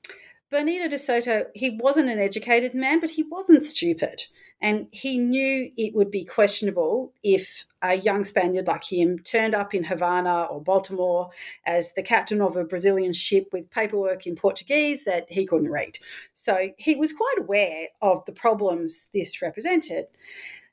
Benito 0.53 0.87
de 0.87 0.99
Soto, 0.99 1.47
he 1.55 1.71
wasn't 1.71 2.09
an 2.09 2.19
educated 2.19 2.75
man, 2.75 2.99
but 2.99 3.09
he 3.09 3.23
wasn't 3.23 3.63
stupid. 3.63 4.25
And 4.61 4.85
he 4.91 5.17
knew 5.17 5.71
it 5.75 5.95
would 5.95 6.11
be 6.11 6.23
questionable 6.23 7.11
if 7.23 7.65
a 7.81 7.95
young 7.95 8.23
Spaniard 8.23 8.67
like 8.67 8.83
him 8.83 9.17
turned 9.17 9.55
up 9.55 9.73
in 9.73 9.85
Havana 9.85 10.43
or 10.43 10.61
Baltimore 10.61 11.31
as 11.65 11.93
the 11.93 12.03
captain 12.03 12.39
of 12.39 12.55
a 12.55 12.63
Brazilian 12.63 13.13
ship 13.13 13.49
with 13.51 13.71
paperwork 13.71 14.27
in 14.27 14.35
Portuguese 14.35 15.05
that 15.05 15.25
he 15.31 15.47
couldn't 15.47 15.71
read. 15.71 15.97
So 16.33 16.69
he 16.77 16.93
was 16.93 17.13
quite 17.13 17.37
aware 17.39 17.87
of 17.99 18.23
the 18.25 18.31
problems 18.31 19.09
this 19.11 19.41
represented. 19.41 20.05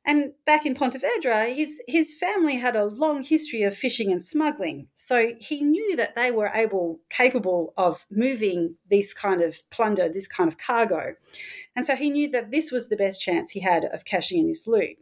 And 0.04 0.32
back 0.46 0.64
in 0.64 0.74
Pontevedra, 0.74 1.50
his, 1.50 1.82
his 1.86 2.14
family 2.18 2.56
had 2.56 2.74
a 2.74 2.86
long 2.86 3.22
history 3.22 3.62
of 3.62 3.76
fishing 3.76 4.10
and 4.10 4.22
smuggling. 4.22 4.88
So 4.94 5.34
he 5.38 5.62
knew 5.62 5.94
that 5.96 6.16
they 6.16 6.30
were 6.30 6.50
able, 6.54 7.00
capable 7.10 7.74
of 7.76 8.06
moving 8.10 8.76
this 8.88 9.12
kind 9.12 9.42
of 9.42 9.58
plunder, 9.70 10.08
this 10.08 10.26
kind 10.26 10.48
of 10.48 10.56
cargo. 10.56 11.16
And 11.76 11.84
so 11.84 11.96
he 11.96 12.08
knew 12.08 12.30
that 12.30 12.50
this 12.50 12.72
was 12.72 12.88
the 12.88 12.96
best 12.96 13.20
chance 13.20 13.50
he 13.50 13.60
had 13.60 13.84
of 13.84 14.06
cashing 14.06 14.40
in 14.40 14.48
his 14.48 14.66
loot. 14.66 14.96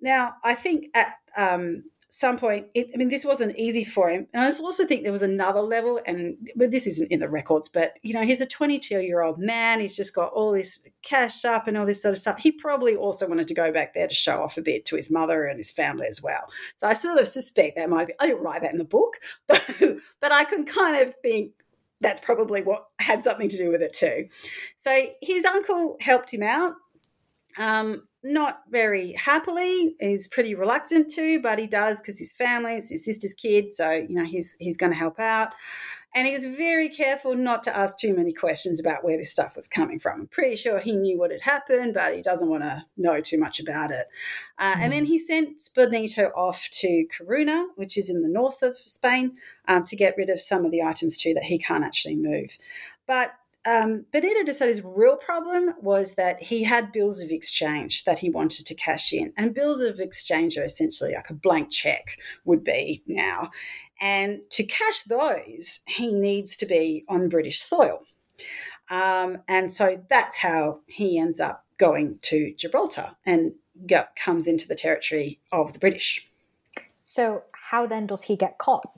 Now, 0.00 0.34
I 0.44 0.54
think 0.54 0.86
at 0.94 1.14
um, 1.38 1.84
some 2.14 2.36
point, 2.36 2.66
it, 2.74 2.90
I 2.92 2.98
mean, 2.98 3.08
this 3.08 3.24
wasn't 3.24 3.56
easy 3.56 3.84
for 3.84 4.10
him. 4.10 4.26
And 4.34 4.44
I 4.44 4.46
also 4.46 4.84
think 4.84 5.02
there 5.02 5.12
was 5.12 5.22
another 5.22 5.62
level, 5.62 5.98
and 6.04 6.36
but 6.54 6.70
this 6.70 6.86
isn't 6.86 7.10
in 7.10 7.20
the 7.20 7.28
records, 7.28 7.70
but 7.70 7.94
you 8.02 8.12
know, 8.12 8.22
he's 8.22 8.42
a 8.42 8.46
22 8.46 9.00
year 9.00 9.22
old 9.22 9.38
man. 9.38 9.80
He's 9.80 9.96
just 9.96 10.14
got 10.14 10.30
all 10.34 10.52
this 10.52 10.86
cash 11.02 11.46
up 11.46 11.66
and 11.66 11.78
all 11.78 11.86
this 11.86 12.02
sort 12.02 12.12
of 12.12 12.18
stuff. 12.18 12.38
He 12.38 12.52
probably 12.52 12.94
also 12.94 13.26
wanted 13.26 13.48
to 13.48 13.54
go 13.54 13.72
back 13.72 13.94
there 13.94 14.06
to 14.06 14.14
show 14.14 14.42
off 14.42 14.58
a 14.58 14.62
bit 14.62 14.84
to 14.86 14.96
his 14.96 15.10
mother 15.10 15.46
and 15.46 15.58
his 15.58 15.70
family 15.70 16.06
as 16.06 16.22
well. 16.22 16.42
So 16.76 16.86
I 16.86 16.92
sort 16.92 17.18
of 17.18 17.26
suspect 17.26 17.76
that 17.76 17.88
might 17.88 18.08
be, 18.08 18.14
I 18.20 18.26
didn't 18.26 18.42
write 18.42 18.60
that 18.60 18.72
in 18.72 18.78
the 18.78 18.84
book, 18.84 19.14
but, 19.48 19.80
but 20.20 20.32
I 20.32 20.44
can 20.44 20.66
kind 20.66 21.00
of 21.00 21.14
think 21.22 21.52
that's 22.02 22.20
probably 22.20 22.60
what 22.60 22.88
had 22.98 23.24
something 23.24 23.48
to 23.48 23.56
do 23.56 23.70
with 23.70 23.80
it 23.80 23.94
too. 23.94 24.28
So 24.76 25.06
his 25.22 25.46
uncle 25.46 25.96
helped 25.98 26.34
him 26.34 26.42
out. 26.42 26.74
Um, 27.56 28.02
not 28.24 28.62
very 28.70 29.12
happily. 29.12 29.94
He's 30.00 30.28
pretty 30.28 30.54
reluctant 30.54 31.10
to, 31.12 31.40
but 31.40 31.58
he 31.58 31.66
does 31.66 32.00
because 32.00 32.18
his 32.18 32.32
family, 32.32 32.76
it's 32.76 32.90
his 32.90 33.04
sister's 33.04 33.34
kid, 33.34 33.74
so 33.74 33.90
you 33.90 34.14
know 34.14 34.24
he's 34.24 34.56
he's 34.60 34.76
going 34.76 34.92
to 34.92 34.98
help 34.98 35.18
out. 35.18 35.52
And 36.14 36.26
he 36.26 36.32
was 36.34 36.44
very 36.44 36.90
careful 36.90 37.34
not 37.34 37.62
to 37.62 37.76
ask 37.76 37.98
too 37.98 38.14
many 38.14 38.34
questions 38.34 38.78
about 38.78 39.02
where 39.02 39.16
this 39.16 39.32
stuff 39.32 39.56
was 39.56 39.66
coming 39.66 39.98
from. 39.98 40.20
I'm 40.20 40.26
pretty 40.26 40.56
sure 40.56 40.78
he 40.78 40.92
knew 40.92 41.18
what 41.18 41.30
had 41.30 41.40
happened, 41.40 41.94
but 41.94 42.14
he 42.14 42.20
doesn't 42.20 42.50
want 42.50 42.64
to 42.64 42.84
know 42.98 43.22
too 43.22 43.38
much 43.38 43.60
about 43.60 43.90
it. 43.90 44.06
Uh, 44.58 44.74
mm. 44.74 44.78
And 44.78 44.92
then 44.92 45.04
hmm. 45.04 45.12
he 45.12 45.18
sent 45.18 45.62
Benito 45.74 46.24
off 46.36 46.68
to 46.72 47.06
Corunna, 47.18 47.68
which 47.76 47.96
is 47.96 48.10
in 48.10 48.20
the 48.20 48.28
north 48.28 48.62
of 48.62 48.76
Spain, 48.76 49.36
um, 49.68 49.84
to 49.84 49.96
get 49.96 50.14
rid 50.18 50.28
of 50.28 50.38
some 50.38 50.66
of 50.66 50.70
the 50.70 50.82
items 50.82 51.16
too 51.16 51.32
that 51.32 51.44
he 51.44 51.58
can't 51.58 51.84
actually 51.84 52.16
move. 52.16 52.58
But 53.06 53.32
um, 53.64 54.06
Benito 54.12 54.42
de 54.44 54.52
Soto's 54.52 54.82
real 54.82 55.16
problem 55.16 55.74
was 55.80 56.14
that 56.16 56.42
he 56.42 56.64
had 56.64 56.92
bills 56.92 57.20
of 57.20 57.30
exchange 57.30 58.04
that 58.04 58.18
he 58.18 58.28
wanted 58.28 58.66
to 58.66 58.74
cash 58.74 59.12
in. 59.12 59.32
And 59.36 59.54
bills 59.54 59.80
of 59.80 60.00
exchange 60.00 60.58
are 60.58 60.64
essentially 60.64 61.14
like 61.14 61.30
a 61.30 61.34
blank 61.34 61.70
check 61.70 62.18
would 62.44 62.64
be 62.64 63.02
now. 63.06 63.50
And 64.00 64.40
to 64.50 64.64
cash 64.64 65.04
those, 65.04 65.80
he 65.86 66.12
needs 66.12 66.56
to 66.56 66.66
be 66.66 67.04
on 67.08 67.28
British 67.28 67.60
soil. 67.60 68.02
Um, 68.90 69.38
and 69.48 69.72
so 69.72 70.02
that's 70.10 70.38
how 70.38 70.80
he 70.86 71.18
ends 71.18 71.40
up 71.40 71.64
going 71.78 72.18
to 72.22 72.54
Gibraltar 72.56 73.12
and 73.24 73.52
comes 74.16 74.46
into 74.46 74.66
the 74.66 74.74
territory 74.74 75.40
of 75.50 75.72
the 75.72 75.78
British. 75.78 76.28
So, 77.00 77.44
how 77.52 77.86
then 77.86 78.06
does 78.06 78.22
he 78.24 78.36
get 78.36 78.58
caught? 78.58 78.90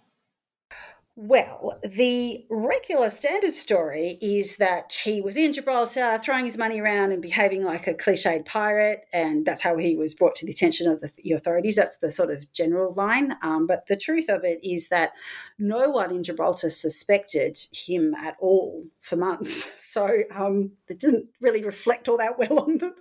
Well, 1.16 1.78
the 1.84 2.44
regular 2.50 3.08
standard 3.08 3.52
story 3.52 4.18
is 4.20 4.56
that 4.56 5.00
he 5.04 5.20
was 5.20 5.36
in 5.36 5.52
Gibraltar 5.52 6.18
throwing 6.20 6.44
his 6.44 6.58
money 6.58 6.80
around 6.80 7.12
and 7.12 7.22
behaving 7.22 7.62
like 7.62 7.86
a 7.86 7.94
cliched 7.94 8.46
pirate, 8.46 9.06
and 9.12 9.46
that's 9.46 9.62
how 9.62 9.76
he 9.76 9.94
was 9.94 10.12
brought 10.12 10.34
to 10.36 10.46
the 10.46 10.50
attention 10.50 10.88
of 10.88 11.04
the 11.16 11.32
authorities. 11.32 11.76
That's 11.76 11.98
the 11.98 12.10
sort 12.10 12.32
of 12.32 12.50
general 12.52 12.92
line. 12.94 13.36
Um, 13.42 13.68
but 13.68 13.86
the 13.86 13.96
truth 13.96 14.28
of 14.28 14.42
it 14.42 14.58
is 14.64 14.88
that 14.88 15.12
no 15.56 15.88
one 15.88 16.10
in 16.10 16.24
Gibraltar 16.24 16.68
suspected 16.68 17.58
him 17.72 18.12
at 18.16 18.36
all 18.40 18.84
for 19.00 19.16
months. 19.16 19.70
So 19.94 20.24
um, 20.34 20.72
it 20.89 21.01
didn't 21.01 21.26
really 21.41 21.64
reflect 21.64 22.09
all 22.09 22.18
that 22.18 22.39
well 22.39 22.61
on 22.66 22.78
them. 22.78 22.95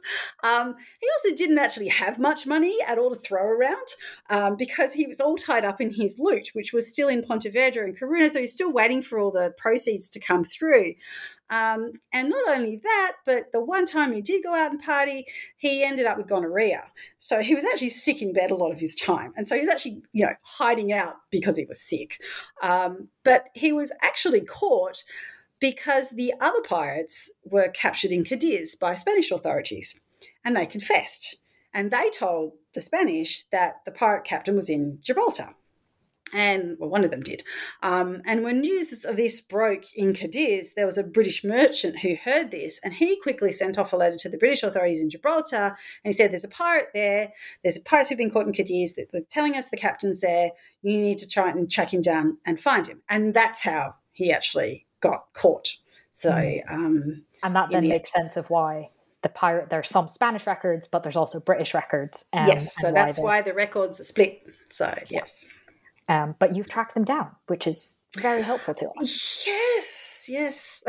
Um, 0.43 0.75
he 0.99 1.07
also 1.17 1.35
didn't 1.35 1.59
actually 1.59 1.89
have 1.89 2.19
much 2.19 2.45
money 2.45 2.77
at 2.87 2.97
all 2.97 3.09
to 3.09 3.19
throw 3.19 3.45
around 3.45 3.87
um, 4.29 4.55
because 4.55 4.93
he 4.93 5.05
was 5.05 5.19
all 5.19 5.35
tied 5.35 5.65
up 5.65 5.81
in 5.81 5.93
his 5.93 6.17
loot, 6.19 6.49
which 6.53 6.73
was 6.73 6.87
still 6.87 7.07
in 7.07 7.23
Pontevedra 7.23 7.83
and 7.83 7.97
Corunna. 7.97 8.29
So 8.29 8.39
he's 8.39 8.53
still 8.53 8.71
waiting 8.71 9.01
for 9.01 9.19
all 9.19 9.31
the 9.31 9.53
proceeds 9.57 10.09
to 10.09 10.19
come 10.19 10.43
through. 10.43 10.93
Um, 11.49 11.91
and 12.11 12.29
not 12.29 12.49
only 12.49 12.77
that, 12.83 13.11
but 13.25 13.51
the 13.51 13.63
one 13.63 13.85
time 13.85 14.11
he 14.13 14.21
did 14.21 14.43
go 14.43 14.55
out 14.55 14.71
and 14.71 14.81
party, 14.81 15.25
he 15.57 15.83
ended 15.83 16.07
up 16.07 16.17
with 16.17 16.27
gonorrhea. 16.27 16.85
So 17.19 17.41
he 17.41 17.53
was 17.53 17.63
actually 17.63 17.89
sick 17.89 18.21
in 18.21 18.33
bed 18.33 18.49
a 18.49 18.55
lot 18.55 18.71
of 18.71 18.79
his 18.79 18.95
time. 18.95 19.33
And 19.35 19.47
so 19.47 19.53
he 19.55 19.59
was 19.59 19.69
actually, 19.69 20.01
you 20.13 20.25
know, 20.25 20.33
hiding 20.41 20.91
out 20.93 21.15
because 21.29 21.55
he 21.57 21.65
was 21.65 21.79
sick. 21.79 22.17
Um, 22.63 23.09
but 23.23 23.45
he 23.53 23.71
was 23.71 23.91
actually 24.01 24.41
caught 24.41 25.03
because 25.63 26.09
the 26.09 26.33
other 26.41 26.59
pirates 26.59 27.31
were 27.45 27.69
captured 27.69 28.11
in 28.11 28.25
Cadiz 28.25 28.75
by 28.75 28.93
Spanish 28.95 29.31
authorities 29.31 30.01
and 30.43 30.57
they 30.57 30.65
confessed. 30.65 31.37
And 31.73 31.89
they 31.89 32.09
told 32.09 32.51
the 32.73 32.81
Spanish 32.81 33.45
that 33.45 33.75
the 33.85 33.91
pirate 33.91 34.25
captain 34.25 34.57
was 34.57 34.69
in 34.69 34.99
Gibraltar 35.01 35.55
and 36.33 36.75
well, 36.79 36.89
one 36.89 37.05
of 37.05 37.11
them 37.11 37.21
did. 37.21 37.43
Um, 37.81 38.21
and 38.25 38.43
when 38.43 38.59
news 38.59 39.05
of 39.05 39.15
this 39.15 39.39
broke 39.39 39.85
in 39.95 40.13
Cadiz, 40.13 40.73
there 40.73 40.85
was 40.85 40.97
a 40.97 41.03
British 41.03 41.45
merchant 41.45 41.99
who 41.99 42.17
heard 42.21 42.51
this, 42.51 42.81
and 42.83 42.95
he 42.95 43.21
quickly 43.21 43.53
sent 43.53 43.77
off 43.77 43.93
a 43.93 43.97
letter 43.97 44.17
to 44.17 44.29
the 44.29 44.37
British 44.37 44.63
authorities 44.63 44.99
in 44.99 45.11
Gibraltar, 45.11 45.77
and 46.03 46.09
he 46.09 46.11
said, 46.11 46.31
"There's 46.31 46.43
a 46.43 46.49
pirate 46.49 46.87
there. 46.93 47.31
There's 47.61 47.77
a 47.77 47.83
pirate 47.83 48.09
who've 48.09 48.17
been 48.17 48.31
caught 48.31 48.47
in 48.47 48.53
Cadiz. 48.53 48.95
They're 48.95 49.21
telling 49.29 49.55
us 49.55 49.69
the 49.69 49.77
captain's 49.77 50.19
there. 50.19 50.51
You 50.81 50.97
need 50.97 51.19
to 51.19 51.29
try 51.29 51.51
and 51.51 51.71
track 51.71 51.93
him 51.93 52.01
down 52.01 52.39
and 52.45 52.59
find 52.59 52.85
him." 52.85 53.03
And 53.07 53.33
that's 53.33 53.61
how 53.61 53.95
he 54.11 54.31
actually 54.31 54.87
got 55.03 55.27
caught. 55.33 55.75
So, 56.11 56.31
hmm. 56.31 56.73
um, 56.73 57.23
and 57.43 57.55
that 57.55 57.69
then 57.69 57.83
the 57.83 57.89
makes 57.89 58.11
sense 58.11 58.37
of 58.37 58.49
why 58.49 58.89
the 59.21 59.29
pirate 59.29 59.69
there's 59.69 59.87
some 59.87 60.09
spanish 60.09 60.45
records 60.45 60.85
but 60.85 61.01
there's 61.01 61.15
also 61.15 61.39
british 61.39 61.73
records 61.73 62.25
um, 62.33 62.45
yes 62.45 62.75
so 62.75 62.91
that's 62.91 63.17
why, 63.17 63.23
why 63.23 63.41
the 63.41 63.53
records 63.53 64.01
are 64.01 64.03
split 64.03 64.45
so 64.67 64.93
yes 65.09 65.47
um, 66.09 66.35
but 66.37 66.55
you've 66.55 66.67
tracked 66.67 66.93
them 66.95 67.05
down, 67.05 67.29
which 67.47 67.65
is 67.65 68.01
very 68.17 68.41
helpful 68.41 68.73
to 68.73 68.89
us. 68.99 69.43
Yes, 69.47 70.25
yes. 70.29 70.83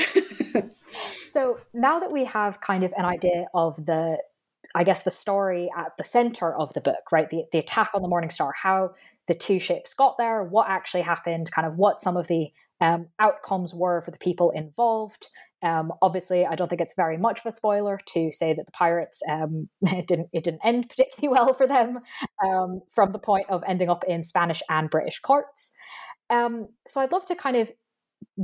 so 1.30 1.60
now 1.72 2.00
that 2.00 2.10
we 2.10 2.24
have 2.24 2.60
kind 2.60 2.82
of 2.82 2.92
an 2.96 3.04
idea 3.04 3.46
of 3.54 3.76
the, 3.86 4.18
I 4.74 4.82
guess, 4.82 5.04
the 5.04 5.10
story 5.10 5.70
at 5.76 5.96
the 5.98 6.04
center 6.04 6.54
of 6.54 6.72
the 6.72 6.80
book, 6.80 7.12
right? 7.12 7.30
The, 7.30 7.44
the 7.52 7.58
attack 7.58 7.90
on 7.94 8.02
the 8.02 8.08
Morning 8.08 8.30
Star, 8.30 8.52
how 8.60 8.94
the 9.26 9.34
two 9.34 9.60
ships 9.60 9.94
got 9.94 10.18
there, 10.18 10.42
what 10.42 10.68
actually 10.68 11.02
happened, 11.02 11.50
kind 11.52 11.66
of 11.66 11.78
what 11.78 12.00
some 12.00 12.16
of 12.16 12.26
the 12.26 12.52
um, 12.80 13.08
outcomes 13.20 13.74
were 13.74 14.00
for 14.00 14.10
the 14.10 14.18
people 14.18 14.50
involved. 14.50 15.28
Um, 15.62 15.92
obviously, 16.02 16.44
I 16.44 16.54
don't 16.54 16.68
think 16.68 16.82
it's 16.82 16.94
very 16.94 17.16
much 17.16 17.40
of 17.40 17.46
a 17.46 17.50
spoiler 17.50 17.98
to 18.08 18.30
say 18.32 18.52
that 18.52 18.66
the 18.66 18.72
pirates 18.72 19.22
um, 19.30 19.68
it 19.82 20.06
didn't 20.06 20.28
it 20.32 20.44
didn't 20.44 20.64
end 20.64 20.88
particularly 20.88 21.34
well 21.36 21.54
for 21.54 21.66
them 21.66 22.00
um, 22.44 22.82
from 22.90 23.12
the 23.12 23.18
point 23.18 23.46
of 23.48 23.62
ending 23.66 23.88
up 23.88 24.04
in 24.04 24.22
Spanish 24.22 24.62
and 24.68 24.90
British 24.90 25.20
courts. 25.20 25.72
Um, 26.30 26.68
so 26.86 27.00
I'd 27.00 27.12
love 27.12 27.24
to 27.26 27.34
kind 27.34 27.56
of 27.56 27.70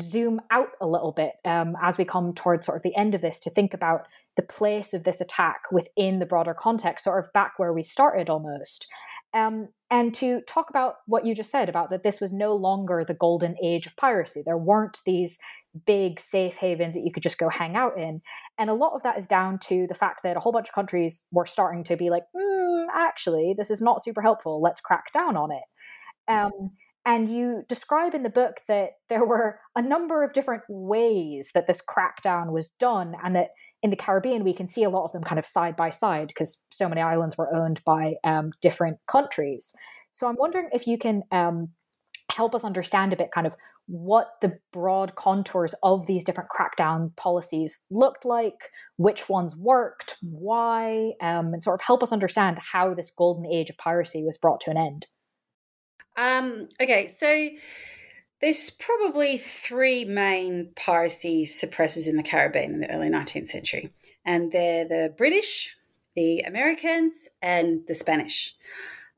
zoom 0.01 0.41
out 0.51 0.71
a 0.81 0.87
little 0.87 1.13
bit 1.13 1.35
um, 1.45 1.77
as 1.83 1.99
we 1.99 2.05
come 2.05 2.35
towards 2.35 2.67
sort 2.67 2.77
of 2.77 2.83
the 2.83 2.95
end 2.95 3.15
of 3.15 3.23
this 3.23 3.41
to 3.41 3.51
think 3.51 3.75
about 3.75 4.07
the 4.37 4.43
place 4.43 4.95
of 4.95 5.05
this 5.05 5.21
attack 5.21 5.63
within 5.73 6.19
the 6.19 6.27
broader 6.27 6.55
context, 6.55 7.05
sort 7.05 7.23
of 7.23 7.33
back 7.33 7.55
where 7.59 7.73
we 7.73 7.83
started 7.83 8.31
almost. 8.31 8.87
Um, 9.33 9.69
and 9.91 10.13
to 10.15 10.41
talk 10.43 10.71
about 10.71 10.97
what 11.07 11.25
you 11.25 11.35
just 11.35 11.51
said 11.51 11.69
about 11.69 11.91
that 11.91 12.03
this 12.03 12.21
was 12.21 12.33
no 12.33 12.55
longer 12.55 13.05
the 13.05 13.15
golden 13.15 13.57
age 13.63 13.87
of 13.87 13.97
piracy. 13.97 14.43
There 14.45 14.59
weren't 14.59 14.99
these 15.07 15.39
big 15.87 16.19
safe 16.19 16.57
havens 16.57 16.95
that 16.95 17.05
you 17.05 17.13
could 17.13 17.23
just 17.23 17.39
go 17.39 17.49
hang 17.49 17.77
out 17.77 17.97
in. 17.99 18.23
And 18.59 18.71
a 18.71 18.75
lot 18.75 18.95
of 18.95 19.03
that 19.03 19.19
is 19.19 19.27
down 19.27 19.59
to 19.65 19.87
the 19.87 19.95
fact 19.95 20.23
that 20.25 20.37
a 20.37 20.41
whole 20.41 20.53
bunch 20.53 20.69
of 20.69 20.75
countries 20.75 21.25
were 21.31 21.47
starting 21.47 21.85
to 21.85 21.97
be 21.97 22.11
like, 22.11 22.25
mm, 22.35 22.87
actually, 22.95 23.55
this 23.57 23.71
is 23.71 23.81
not 23.81 24.03
super 24.03 24.23
helpful. 24.23 24.61
Let's 24.61 24.81
crack 24.81 25.13
down 25.13 25.37
on 25.37 25.51
it. 25.53 25.63
Um, 26.29 26.73
and 27.07 27.29
you 27.29 27.63
describe 27.69 28.15
in 28.15 28.23
the 28.23 28.31
book 28.31 28.61
that 28.69 28.91
there 29.09 29.25
were 29.25 29.61
a 29.75 29.83
number 29.83 30.23
of 30.23 30.33
different 30.33 30.63
ways 30.69 31.51
that 31.55 31.67
this 31.67 31.83
crackdown 31.83 32.53
was 32.53 32.69
done, 32.69 33.15
and 33.23 33.35
that 33.35 33.51
in 33.83 33.91
the 33.91 33.97
Caribbean, 33.97 34.45
we 34.45 34.55
can 34.55 34.69
see 34.69 34.83
a 34.83 34.91
lot 34.91 35.05
of 35.05 35.13
them 35.13 35.23
kind 35.23 35.39
of 35.39 35.47
side 35.47 35.77
by 35.77 35.91
side 35.91 36.29
because 36.29 36.65
so 36.71 36.89
many 36.89 37.01
islands 37.01 37.39
were 37.39 37.55
owned 37.55 37.83
by 37.85 38.15
um, 38.25 38.53
different 38.61 38.99
countries. 39.07 39.75
So 40.11 40.29
I'm 40.29 40.37
wondering 40.39 40.69
if 40.73 40.87
you 40.87 40.99
can 40.99 41.23
um, 41.31 41.69
help 42.31 42.55
us 42.55 42.65
understand 42.65 43.13
a 43.13 43.17
bit 43.17 43.31
kind 43.33 43.47
of 43.47 43.55
what 43.87 44.35
the 44.41 44.59
broad 44.73 45.17
contours 45.17 45.75
of 45.83 46.07
these 46.07 46.25
different 46.25 46.49
crackdown 46.49 47.15
policies 47.17 47.81
looked 47.91 48.25
like, 48.25 48.71
which 48.97 49.29
ones 49.29 49.57
worked, 49.57 50.17
why, 50.23 51.13
um, 51.21 51.53
and 51.53 51.63
sort 51.63 51.75
of 51.75 51.85
help 51.85 52.03
us 52.03 52.13
understand 52.13 52.59
how 52.59 52.95
this 52.95 53.11
golden 53.11 53.47
age 53.47 53.69
of 53.69 53.79
piracy 53.79 54.23
was 54.25 54.39
brought 54.39 54.61
to 54.61 54.71
an 54.71 54.77
end. 54.77 55.07
Um, 56.17 56.69
okay, 56.81 57.09
so 57.09 57.49
there's 58.41 58.71
probably 58.71 59.39
three 59.39 60.05
main 60.05 60.71
piracy 60.77 61.45
suppressors 61.45 62.09
in 62.09 62.17
the 62.17 62.23
Caribbean 62.23 62.73
in 62.73 62.81
the 62.81 62.91
early 62.91 63.09
19th 63.09 63.49
century, 63.49 63.93
and 64.25 64.51
they're 64.53 64.89
the 64.89 65.15
British, 65.17 65.77
the 66.17 66.41
Americans, 66.41 67.29
and 67.43 67.83
the 67.87 67.95
Spanish. 67.95 68.57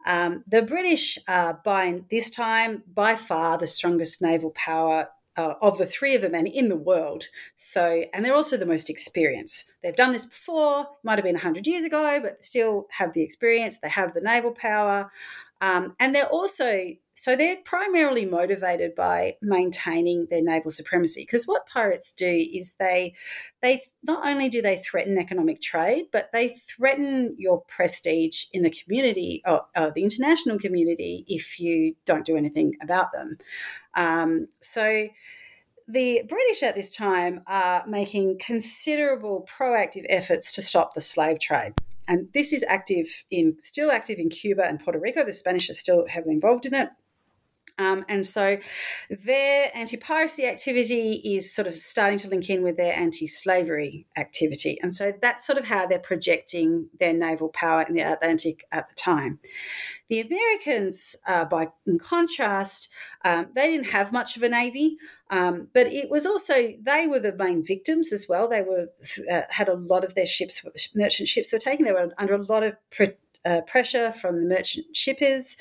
Um, 0.07 0.43
the 0.49 0.63
British 0.63 1.19
are 1.29 1.61
by 1.65 2.01
this 2.11 2.31
time 2.31 2.83
by 2.93 3.15
far 3.15 3.57
the 3.59 3.67
strongest 3.67 4.21
naval 4.21 4.51
power 4.51 5.09
uh, 5.37 5.55
of 5.63 5.79
the 5.79 5.87
three 5.87 6.15
of 6.15 6.23
them 6.23 6.35
and 6.35 6.47
in 6.47 6.69
the 6.69 6.77
world. 6.77 7.25
So, 7.57 8.05
and 8.13 8.25
they're 8.25 8.35
also 8.35 8.57
the 8.57 8.67
most 8.67 8.91
experienced. 8.91 9.71
They've 9.83 9.97
done 9.97 10.13
this 10.13 10.27
before, 10.27 10.87
might 11.03 11.19
have 11.19 11.25
been 11.25 11.35
100 11.35 11.67
years 11.67 11.85
ago, 11.85 12.21
but 12.21 12.45
still 12.45 12.87
have 12.91 13.13
the 13.13 13.23
experience. 13.23 13.79
They 13.79 13.89
have 13.89 14.13
the 14.13 14.21
naval 14.21 14.53
power. 14.53 15.11
Um, 15.63 15.95
and 16.01 16.13
they're 16.13 16.27
also 16.27 16.91
so 17.15 17.37
they're 17.37 17.59
primarily 17.65 18.27
motivated 18.27 18.97
by 18.97 19.37
maintaining 19.41 20.27
their 20.29 20.43
naval 20.43 20.73
supremacy 20.73 21.23
because 21.23 21.47
what 21.47 21.69
pirates 21.69 22.13
do 22.13 22.49
is 22.53 22.75
they 22.81 23.15
they 23.61 23.81
not 24.03 24.27
only 24.27 24.49
do 24.49 24.61
they 24.61 24.79
threaten 24.79 25.19
economic 25.19 25.61
trade 25.61 26.07
but 26.11 26.31
they 26.33 26.49
threaten 26.49 27.37
your 27.39 27.61
prestige 27.69 28.47
in 28.53 28.65
the 28.65 28.71
community 28.71 29.41
or, 29.47 29.63
or 29.77 29.93
the 29.95 30.03
international 30.03 30.59
community 30.59 31.25
if 31.29 31.61
you 31.61 31.95
don't 32.07 32.27
do 32.27 32.37
anything 32.37 32.75
about 32.83 33.13
them 33.13 33.37
um, 33.95 34.49
so 34.61 35.07
the 35.87 36.23
British 36.29 36.63
at 36.63 36.75
this 36.75 36.95
time 36.95 37.43
are 37.47 37.85
making 37.87 38.39
considerable 38.39 39.47
proactive 39.47 40.07
efforts 40.09 40.53
to 40.53 40.63
stop 40.63 40.95
the 40.95 41.01
slave 41.01 41.39
trade. 41.39 41.75
And 42.13 42.29
this 42.35 42.53
is 42.53 42.63
active 42.69 43.25
in 43.31 43.59
still 43.59 43.91
active 43.91 44.19
in 44.19 44.29
Cuba 44.29 44.67
and 44.67 44.79
Puerto 44.79 45.01
Rico. 45.01 45.25
The 45.25 45.33
Spanish 45.33 45.71
are 45.71 45.75
still 45.75 46.07
heavily 46.07 46.35
involved 46.35 46.67
in 46.67 46.75
it. 46.75 46.91
Um, 47.79 48.05
and 48.09 48.25
so 48.25 48.59
their 49.11 49.71
anti 49.75 49.97
piracy 49.97 50.47
activity 50.47 51.15
is 51.25 51.55
sort 51.55 51.67
of 51.69 51.75
starting 51.75 52.19
to 52.21 52.29
link 52.29 52.49
in 52.51 52.63
with 52.63 52.77
their 52.77 52.95
anti 52.95 53.27
slavery 53.27 54.07
activity. 54.17 54.79
And 54.83 54.95
so 54.95 55.13
that's 55.21 55.47
sort 55.47 55.59
of 55.59 55.67
how 55.67 55.87
they're 55.87 55.99
projecting 55.99 56.89
their 57.01 57.13
naval 57.13 57.49
power 57.49 57.83
in 57.83 57.95
the 57.95 58.01
Atlantic 58.01 58.65
at 58.73 58.89
the 58.89 58.95
time. 58.95 59.39
The 60.09 60.21
Americans, 60.21 61.17
uh, 61.27 61.47
by 61.47 61.69
in 61.87 61.99
contrast, 61.99 62.91
um, 63.25 63.47
they 63.55 63.71
didn't 63.71 63.91
have 63.91 64.13
much 64.13 64.37
of 64.37 64.43
a 64.43 64.49
navy, 64.49 64.99
um, 65.31 65.69
but 65.73 65.87
it 65.87 66.11
was 66.11 66.27
also 66.27 66.75
they 66.83 67.07
were 67.07 67.21
the 67.21 67.35
main 67.35 67.65
victims 67.65 68.13
as 68.13 68.27
well. 68.29 68.49
They 68.49 68.63
were 68.63 68.89
uh, 69.31 69.43
had 69.49 69.69
a 69.69 69.75
lot 69.75 70.05
of 70.05 70.15
their 70.15 70.27
ships, 70.27 70.65
merchant 70.95 71.29
ships, 71.29 71.53
were 71.53 71.59
taken. 71.59 71.87
They 71.87 71.93
were 71.93 72.11
under 72.19 72.35
a 72.35 72.43
lot 72.43 72.63
of 72.63 72.75
uh, 73.45 73.63
pressure 73.63 74.13
from 74.13 74.41
the 74.41 74.47
merchant 74.47 74.95
shippers 74.95 75.57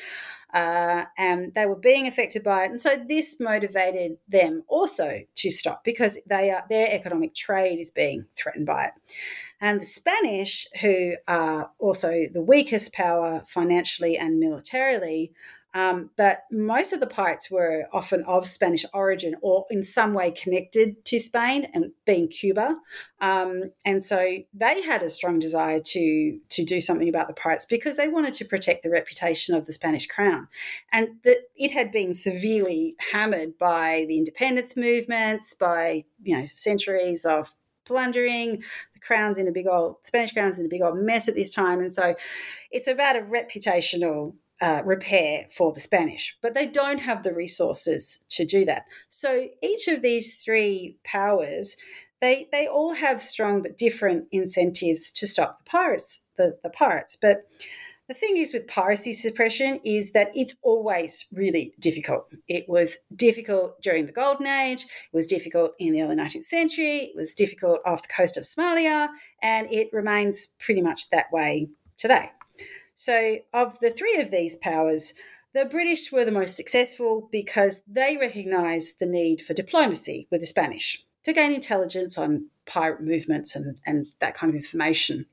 uh, 0.54 1.06
and 1.18 1.54
they 1.54 1.66
were 1.66 1.76
being 1.76 2.08
affected 2.08 2.43
by 2.43 2.64
it. 2.64 2.72
And 2.72 2.82
so 2.82 2.97
this 3.08 3.39
motivated 3.39 4.18
them 4.28 4.64
also 4.68 5.22
to 5.36 5.52
stop 5.52 5.84
because 5.84 6.18
they 6.28 6.52
are, 6.52 6.64
their 6.70 6.91
economic 6.91 7.34
trade 7.34 7.80
is 7.80 7.91
being 7.91 8.26
threatened 8.36 8.66
by 8.66 8.86
it. 8.86 8.93
And 9.60 9.82
the 9.82 9.86
Spanish, 9.86 10.68
who 10.82 11.16
are 11.28 11.72
also 11.78 12.24
the 12.34 12.41
weakest 12.41 12.93
power 12.93 13.43
financially 13.47 14.18
and 14.18 14.39
militarily, 14.39 15.32
um, 15.74 16.10
but 16.18 16.40
most 16.52 16.92
of 16.92 17.00
the 17.00 17.08
pirates 17.08 17.50
were 17.50 17.88
often 17.94 18.24
of 18.24 18.46
Spanish 18.46 18.86
origin 18.94 19.36
or 19.42 19.66
in 19.70 19.84
some 19.84 20.14
way 20.14 20.32
connected 20.32 21.06
to 21.06 21.18
Spain 21.18 21.68
and 21.74 21.92
being 22.06 22.28
Cuba. 22.28 22.76
Um, 23.22 23.72
and 23.86 24.04
so 24.04 24.18
they 24.54 24.82
had 24.82 25.02
a 25.02 25.10
strong 25.10 25.40
desire 25.40 25.80
to, 25.80 26.40
to 26.50 26.66
do 26.66 26.82
something 26.82 27.08
about 27.08 27.28
the 27.28 27.34
pirates 27.34 27.66
because 27.66 27.96
they 27.96 28.10
wanted 28.10 28.34
to 28.36 28.46
protect 28.46 28.84
the 28.84 28.90
reputation 28.90 29.56
of 29.56 29.66
the 29.66 29.72
Spanish 29.72 30.08
crown. 30.08 30.50
And 30.92 31.08
that 31.24 31.38
it 31.56 31.72
had 31.72 31.92
been 31.92 32.14
severely 32.14 32.96
hammered 33.12 33.58
by 33.58 34.06
the 34.08 34.18
independence 34.18 34.76
movements, 34.76 35.54
by 35.54 36.04
you 36.22 36.38
know 36.38 36.48
centuries 36.52 37.24
of 37.24 37.54
plundering, 37.86 38.58
the 38.94 39.00
crown's 39.00 39.38
in 39.38 39.48
a 39.48 39.52
big 39.52 39.68
old 39.68 39.98
Spanish 40.04 40.34
crown's 40.34 40.60
in 40.60 40.66
a 40.66 40.70
big 40.70 40.82
old 40.82 40.98
mess 40.98 41.28
at 41.28 41.36
this 41.36 41.54
time. 41.54 41.80
And 41.80 41.92
so 41.92 42.16
it's 42.72 42.88
about 42.88 43.16
a 43.16 43.22
reputational 43.22 44.36
uh, 44.62 44.82
repair 44.86 45.47
for 45.51 45.74
the 45.74 45.80
Spanish, 45.80 46.38
but 46.41 46.53
they 46.53 46.68
don't 46.68 46.99
have 46.99 47.24
the 47.24 47.34
resources 47.34 48.24
to 48.30 48.45
do 48.45 48.64
that. 48.66 48.86
So 49.09 49.47
each 49.62 49.88
of 49.88 50.01
these 50.01 50.41
three 50.41 50.97
powers, 51.03 51.76
they 52.22 52.47
they 52.51 52.68
all 52.68 52.93
have 52.93 53.22
strong 53.22 53.64
but 53.64 53.78
different 53.78 54.26
incentives 54.32 55.12
to 55.14 55.28
stop 55.28 55.57
the 55.57 55.70
pirates, 55.70 56.26
the, 56.38 56.57
the 56.64 56.70
pirates. 56.70 57.18
But 57.20 57.47
the 58.07 58.14
thing 58.14 58.38
is 58.38 58.53
with 58.53 58.68
piracy 58.68 59.14
suppression 59.14 59.80
is 59.86 60.12
that 60.12 60.32
it's 60.36 60.55
always 60.64 61.26
really 61.32 61.74
difficult. 61.80 62.28
It 62.47 62.68
was 62.68 62.97
difficult 63.16 63.82
during 63.82 64.05
the 64.05 64.12
Golden 64.12 64.47
Age, 64.47 64.84
it 64.84 65.16
was 65.16 65.28
difficult 65.28 65.72
in 65.80 65.93
the 65.93 66.01
early 66.01 66.18
19th 66.18 66.43
century, 66.43 66.97
it 66.97 67.16
was 67.16 67.34
difficult 67.34 67.80
off 67.86 68.01
the 68.01 68.14
coast 68.14 68.38
of 68.38 68.43
Somalia, 68.43 69.07
and 69.41 69.72
it 69.72 69.88
remains 69.93 70.47
pretty 70.59 70.82
much 70.82 71.09
that 71.09 71.32
way 71.32 71.70
today. 71.97 72.32
So, 73.02 73.39
of 73.52 73.80
the 73.80 73.89
three 73.89 74.22
of 74.22 74.30
these 74.30 74.58
powers, 74.58 75.16
the 75.56 75.66
British 75.66 76.12
were 76.12 76.24
the 76.24 76.32
most 76.32 76.56
successful 76.56 77.28
because 77.32 77.82
they 77.88 78.16
recognised 78.16 78.99
the 78.99 79.08
need 79.08 79.41
for 79.41 79.56
diplomacy 79.56 80.28
with 80.30 80.41
the 80.41 80.45
Spanish 80.45 81.04
to 81.24 81.34
gain 81.34 81.52
intelligence 81.52 82.16
on 82.16 82.49
pirate 82.68 83.02
movements 83.02 83.56
and, 83.56 83.80
and 83.88 84.06
that 84.20 84.36
kind 84.36 84.52
of 84.52 84.56
information. 84.56 85.26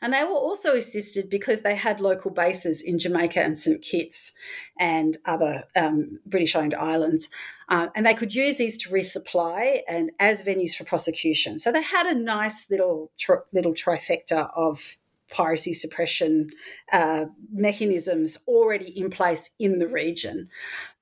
And 0.00 0.14
they 0.14 0.24
were 0.24 0.30
also 0.30 0.74
assisted 0.74 1.28
because 1.28 1.60
they 1.60 1.76
had 1.76 2.00
local 2.00 2.30
bases 2.30 2.80
in 2.80 2.98
Jamaica 2.98 3.42
and 3.42 3.58
St. 3.58 3.82
Kitts 3.82 4.32
and 4.78 5.18
other 5.26 5.64
um, 5.76 6.20
British 6.24 6.56
owned 6.56 6.74
islands. 6.74 7.28
Uh, 7.68 7.88
and 7.94 8.06
they 8.06 8.14
could 8.14 8.34
use 8.34 8.56
these 8.56 8.78
to 8.78 8.88
resupply 8.88 9.80
and 9.86 10.12
as 10.18 10.42
venues 10.42 10.74
for 10.74 10.84
prosecution. 10.84 11.58
So 11.58 11.72
they 11.72 11.82
had 11.82 12.06
a 12.06 12.14
nice 12.14 12.70
little 12.70 13.10
tri- 13.18 13.44
little 13.52 13.74
trifecta 13.74 14.48
of 14.56 14.96
piracy 15.30 15.72
suppression 15.72 16.50
uh, 16.92 17.26
mechanisms 17.52 18.38
already 18.46 18.88
in 18.98 19.10
place 19.10 19.50
in 19.58 19.78
the 19.78 19.88
region. 19.88 20.48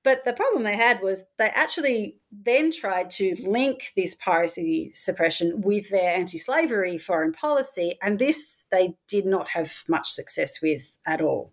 But 0.03 0.23
the 0.23 0.33
problem 0.33 0.63
they 0.63 0.77
had 0.77 1.01
was 1.01 1.25
they 1.37 1.49
actually 1.49 2.17
then 2.31 2.71
tried 2.71 3.09
to 3.11 3.35
link 3.45 3.91
this 3.95 4.15
piracy 4.15 4.91
suppression 4.93 5.61
with 5.61 5.89
their 5.89 6.15
anti 6.15 6.37
slavery 6.37 6.97
foreign 6.97 7.33
policy, 7.33 7.95
and 8.01 8.17
this 8.17 8.67
they 8.71 8.95
did 9.07 9.25
not 9.25 9.49
have 9.49 9.83
much 9.87 10.07
success 10.09 10.61
with 10.61 10.97
at 11.05 11.21
all. 11.21 11.51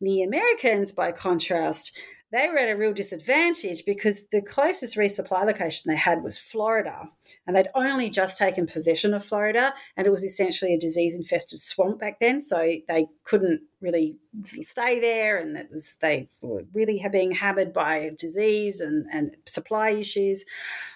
The 0.00 0.22
Americans, 0.22 0.92
by 0.92 1.12
contrast, 1.12 1.96
they 2.30 2.46
were 2.48 2.58
at 2.58 2.70
a 2.70 2.76
real 2.76 2.92
disadvantage 2.92 3.84
because 3.86 4.26
the 4.28 4.42
closest 4.42 4.96
resupply 4.96 5.46
location 5.46 5.90
they 5.90 5.96
had 5.96 6.22
was 6.22 6.38
Florida. 6.38 7.08
And 7.46 7.56
they'd 7.56 7.68
only 7.74 8.10
just 8.10 8.36
taken 8.36 8.66
possession 8.66 9.14
of 9.14 9.24
Florida, 9.24 9.72
and 9.96 10.06
it 10.06 10.10
was 10.10 10.24
essentially 10.24 10.74
a 10.74 10.78
disease 10.78 11.14
infested 11.14 11.60
swamp 11.60 12.00
back 12.00 12.20
then. 12.20 12.40
So 12.40 12.56
they 12.86 13.06
couldn't 13.24 13.62
really 13.80 14.18
stay 14.44 15.00
there, 15.00 15.38
and 15.38 15.56
it 15.56 15.68
was 15.70 15.96
they 16.00 16.28
were 16.42 16.64
really 16.74 17.02
being 17.10 17.32
hammered 17.32 17.72
by 17.72 18.10
disease 18.18 18.80
and, 18.80 19.06
and 19.12 19.36
supply 19.46 19.90
issues. 19.90 20.44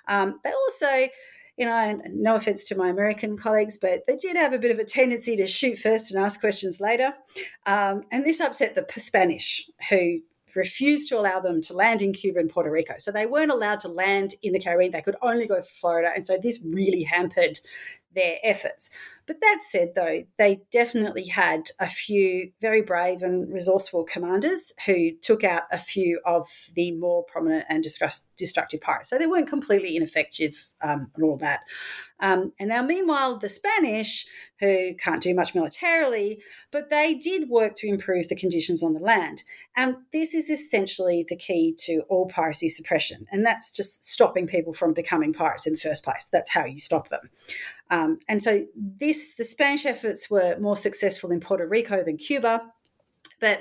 Um, 0.09 0.39
they 0.45 0.53
also 0.53 1.09
you 1.59 1.67
know, 1.67 1.99
no 2.11 2.35
offense 2.35 2.65
to 2.65 2.75
my 2.75 2.89
American 2.89 3.37
colleagues, 3.37 3.77
but 3.77 4.07
they 4.07 4.17
did 4.17 4.37
have 4.37 4.55
a 4.55 4.59
bit 4.59 4.71
of 4.71 4.79
a 4.79 4.85
tendency 4.85 5.37
to 5.37 5.47
shoot 5.47 5.79
first 5.79 6.11
and 6.11 6.23
ask 6.23 6.41
questions 6.41 6.81
later. 6.81 7.13
Um, 7.67 8.05
and 8.11 8.25
this 8.25 8.41
upset 8.41 8.75
the 8.75 9.01
Spanish, 9.01 9.69
who 9.91 10.21
refused 10.55 11.09
to 11.09 11.19
allow 11.19 11.41
them 11.41 11.61
to 11.63 11.75
land 11.75 12.03
in 12.03 12.13
Cuba 12.13 12.41
and 12.41 12.51
Puerto 12.51 12.71
Rico. 12.71 12.95
So 12.99 13.11
they 13.11 13.27
weren't 13.27 13.51
allowed 13.51 13.81
to 13.81 13.89
land 13.89 14.35
in 14.43 14.53
the 14.53 14.61
Caribbean. 14.61 14.93
They 14.93 15.03
could 15.03 15.17
only 15.23 15.47
go 15.47 15.57
for 15.57 15.75
Florida. 15.75 16.11
And 16.15 16.25
so 16.25 16.39
this 16.41 16.65
really 16.65 17.03
hampered 17.03 17.61
their 18.15 18.37
efforts. 18.43 18.91
But 19.27 19.41
that 19.41 19.61
said, 19.63 19.93
though, 19.95 20.25
they 20.39 20.63
definitely 20.73 21.27
had 21.27 21.71
a 21.79 21.89
few 21.89 22.53
very 22.61 22.83
brave 22.83 23.23
and 23.23 23.53
resourceful 23.53 24.05
commanders 24.05 24.73
who 24.87 25.13
took 25.23 25.45
out 25.45 25.63
a 25.71 25.79
few 25.79 26.21
of 26.25 26.49
the 26.75 26.93
more 26.93 27.25
prominent 27.25 27.67
and 27.69 27.85
destructive 27.85 28.81
pirates. 28.81 29.11
So 29.11 29.19
they 29.19 29.27
weren't 29.27 29.49
completely 29.49 29.97
ineffective 29.97 30.69
um, 30.81 31.11
and 31.15 31.25
all 31.25 31.37
that. 31.39 31.61
Um, 32.21 32.53
and 32.59 32.69
now, 32.69 32.83
meanwhile, 32.83 33.39
the 33.39 33.49
Spanish, 33.49 34.27
who 34.61 34.95
can't 34.95 35.23
do 35.23 35.35
much 35.35 35.55
militarily, 35.57 36.41
but 36.71 36.89
they 36.89 37.15
did 37.15 37.49
work 37.49 37.75
to 37.77 37.89
improve 37.89 38.29
the 38.29 38.37
conditions 38.37 38.83
on 38.83 38.95
the 38.95 39.01
land. 39.01 39.43
And 39.77 39.97
this 40.13 40.33
is 40.33 40.49
essentially 40.49 41.27
the 41.29 41.37
key 41.37 41.75
to 41.81 42.03
all 42.09 42.29
piracy 42.29 42.69
suppression. 42.69 43.27
And 43.33 43.45
that's 43.45 43.73
just 43.73 44.05
stopping 44.05 44.47
people 44.47 44.73
from 44.73 44.95
becoming 44.95 45.33
pirates 45.33 45.67
in 45.67 45.73
the 45.73 45.81
first 45.81 46.05
place. 46.05 46.29
That's 46.31 46.51
how 46.51 46.65
you 46.65 46.79
stop 46.79 47.09
them. 47.09 47.29
Um, 47.93 48.19
and 48.27 48.43
so 48.43 48.65
this 48.75 49.35
the 49.35 49.45
Spanish 49.45 49.85
efforts 49.85 50.31
were 50.31 50.57
more 50.59 50.77
successful 50.77 51.31
in 51.31 51.41
Puerto 51.41 51.69
Rico 51.69 52.03
than 52.03 52.17
Cuba, 52.17 52.63
but 53.39 53.61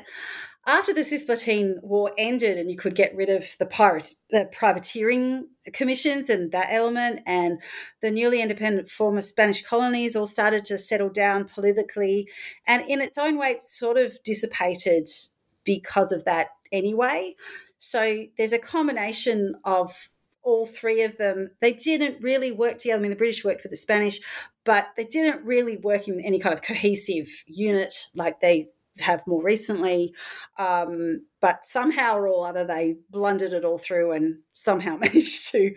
after 0.68 0.94
the 0.94 1.02
Cisplatine 1.02 1.82
War 1.82 2.12
ended 2.18 2.58
and 2.58 2.70
you 2.70 2.78
could 2.78 2.96
get 2.96 3.16
rid 3.16 3.30
of 3.30 3.56
the 3.60 3.66
pirate, 3.66 4.14
the 4.30 4.48
privateering 4.52 5.48
commissions 5.74 6.30
and 6.30 6.52
that 6.52 6.68
element, 6.70 7.20
and 7.26 7.60
the 8.02 8.12
newly 8.12 8.42
independent 8.42 8.88
former 8.88 9.22
Spanish 9.22 9.64
colonies 9.64 10.16
all 10.16 10.28
started 10.28 10.64
to 10.66 10.78
settle 10.78 11.10
down 11.10 11.46
politically, 11.46 12.30
and 12.68 12.84
in 12.88 13.02
its 13.02 13.18
own 13.18 13.38
way, 13.38 13.50
it 13.50 13.62
sort 13.62 13.98
of 13.98 14.18
dissipated 14.24 15.10
because 15.66 16.12
of 16.12 16.24
that 16.26 16.48
anyway. 16.72 17.36
So 17.80 18.26
there's 18.38 18.54
a 18.54 18.60
combination 18.60 19.56
of 19.66 20.10
all 20.44 20.66
three 20.66 21.04
of 21.04 21.18
them. 21.18 21.52
They 21.62 21.74
didn't 21.74 22.22
really 22.22 22.52
work 22.52 22.78
together. 22.78 23.00
I 23.00 23.02
mean, 23.02 23.12
the 23.12 23.18
British 23.18 23.44
worked 23.44 23.64
with 23.64 23.72
the 23.72 23.78
Spanish, 23.78 24.20
but 24.64 24.90
they 24.98 25.06
didn't 25.06 25.46
really 25.46 25.78
work 25.78 26.08
in 26.08 26.20
any 26.22 26.40
kind 26.40 26.54
of 26.54 26.62
cohesive 26.62 27.28
unit 27.48 28.08
like 28.16 28.40
they 28.40 28.70
have 29.00 29.26
more 29.26 29.42
recently. 29.42 30.14
Um, 30.58 31.26
but 31.40 31.66
somehow 31.66 32.18
or 32.18 32.48
other, 32.48 32.66
they 32.66 32.98
blundered 33.10 33.54
it 33.54 33.66
all 33.66 33.78
through 33.78 34.12
and 34.12 34.40
somehow 34.54 34.98
managed 35.02 35.52
to 35.52 35.74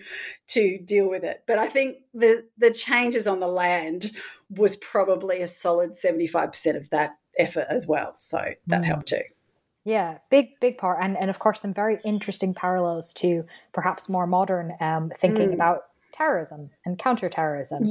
to 0.48 0.78
deal 0.78 1.08
with 1.08 1.24
it. 1.24 1.42
But 1.46 1.58
I 1.58 1.68
think 1.68 1.98
the 2.12 2.46
the 2.58 2.70
changes 2.70 3.26
on 3.26 3.40
the 3.40 3.48
land 3.48 4.10
was 4.50 4.76
probably 4.76 5.40
a 5.40 5.48
solid 5.48 5.94
seventy 5.94 6.26
five 6.26 6.52
percent 6.52 6.76
of 6.76 6.90
that 6.90 7.16
effort 7.38 7.66
as 7.68 7.86
well. 7.86 8.12
So 8.14 8.38
that 8.66 8.82
mm. 8.82 8.84
helped 8.84 9.08
too. 9.08 9.22
Yeah, 9.84 10.18
big, 10.30 10.58
big 10.60 10.78
part. 10.78 10.98
And, 11.02 11.16
and 11.16 11.28
of 11.28 11.38
course, 11.38 11.60
some 11.60 11.74
very 11.74 11.98
interesting 12.04 12.54
parallels 12.54 13.12
to 13.14 13.44
perhaps 13.72 14.08
more 14.08 14.26
modern 14.26 14.72
um, 14.80 15.10
thinking 15.18 15.50
mm. 15.50 15.54
about 15.54 15.82
terrorism 16.12 16.70
and 16.86 16.98
counterterrorism. 16.98 17.84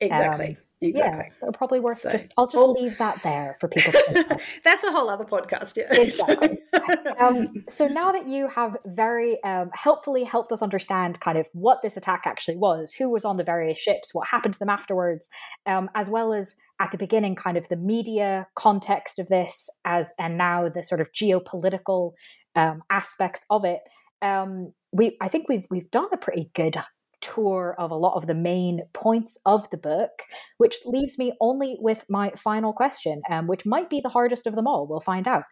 Exactly. 0.00 0.48
Um, 0.50 0.56
exactly. 0.80 1.32
Yeah, 1.42 1.50
probably 1.52 1.80
worth 1.80 2.00
so, 2.00 2.10
just. 2.10 2.32
I'll 2.36 2.46
just 2.46 2.56
well, 2.56 2.72
leave 2.72 2.98
that 2.98 3.22
there 3.22 3.56
for 3.60 3.68
people. 3.68 3.92
to 3.92 4.40
That's 4.64 4.84
a 4.84 4.92
whole 4.92 5.08
other 5.10 5.24
podcast. 5.24 5.76
Yeah. 5.76 5.92
Exactly. 5.94 6.58
um, 7.20 7.64
so 7.68 7.86
now 7.86 8.12
that 8.12 8.28
you 8.28 8.48
have 8.48 8.76
very 8.86 9.42
um, 9.42 9.70
helpfully 9.74 10.24
helped 10.24 10.52
us 10.52 10.62
understand 10.62 11.20
kind 11.20 11.38
of 11.38 11.48
what 11.52 11.82
this 11.82 11.96
attack 11.96 12.22
actually 12.26 12.56
was, 12.56 12.92
who 12.92 13.08
was 13.08 13.24
on 13.24 13.36
the 13.36 13.44
various 13.44 13.78
ships, 13.78 14.14
what 14.14 14.28
happened 14.28 14.54
to 14.54 14.58
them 14.58 14.70
afterwards, 14.70 15.28
um, 15.66 15.90
as 15.94 16.08
well 16.08 16.32
as 16.32 16.56
at 16.80 16.92
the 16.92 16.98
beginning, 16.98 17.34
kind 17.34 17.56
of 17.56 17.68
the 17.68 17.76
media 17.76 18.46
context 18.54 19.18
of 19.18 19.28
this, 19.28 19.68
as 19.84 20.12
and 20.18 20.38
now 20.38 20.68
the 20.68 20.82
sort 20.82 21.00
of 21.00 21.12
geopolitical 21.12 22.12
um, 22.54 22.82
aspects 22.90 23.44
of 23.50 23.64
it. 23.64 23.80
Um, 24.22 24.72
we, 24.92 25.16
I 25.20 25.28
think 25.28 25.48
we've 25.48 25.66
we've 25.70 25.90
done 25.90 26.08
a 26.12 26.16
pretty 26.16 26.50
good 26.54 26.76
tour 27.20 27.74
of 27.78 27.90
a 27.90 27.96
lot 27.96 28.14
of 28.14 28.26
the 28.26 28.34
main 28.34 28.82
points 28.92 29.38
of 29.46 29.68
the 29.70 29.76
book, 29.76 30.10
which 30.58 30.76
leaves 30.84 31.18
me 31.18 31.32
only 31.40 31.76
with 31.80 32.04
my 32.08 32.30
final 32.36 32.72
question, 32.72 33.22
um, 33.30 33.46
which 33.46 33.66
might 33.66 33.90
be 33.90 34.00
the 34.00 34.08
hardest 34.08 34.46
of 34.46 34.54
them 34.54 34.66
all. 34.66 34.86
We'll 34.86 35.00
find 35.00 35.26
out. 35.26 35.44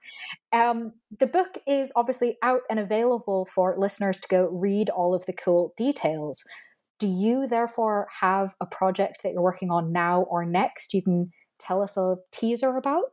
Um, 0.52 0.92
the 1.18 1.26
book 1.26 1.58
is 1.66 1.92
obviously 1.96 2.36
out 2.42 2.60
and 2.70 2.78
available 2.78 3.46
for 3.46 3.76
listeners 3.78 4.20
to 4.20 4.28
go 4.28 4.48
read 4.50 4.90
all 4.90 5.14
of 5.14 5.26
the 5.26 5.32
cool 5.32 5.74
details. 5.76 6.44
Do 6.98 7.06
you 7.06 7.46
therefore 7.46 8.08
have 8.20 8.54
a 8.60 8.66
project 8.66 9.22
that 9.22 9.32
you're 9.32 9.42
working 9.42 9.70
on 9.70 9.92
now 9.92 10.22
or 10.22 10.44
next 10.46 10.94
you 10.94 11.02
can 11.02 11.30
tell 11.58 11.82
us 11.82 11.96
a 11.96 12.16
teaser 12.32 12.76
about? 12.76 13.04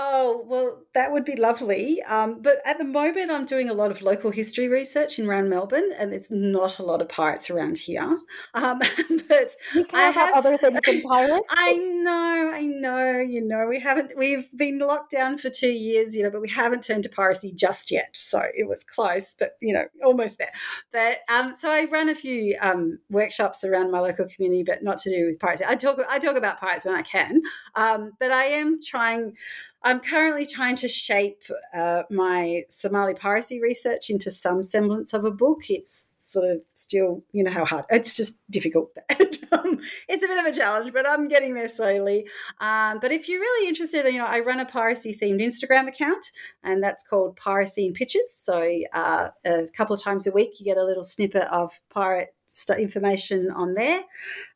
Oh, 0.00 0.44
well, 0.46 0.84
that 0.94 1.10
would 1.10 1.24
be 1.24 1.34
lovely. 1.34 2.00
Um, 2.04 2.40
but 2.40 2.58
at 2.64 2.78
the 2.78 2.84
moment, 2.84 3.32
I'm 3.32 3.46
doing 3.46 3.68
a 3.68 3.74
lot 3.74 3.90
of 3.90 4.00
local 4.00 4.30
history 4.30 4.68
research 4.68 5.18
in 5.18 5.26
around 5.26 5.48
Melbourne, 5.48 5.90
and 5.98 6.12
there's 6.12 6.30
not 6.30 6.78
a 6.78 6.84
lot 6.84 7.02
of 7.02 7.08
pirates 7.08 7.50
around 7.50 7.78
here. 7.78 8.20
Um, 8.54 8.78
but 9.28 9.54
you 9.74 9.84
can 9.84 9.98
I 9.98 10.10
have 10.10 10.36
other 10.36 10.56
things 10.56 10.78
than 10.86 11.02
pirates. 11.02 11.44
I 11.50 11.72
know, 11.72 12.52
I 12.54 12.60
know. 12.62 13.18
You 13.18 13.40
know, 13.44 13.66
we 13.66 13.80
haven't. 13.80 14.16
We've 14.16 14.46
been 14.56 14.78
locked 14.78 15.10
down 15.10 15.36
for 15.36 15.50
two 15.50 15.72
years, 15.72 16.14
you 16.14 16.22
know, 16.22 16.30
but 16.30 16.42
we 16.42 16.48
haven't 16.48 16.84
turned 16.84 17.02
to 17.02 17.08
piracy 17.08 17.50
just 17.52 17.90
yet. 17.90 18.10
So 18.12 18.40
it 18.54 18.68
was 18.68 18.84
close, 18.84 19.34
but 19.36 19.56
you 19.60 19.72
know, 19.72 19.86
almost 20.04 20.38
there. 20.38 20.52
But 20.92 21.22
um, 21.28 21.56
so 21.58 21.72
I 21.72 21.86
run 21.90 22.08
a 22.08 22.14
few 22.14 22.56
um, 22.60 23.00
workshops 23.10 23.64
around 23.64 23.90
my 23.90 23.98
local 23.98 24.28
community, 24.28 24.62
but 24.62 24.84
not 24.84 24.98
to 24.98 25.10
do 25.10 25.26
with 25.26 25.40
piracy. 25.40 25.64
I 25.66 25.74
talk. 25.74 25.98
I 26.08 26.20
talk 26.20 26.36
about 26.36 26.60
pirates 26.60 26.84
when 26.84 26.94
I 26.94 27.02
can, 27.02 27.42
um, 27.74 28.12
but 28.20 28.30
I 28.30 28.44
am 28.44 28.78
trying. 28.80 29.34
I'm 29.82 30.00
currently 30.00 30.44
trying 30.44 30.76
to 30.76 30.88
shape 30.88 31.42
uh, 31.72 32.02
my 32.10 32.62
Somali 32.68 33.14
piracy 33.14 33.60
research 33.60 34.10
into 34.10 34.30
some 34.30 34.64
semblance 34.64 35.12
of 35.12 35.24
a 35.24 35.30
book. 35.30 35.70
It's 35.70 36.14
sort 36.16 36.50
of 36.50 36.60
still, 36.74 37.22
you 37.32 37.44
know 37.44 37.50
how 37.50 37.64
hard 37.64 37.84
it's 37.90 38.16
just 38.16 38.40
difficult. 38.50 38.90
um, 39.52 39.78
it's 40.08 40.24
a 40.24 40.28
bit 40.28 40.38
of 40.38 40.46
a 40.46 40.56
challenge, 40.56 40.92
but 40.92 41.08
I'm 41.08 41.28
getting 41.28 41.54
there 41.54 41.68
slowly. 41.68 42.26
Um, 42.60 42.98
but 43.00 43.12
if 43.12 43.28
you're 43.28 43.40
really 43.40 43.68
interested, 43.68 44.04
you 44.06 44.18
know, 44.18 44.26
I 44.26 44.40
run 44.40 44.60
a 44.60 44.66
piracy 44.66 45.14
themed 45.14 45.40
Instagram 45.40 45.86
account, 45.86 46.32
and 46.62 46.82
that's 46.82 47.06
called 47.06 47.36
Piracy 47.36 47.86
in 47.86 47.92
Pictures. 47.92 48.32
So 48.32 48.82
uh, 48.92 49.28
a 49.44 49.66
couple 49.76 49.94
of 49.94 50.02
times 50.02 50.26
a 50.26 50.32
week, 50.32 50.58
you 50.58 50.64
get 50.64 50.76
a 50.76 50.84
little 50.84 51.04
snippet 51.04 51.48
of 51.52 51.80
pirate 51.88 52.34
information 52.78 53.50
on 53.50 53.74
there. 53.74 54.02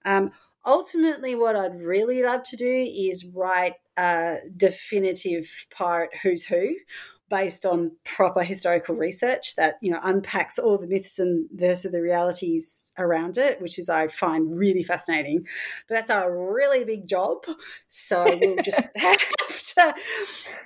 Um, 0.05 0.33
ultimately, 0.67 1.35
what 1.35 1.57
I'd 1.57 1.81
really 1.81 2.23
love 2.23 2.43
to 2.45 2.57
do 2.57 2.67
is 2.67 3.25
write 3.25 3.75
a 3.97 4.37
definitive 4.57 5.67
part 5.71 6.11
who's 6.23 6.47
who 6.47 6.75
based 7.33 7.65
on 7.65 7.91
proper 8.05 8.43
historical 8.45 8.95
research 8.95 9.57
that 9.57 9.77
you 9.81 9.91
know 9.91 9.99
unpacks 10.03 10.59
all 10.59 10.77
the 10.77 10.87
myths 10.87 11.19
and 11.19 11.49
versus 11.53 11.91
the 11.91 12.03
realities 12.03 12.85
around 12.99 13.39
it, 13.39 13.61
which 13.61 13.79
is 13.79 13.89
I 13.89 14.09
find 14.09 14.59
really 14.59 14.83
fascinating. 14.83 15.47
But 15.89 15.95
that's 15.95 16.11
a 16.11 16.31
really 16.31 16.85
big 16.85 17.09
job, 17.09 17.39
so 17.89 18.25
we'll 18.41 18.57
just 18.63 18.85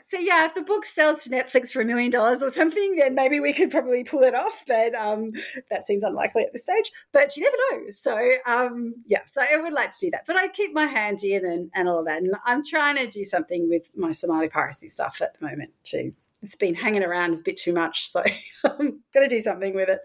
So 0.08 0.20
yeah, 0.20 0.46
if 0.46 0.54
the 0.54 0.62
book 0.62 0.84
sells 0.84 1.24
to 1.24 1.30
Netflix 1.30 1.72
for 1.72 1.80
a 1.80 1.84
million 1.84 2.12
dollars 2.12 2.40
or 2.40 2.50
something, 2.50 2.94
then 2.94 3.16
maybe 3.16 3.40
we 3.40 3.52
could 3.52 3.72
probably 3.72 4.04
pull 4.04 4.22
it 4.22 4.36
off. 4.36 4.62
But 4.64 4.94
um, 4.94 5.32
that 5.68 5.84
seems 5.84 6.04
unlikely 6.04 6.44
at 6.44 6.52
this 6.52 6.62
stage. 6.62 6.92
But 7.12 7.36
you 7.36 7.42
never 7.42 7.56
know. 7.82 7.90
So 7.90 8.16
um, 8.46 8.94
yeah, 9.04 9.22
so 9.32 9.42
I 9.42 9.56
would 9.56 9.72
like 9.72 9.90
to 9.90 9.96
do 10.00 10.10
that. 10.12 10.22
But 10.24 10.36
I 10.36 10.46
keep 10.46 10.72
my 10.72 10.86
hand 10.86 11.24
in 11.24 11.44
and, 11.44 11.70
and 11.74 11.88
all 11.88 11.98
of 11.98 12.06
that, 12.06 12.22
and 12.22 12.36
I'm 12.44 12.64
trying 12.64 12.96
to 12.98 13.08
do 13.08 13.24
something 13.24 13.68
with 13.68 13.90
my 13.96 14.12
Somali 14.12 14.48
piracy 14.48 14.88
stuff 14.88 15.20
at 15.20 15.36
the 15.38 15.44
moment 15.44 15.72
too 15.82 16.12
it's 16.42 16.54
been 16.54 16.74
hanging 16.74 17.02
around 17.02 17.34
a 17.34 17.36
bit 17.38 17.56
too 17.56 17.72
much. 17.72 18.08
So 18.08 18.22
I'm 18.64 19.00
going 19.12 19.28
to 19.28 19.28
do 19.28 19.40
something 19.40 19.74
with 19.74 19.88
it. 19.88 20.00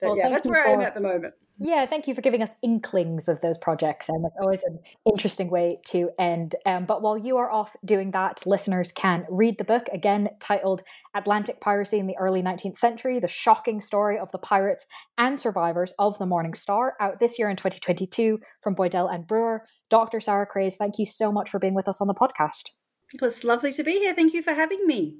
But 0.00 0.06
well, 0.06 0.16
yeah, 0.16 0.30
that's 0.30 0.48
where 0.48 0.66
I'm 0.66 0.80
at 0.80 0.94
the 0.94 1.00
moment. 1.00 1.34
Yeah, 1.64 1.86
thank 1.86 2.08
you 2.08 2.14
for 2.16 2.22
giving 2.22 2.42
us 2.42 2.56
inklings 2.60 3.28
of 3.28 3.40
those 3.40 3.56
projects. 3.56 4.08
And 4.08 4.26
it's 4.26 4.34
always 4.40 4.64
an 4.64 4.80
interesting 5.06 5.48
way 5.48 5.78
to 5.86 6.10
end. 6.18 6.56
Um, 6.66 6.86
but 6.86 7.02
while 7.02 7.16
you 7.16 7.36
are 7.36 7.52
off 7.52 7.76
doing 7.84 8.10
that, 8.10 8.44
listeners 8.44 8.90
can 8.90 9.24
read 9.30 9.58
the 9.58 9.64
book, 9.64 9.86
again 9.92 10.30
titled 10.40 10.82
Atlantic 11.14 11.60
Piracy 11.60 12.00
in 12.00 12.08
the 12.08 12.16
Early 12.18 12.42
19th 12.42 12.78
Century 12.78 13.20
The 13.20 13.28
Shocking 13.28 13.80
Story 13.80 14.18
of 14.18 14.32
the 14.32 14.38
Pirates 14.38 14.86
and 15.16 15.38
Survivors 15.38 15.94
of 16.00 16.18
the 16.18 16.26
Morning 16.26 16.52
Star, 16.52 16.96
out 16.98 17.20
this 17.20 17.38
year 17.38 17.48
in 17.48 17.54
2022 17.54 18.40
from 18.60 18.74
Boydell 18.74 19.12
and 19.14 19.24
Brewer. 19.24 19.64
Dr. 19.88 20.18
Sarah 20.18 20.46
Craze, 20.46 20.74
thank 20.74 20.98
you 20.98 21.06
so 21.06 21.30
much 21.30 21.48
for 21.48 21.60
being 21.60 21.74
with 21.74 21.86
us 21.86 22.00
on 22.00 22.08
the 22.08 22.14
podcast. 22.14 22.70
It 23.14 23.22
was 23.22 23.44
lovely 23.44 23.72
to 23.74 23.84
be 23.84 24.00
here. 24.00 24.14
Thank 24.14 24.34
you 24.34 24.42
for 24.42 24.54
having 24.54 24.84
me. 24.84 25.18